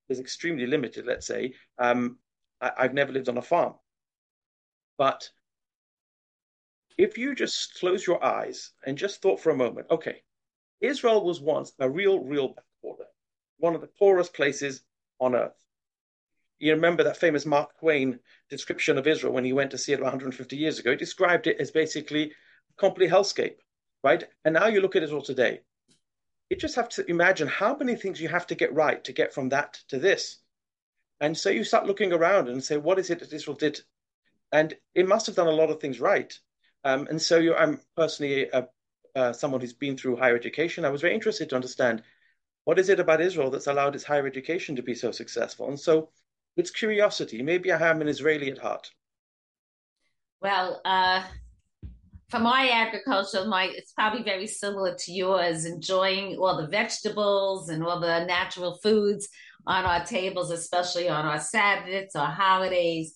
is 0.08 0.18
extremely 0.18 0.66
limited, 0.66 1.04
let's 1.06 1.26
say. 1.26 1.54
Um, 1.78 2.18
I, 2.60 2.72
I've 2.78 2.94
never 2.94 3.12
lived 3.12 3.28
on 3.28 3.38
a 3.38 3.42
farm. 3.42 3.74
But 4.96 5.28
if 6.96 7.18
you 7.18 7.34
just 7.34 7.78
close 7.78 8.06
your 8.06 8.24
eyes 8.24 8.72
and 8.86 8.96
just 8.96 9.20
thought 9.20 9.40
for 9.40 9.50
a 9.50 9.56
moment, 9.56 9.88
okay, 9.90 10.22
Israel 10.80 11.24
was 11.24 11.40
once 11.40 11.72
a 11.78 11.88
real, 11.88 12.20
real 12.20 12.54
one 13.58 13.74
of 13.74 13.80
the 13.80 13.86
poorest 13.86 14.34
places 14.34 14.82
on 15.20 15.34
earth. 15.34 15.56
You 16.58 16.74
remember 16.74 17.04
that 17.04 17.16
famous 17.16 17.44
Mark 17.44 17.78
Twain 17.78 18.20
description 18.48 18.98
of 18.98 19.06
Israel 19.06 19.32
when 19.32 19.44
he 19.44 19.52
went 19.52 19.70
to 19.72 19.78
see 19.78 19.92
it 19.92 20.00
150 20.00 20.56
years 20.56 20.78
ago? 20.78 20.90
He 20.90 20.96
described 20.96 21.46
it 21.46 21.60
as 21.60 21.70
basically 21.70 22.24
a 22.24 22.74
complete 22.78 23.10
hellscape, 23.10 23.56
right? 24.02 24.24
And 24.44 24.54
now 24.54 24.66
you 24.66 24.80
look 24.80 24.96
at 24.96 25.02
Israel 25.02 25.22
today 25.22 25.60
you 26.50 26.56
just 26.56 26.76
have 26.76 26.88
to 26.90 27.08
imagine 27.10 27.48
how 27.48 27.76
many 27.76 27.96
things 27.96 28.20
you 28.20 28.28
have 28.28 28.46
to 28.46 28.54
get 28.54 28.72
right 28.74 29.02
to 29.04 29.12
get 29.12 29.32
from 29.32 29.48
that 29.50 29.80
to 29.88 29.98
this. 29.98 30.38
And 31.20 31.36
so 31.36 31.50
you 31.50 31.64
start 31.64 31.86
looking 31.86 32.12
around 32.12 32.48
and 32.48 32.62
say, 32.62 32.76
what 32.76 32.98
is 32.98 33.10
it 33.10 33.20
that 33.20 33.32
Israel 33.32 33.56
did? 33.56 33.80
And 34.52 34.74
it 34.94 35.08
must 35.08 35.26
have 35.26 35.36
done 35.36 35.46
a 35.46 35.52
lot 35.52 35.70
of 35.70 35.80
things 35.80 36.00
right. 36.00 36.32
Um, 36.84 37.06
and 37.08 37.20
so 37.20 37.56
I'm 37.56 37.80
personally 37.96 38.48
a, 38.52 38.68
uh, 39.16 39.32
someone 39.32 39.60
who's 39.60 39.72
been 39.72 39.96
through 39.96 40.16
higher 40.16 40.36
education. 40.36 40.84
I 40.84 40.90
was 40.90 41.00
very 41.00 41.14
interested 41.14 41.48
to 41.48 41.54
understand 41.54 42.02
what 42.64 42.78
is 42.78 42.88
it 42.88 43.00
about 43.00 43.20
Israel 43.20 43.50
that's 43.50 43.66
allowed 43.66 43.94
its 43.94 44.04
higher 44.04 44.26
education 44.26 44.76
to 44.76 44.82
be 44.82 44.94
so 44.94 45.10
successful. 45.10 45.68
And 45.68 45.78
so 45.78 46.08
it's 46.56 46.70
curiosity. 46.70 47.42
Maybe 47.42 47.72
I 47.72 47.90
am 47.90 48.00
an 48.00 48.08
Israeli 48.08 48.50
at 48.50 48.58
heart. 48.58 48.90
Well, 50.40 50.80
uh, 50.84 51.22
for 52.30 52.38
my 52.38 52.68
agriculture, 52.68 53.44
my 53.46 53.64
it's 53.64 53.92
probably 53.92 54.22
very 54.22 54.46
similar 54.46 54.94
to 54.94 55.12
yours, 55.12 55.64
enjoying 55.64 56.36
all 56.36 56.56
the 56.56 56.66
vegetables 56.66 57.68
and 57.68 57.84
all 57.84 58.00
the 58.00 58.24
natural 58.24 58.78
foods 58.82 59.28
on 59.66 59.84
our 59.84 60.04
tables, 60.04 60.50
especially 60.50 61.08
on 61.08 61.24
our 61.24 61.40
Sabbaths 61.40 62.14
or 62.14 62.26
holidays. 62.26 63.14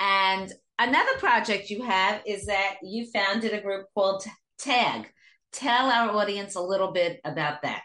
And 0.00 0.52
another 0.78 1.18
project 1.18 1.70
you 1.70 1.82
have 1.84 2.22
is 2.26 2.46
that 2.46 2.76
you 2.82 3.10
founded 3.10 3.52
a 3.52 3.60
group 3.60 3.86
called 3.94 4.24
TAG. 4.58 5.10
Tell 5.52 5.90
our 5.90 6.10
audience 6.10 6.54
a 6.54 6.60
little 6.60 6.92
bit 6.92 7.20
about 7.24 7.62
that. 7.62 7.82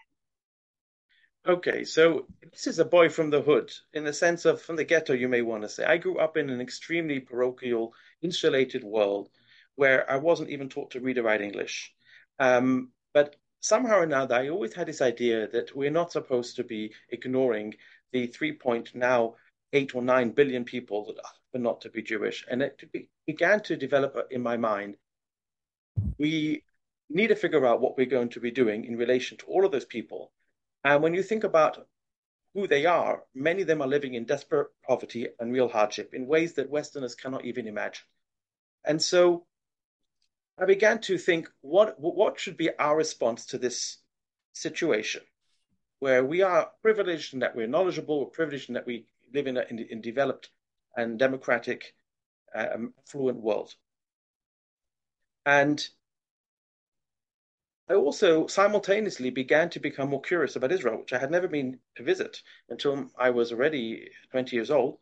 Okay, 1.48 1.86
so 1.86 2.28
this 2.52 2.68
is 2.68 2.78
a 2.78 2.86
boy 2.86 3.10
from 3.10 3.32
the 3.32 3.42
hood, 3.42 3.74
in 3.94 4.04
the 4.04 4.14
sense 4.14 4.46
of 4.46 4.62
from 4.62 4.76
the 4.76 4.84
ghetto, 4.84 5.14
you 5.14 5.28
may 5.28 5.42
want 5.42 5.64
to 5.64 5.70
say. 5.70 5.84
I 5.84 5.98
grew 5.98 6.20
up 6.20 6.38
in 6.38 6.52
an 6.52 6.62
extremely 6.62 7.20
parochial, 7.20 7.96
insulated 8.22 8.84
world 8.84 9.30
where 9.76 10.10
I 10.10 10.18
wasn't 10.18 10.52
even 10.52 10.70
taught 10.70 10.92
to 10.92 11.00
read 11.00 11.18
or 11.18 11.24
write 11.24 11.42
English. 11.42 11.96
Um, 12.38 12.92
but 13.12 13.38
somehow 13.60 13.98
or 13.98 14.04
another, 14.04 14.36
I 14.36 14.50
always 14.50 14.76
had 14.76 14.88
this 14.88 15.02
idea 15.02 15.48
that 15.48 15.76
we're 15.76 15.90
not 15.90 16.12
supposed 16.12 16.58
to 16.58 16.64
be 16.64 16.94
ignoring 17.10 17.74
the 18.12 18.28
three 18.28 18.54
point 18.54 18.94
now 18.94 19.34
eight 19.74 19.96
or 19.96 20.04
nine 20.04 20.30
billion 20.30 20.64
people 20.64 21.06
that 21.06 21.58
are 21.58 21.60
not 21.60 21.82
to 21.82 21.90
be 21.90 22.04
Jewish. 22.04 22.46
And 22.52 22.62
it 22.62 22.84
began 23.26 23.62
to 23.62 23.76
develop 23.76 24.28
in 24.30 24.44
my 24.44 24.58
mind. 24.58 24.96
We 26.20 26.66
need 27.10 27.28
to 27.28 27.36
figure 27.36 27.66
out 27.66 27.82
what 27.82 27.98
we're 27.98 28.06
going 28.06 28.30
to 28.30 28.40
be 28.40 28.52
doing 28.52 28.86
in 28.86 28.96
relation 28.96 29.40
to 29.40 29.48
all 29.48 29.66
of 29.66 29.72
those 29.72 29.86
people. 29.86 30.32
And 30.84 31.04
when 31.04 31.14
you 31.14 31.24
think 31.24 31.44
about 31.44 31.88
who 32.54 32.68
they 32.68 32.86
are, 32.86 33.24
many 33.34 33.62
of 33.62 33.68
them 33.68 33.82
are 33.82 33.88
living 33.88 34.14
in 34.14 34.26
desperate 34.26 34.68
poverty 34.86 35.28
and 35.40 35.54
real 35.54 35.70
hardship 35.70 36.14
in 36.14 36.28
ways 36.28 36.54
that 36.54 36.70
Westerners 36.70 37.16
cannot 37.16 37.46
even 37.46 37.68
imagine. 37.68 38.04
And 38.84 39.02
so 39.02 39.46
I 40.58 40.66
began 40.66 41.00
to 41.02 41.18
think 41.18 41.50
what 41.62 42.00
what 42.00 42.40
should 42.40 42.58
be 42.58 42.76
our 42.78 42.98
response 42.98 43.46
to 43.48 43.58
this 43.58 43.98
situation, 44.54 45.22
where 46.00 46.26
we 46.26 46.42
are 46.42 46.72
privileged 46.82 47.34
and 47.34 47.42
that 47.42 47.56
we're 47.56 47.68
knowledgeable, 47.68 48.20
we're 48.20 48.26
privileged 48.32 48.70
and 48.70 48.76
that 48.76 48.86
we 48.86 49.06
live 49.34 49.48
in 49.48 49.58
a 49.58 49.66
in, 49.70 49.80
in 49.80 50.02
developed 50.02 50.50
and 50.96 51.18
democratic, 51.18 51.94
um, 52.54 52.94
affluent 53.00 53.40
world. 53.40 53.74
And 55.46 55.88
I 57.92 57.96
also 57.96 58.48
simultaneously 58.48 59.32
began 59.32 59.70
to 59.72 59.80
become 59.82 60.12
more 60.12 60.22
curious 60.22 60.56
about 60.56 60.72
Israel, 60.72 61.00
which 61.00 61.12
I 61.12 61.20
had 61.20 61.30
never 61.30 61.50
been 61.50 61.78
to 61.98 62.04
visit 62.04 62.42
until 62.70 63.12
I 63.18 63.32
was 63.32 63.52
already 63.52 64.10
20 64.30 64.56
years 64.56 64.72
old, 64.72 65.00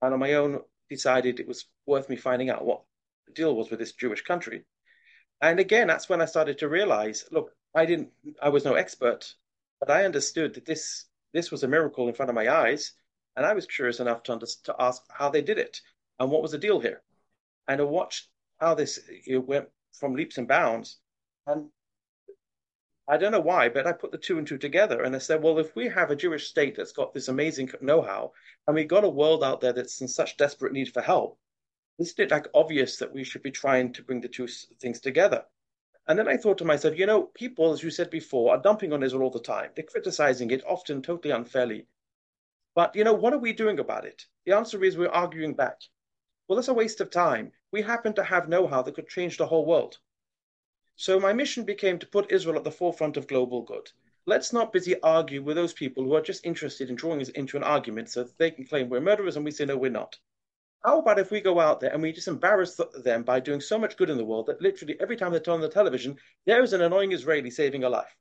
and 0.00 0.14
on 0.14 0.20
my 0.20 0.34
own 0.34 0.62
decided 0.88 1.40
it 1.40 1.48
was 1.48 1.66
worth 1.84 2.08
me 2.08 2.14
finding 2.14 2.48
out 2.48 2.64
what 2.64 2.84
the 3.26 3.32
deal 3.32 3.56
was 3.56 3.70
with 3.70 3.80
this 3.80 3.90
Jewish 3.90 4.22
country. 4.22 4.64
And 5.40 5.58
again, 5.58 5.88
that's 5.88 6.08
when 6.08 6.20
I 6.20 6.26
started 6.26 6.58
to 6.58 6.68
realize, 6.68 7.24
look, 7.32 7.56
I 7.74 7.86
didn't, 7.86 8.10
I 8.40 8.50
was 8.50 8.64
no 8.64 8.74
expert, 8.74 9.34
but 9.80 9.90
I 9.90 10.04
understood 10.04 10.54
that 10.54 10.64
this 10.64 11.06
this 11.32 11.50
was 11.50 11.64
a 11.64 11.68
miracle 11.68 12.06
in 12.06 12.14
front 12.14 12.30
of 12.30 12.36
my 12.36 12.48
eyes, 12.48 12.92
and 13.34 13.44
I 13.44 13.52
was 13.52 13.66
curious 13.66 13.98
enough 13.98 14.22
to, 14.22 14.32
under, 14.34 14.46
to 14.62 14.76
ask 14.78 15.02
how 15.10 15.28
they 15.28 15.42
did 15.42 15.58
it 15.58 15.80
and 16.20 16.30
what 16.30 16.42
was 16.42 16.52
the 16.52 16.58
deal 16.58 16.78
here, 16.78 17.02
and 17.66 17.80
I 17.80 17.84
watched 17.84 18.28
how 18.60 18.76
this 18.76 19.00
went 19.26 19.68
from 19.92 20.14
leaps 20.14 20.38
and 20.38 20.46
bounds, 20.46 20.98
and 21.44 21.68
I 23.10 23.16
don't 23.16 23.32
know 23.32 23.40
why, 23.40 23.70
but 23.70 23.86
I 23.86 23.92
put 23.92 24.12
the 24.12 24.18
two 24.18 24.36
and 24.36 24.46
two 24.46 24.58
together, 24.58 25.02
and 25.02 25.16
I 25.16 25.18
said, 25.18 25.42
well, 25.42 25.58
if 25.58 25.74
we 25.74 25.88
have 25.88 26.10
a 26.10 26.16
Jewish 26.16 26.46
state 26.46 26.76
that's 26.76 26.92
got 26.92 27.14
this 27.14 27.28
amazing 27.28 27.70
know-how, 27.80 28.32
and 28.66 28.76
we've 28.76 28.86
got 28.86 29.02
a 29.02 29.08
world 29.08 29.42
out 29.42 29.62
there 29.62 29.72
that's 29.72 30.02
in 30.02 30.08
such 30.08 30.36
desperate 30.36 30.74
need 30.74 30.92
for 30.92 31.00
help, 31.00 31.38
isn't 31.98 32.18
it 32.20 32.30
like 32.30 32.48
obvious 32.54 32.98
that 32.98 33.14
we 33.14 33.24
should 33.24 33.42
be 33.42 33.50
trying 33.50 33.94
to 33.94 34.02
bring 34.02 34.20
the 34.20 34.28
two 34.28 34.46
things 34.78 35.00
together? 35.00 35.44
And 36.06 36.18
then 36.18 36.28
I 36.28 36.36
thought 36.36 36.58
to 36.58 36.66
myself, 36.66 36.98
you 36.98 37.06
know, 37.06 37.22
people, 37.22 37.72
as 37.72 37.82
you 37.82 37.90
said 37.90 38.10
before, 38.10 38.54
are 38.54 38.62
dumping 38.62 38.92
on 38.92 39.02
Israel 39.02 39.22
all 39.22 39.30
the 39.30 39.40
time. 39.40 39.70
They're 39.74 39.84
criticizing 39.84 40.50
it, 40.50 40.62
often 40.66 41.00
totally 41.00 41.32
unfairly. 41.32 41.86
But, 42.74 42.94
you 42.94 43.04
know, 43.04 43.14
what 43.14 43.32
are 43.32 43.38
we 43.38 43.54
doing 43.54 43.78
about 43.78 44.04
it? 44.04 44.26
The 44.44 44.52
answer 44.52 44.84
is 44.84 44.96
we're 44.96 45.08
arguing 45.08 45.54
back. 45.54 45.80
Well, 46.46 46.56
that's 46.56 46.68
a 46.68 46.74
waste 46.74 47.00
of 47.00 47.10
time. 47.10 47.52
We 47.72 47.82
happen 47.82 48.12
to 48.14 48.24
have 48.24 48.48
know 48.48 48.66
how 48.66 48.82
that 48.82 48.94
could 48.94 49.08
change 49.08 49.38
the 49.38 49.46
whole 49.46 49.66
world. 49.66 49.98
So 51.00 51.20
my 51.20 51.32
mission 51.32 51.62
became 51.62 52.00
to 52.00 52.08
put 52.08 52.32
Israel 52.32 52.56
at 52.56 52.64
the 52.64 52.72
forefront 52.72 53.16
of 53.16 53.28
global 53.28 53.62
good. 53.62 53.88
Let's 54.26 54.52
not 54.52 54.72
busy 54.72 55.00
argue 55.00 55.44
with 55.44 55.54
those 55.54 55.72
people 55.72 56.02
who 56.02 56.14
are 56.16 56.20
just 56.20 56.44
interested 56.44 56.90
in 56.90 56.96
drawing 56.96 57.20
us 57.20 57.28
into 57.28 57.56
an 57.56 57.62
argument 57.62 58.10
so 58.10 58.24
that 58.24 58.36
they 58.36 58.50
can 58.50 58.66
claim 58.66 58.88
we're 58.88 59.00
murderers 59.00 59.36
and 59.36 59.44
we 59.44 59.52
say, 59.52 59.64
no, 59.64 59.76
we're 59.76 59.92
not. 59.92 60.18
How 60.84 60.98
about 60.98 61.20
if 61.20 61.30
we 61.30 61.40
go 61.40 61.60
out 61.60 61.78
there 61.78 61.92
and 61.92 62.02
we 62.02 62.10
just 62.10 62.26
embarrass 62.26 62.80
them 63.04 63.22
by 63.22 63.38
doing 63.38 63.60
so 63.60 63.78
much 63.78 63.96
good 63.96 64.10
in 64.10 64.16
the 64.16 64.24
world 64.24 64.46
that 64.46 64.60
literally 64.60 64.96
every 64.98 65.16
time 65.16 65.30
they 65.30 65.38
turn 65.38 65.54
on 65.54 65.60
the 65.60 65.68
television, 65.68 66.16
there 66.46 66.64
is 66.64 66.72
an 66.72 66.82
annoying 66.82 67.12
Israeli 67.12 67.50
saving 67.52 67.84
a 67.84 67.88
life. 67.88 68.16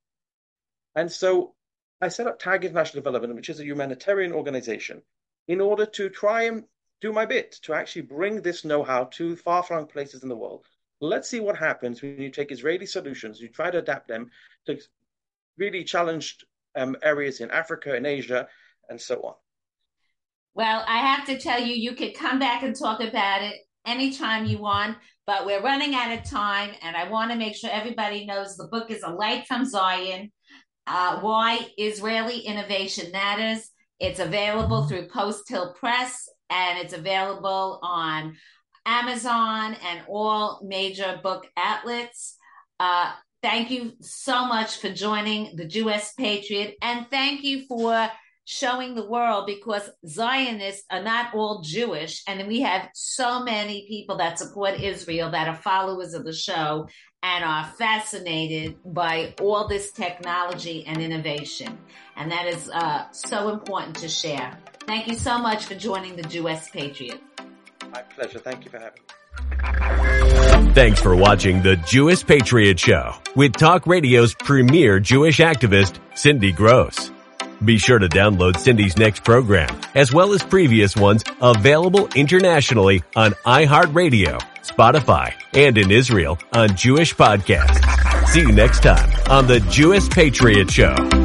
And 0.96 1.12
so 1.12 1.56
I 2.00 2.10
set 2.10 2.28
up 2.28 2.38
TAG 2.38 2.64
International 2.64 3.02
Development, 3.02 3.34
which 3.34 3.50
is 3.50 3.60
a 3.60 3.66
humanitarian 3.66 4.34
organization, 4.34 5.02
in 5.48 5.62
order 5.62 5.88
to 5.88 6.10
try 6.10 6.44
and 6.44 6.66
do 7.02 7.12
my 7.12 7.26
bit 7.26 7.54
to 7.64 7.74
actually 7.74 8.04
bring 8.04 8.44
this 8.44 8.64
know-how 8.64 9.06
to 9.14 9.36
far-flung 9.36 9.88
places 9.88 10.22
in 10.22 10.30
the 10.30 10.38
world. 10.38 10.68
Let's 11.00 11.30
see 11.30 11.40
what 11.40 11.58
happens 11.58 12.02
when 12.02 12.20
you 12.22 12.30
take 12.30 12.52
Israeli 12.52 12.86
solutions, 12.86 13.40
you 13.40 13.50
try 13.50 13.70
to 13.70 13.80
adapt 13.80 14.08
them 14.08 14.30
to 14.66 14.80
really 15.58 15.84
challenged 15.84 16.46
um, 16.76 16.96
areas 17.02 17.40
in 17.40 17.50
Africa 17.52 17.96
and 17.96 18.06
Asia, 18.06 18.48
and 18.90 19.00
so 19.00 19.22
on. 19.22 19.34
Well, 20.54 20.84
I 20.88 20.98
have 20.98 21.26
to 21.28 21.40
tell 21.40 21.62
you, 21.62 21.74
you 21.74 21.94
could 21.94 22.16
come 22.16 22.40
back 22.40 22.64
and 22.64 22.76
talk 22.76 23.00
about 23.00 23.44
it 23.44 23.56
anytime 23.86 24.46
you 24.46 24.60
want, 24.60 24.98
but 25.26 25.46
we're 25.46 25.62
running 25.62 25.94
out 25.96 26.18
of 26.18 26.24
time, 26.24 26.72
and 26.82 26.96
I 26.96 27.10
want 27.10 27.32
to 27.32 27.38
make 27.38 27.56
sure 27.56 27.70
everybody 27.72 28.26
knows 28.26 28.56
the 28.56 28.68
book 28.68 28.90
is 28.90 29.04
A 29.04 29.10
Light 29.10 29.46
from 29.48 29.66
Zion 29.66 30.32
uh, 30.88 31.20
Why 31.20 31.68
Israeli 31.78 32.40
Innovation 32.40 33.12
Matters. 33.12 33.70
It's 34.00 34.20
available 34.20 34.88
through 34.88 35.10
Post 35.10 35.50
Hill 35.50 35.74
Press, 35.74 36.30
and 36.50 36.80
it's 36.80 36.94
available 36.94 37.80
on 37.84 38.36
Amazon 38.88 39.76
and 39.86 40.02
all 40.08 40.62
major 40.64 41.20
book 41.22 41.46
outlets. 41.58 42.38
Uh, 42.80 43.12
thank 43.44 43.70
you 43.70 43.92
so 44.00 44.46
much 44.46 44.78
for 44.78 44.90
joining 44.90 45.56
the 45.58 45.66
Jewish 45.66 46.16
Patriot, 46.18 46.76
and 46.82 47.06
thank 47.12 47.44
you 47.44 47.66
for 47.68 48.10
showing 48.46 48.96
the 48.96 49.06
world 49.06 49.46
because 49.46 49.90
Zionists 50.08 50.86
are 50.90 51.04
not 51.04 51.36
all 51.36 51.62
Jewish, 51.62 52.24
and 52.28 52.48
we 52.48 52.62
have 52.62 52.90
so 52.94 53.44
many 53.44 53.86
people 53.90 54.18
that 54.18 54.40
support 54.40 54.80
Israel 54.80 55.30
that 55.32 55.50
are 55.50 55.56
followers 55.56 56.14
of 56.14 56.24
the 56.24 56.34
show 56.34 56.88
and 57.24 57.44
are 57.44 57.66
fascinated 57.78 58.78
by 58.86 59.34
all 59.42 59.68
this 59.68 59.92
technology 59.92 60.86
and 60.88 61.02
innovation. 61.02 61.78
And 62.16 62.32
that 62.32 62.48
is 62.48 62.70
uh, 62.70 63.12
so 63.12 63.50
important 63.50 63.98
to 63.98 64.08
share. 64.08 64.58
Thank 64.86 65.08
you 65.08 65.16
so 65.16 65.38
much 65.38 65.66
for 65.66 65.76
joining 65.76 66.16
the 66.16 66.24
Jewish 66.24 66.72
Patriot. 66.72 67.22
My 67.98 68.04
pleasure. 68.04 68.38
Thank 68.38 68.64
you 68.64 68.70
for 68.70 68.78
having 68.78 69.02
me. 70.68 70.74
Thanks 70.74 71.02
for 71.02 71.16
watching 71.16 71.64
the 71.64 71.78
Jewish 71.78 72.24
Patriot 72.24 72.80
Show 72.80 73.16
with 73.36 73.54
Talk 73.54 73.88
Radio's 73.88 74.36
premier 74.36 75.00
Jewish 75.00 75.40
activist, 75.40 75.98
Cindy 76.14 76.54
Grosz. 76.54 77.12
Be 77.66 77.80
sure 77.80 77.98
to 77.98 78.08
download 78.08 78.58
Cindy's 78.58 78.98
next 78.98 79.24
program, 79.24 79.82
as 79.96 80.14
well 80.14 80.34
as 80.34 80.44
previous 80.44 80.96
ones 80.96 81.24
available 81.42 82.08
internationally 82.16 83.02
on 83.16 83.32
iHeartRadio, 83.48 84.40
Spotify, 84.62 85.34
and 85.56 85.76
in 85.76 85.90
Israel 85.90 86.38
on 86.54 86.76
Jewish 86.76 87.16
Podcasts. 87.16 88.28
See 88.28 88.42
you 88.42 88.52
next 88.52 88.84
time 88.84 89.12
on 89.28 89.48
the 89.48 89.60
Jewish 89.72 90.08
Patriot 90.08 90.70
Show. 90.70 91.17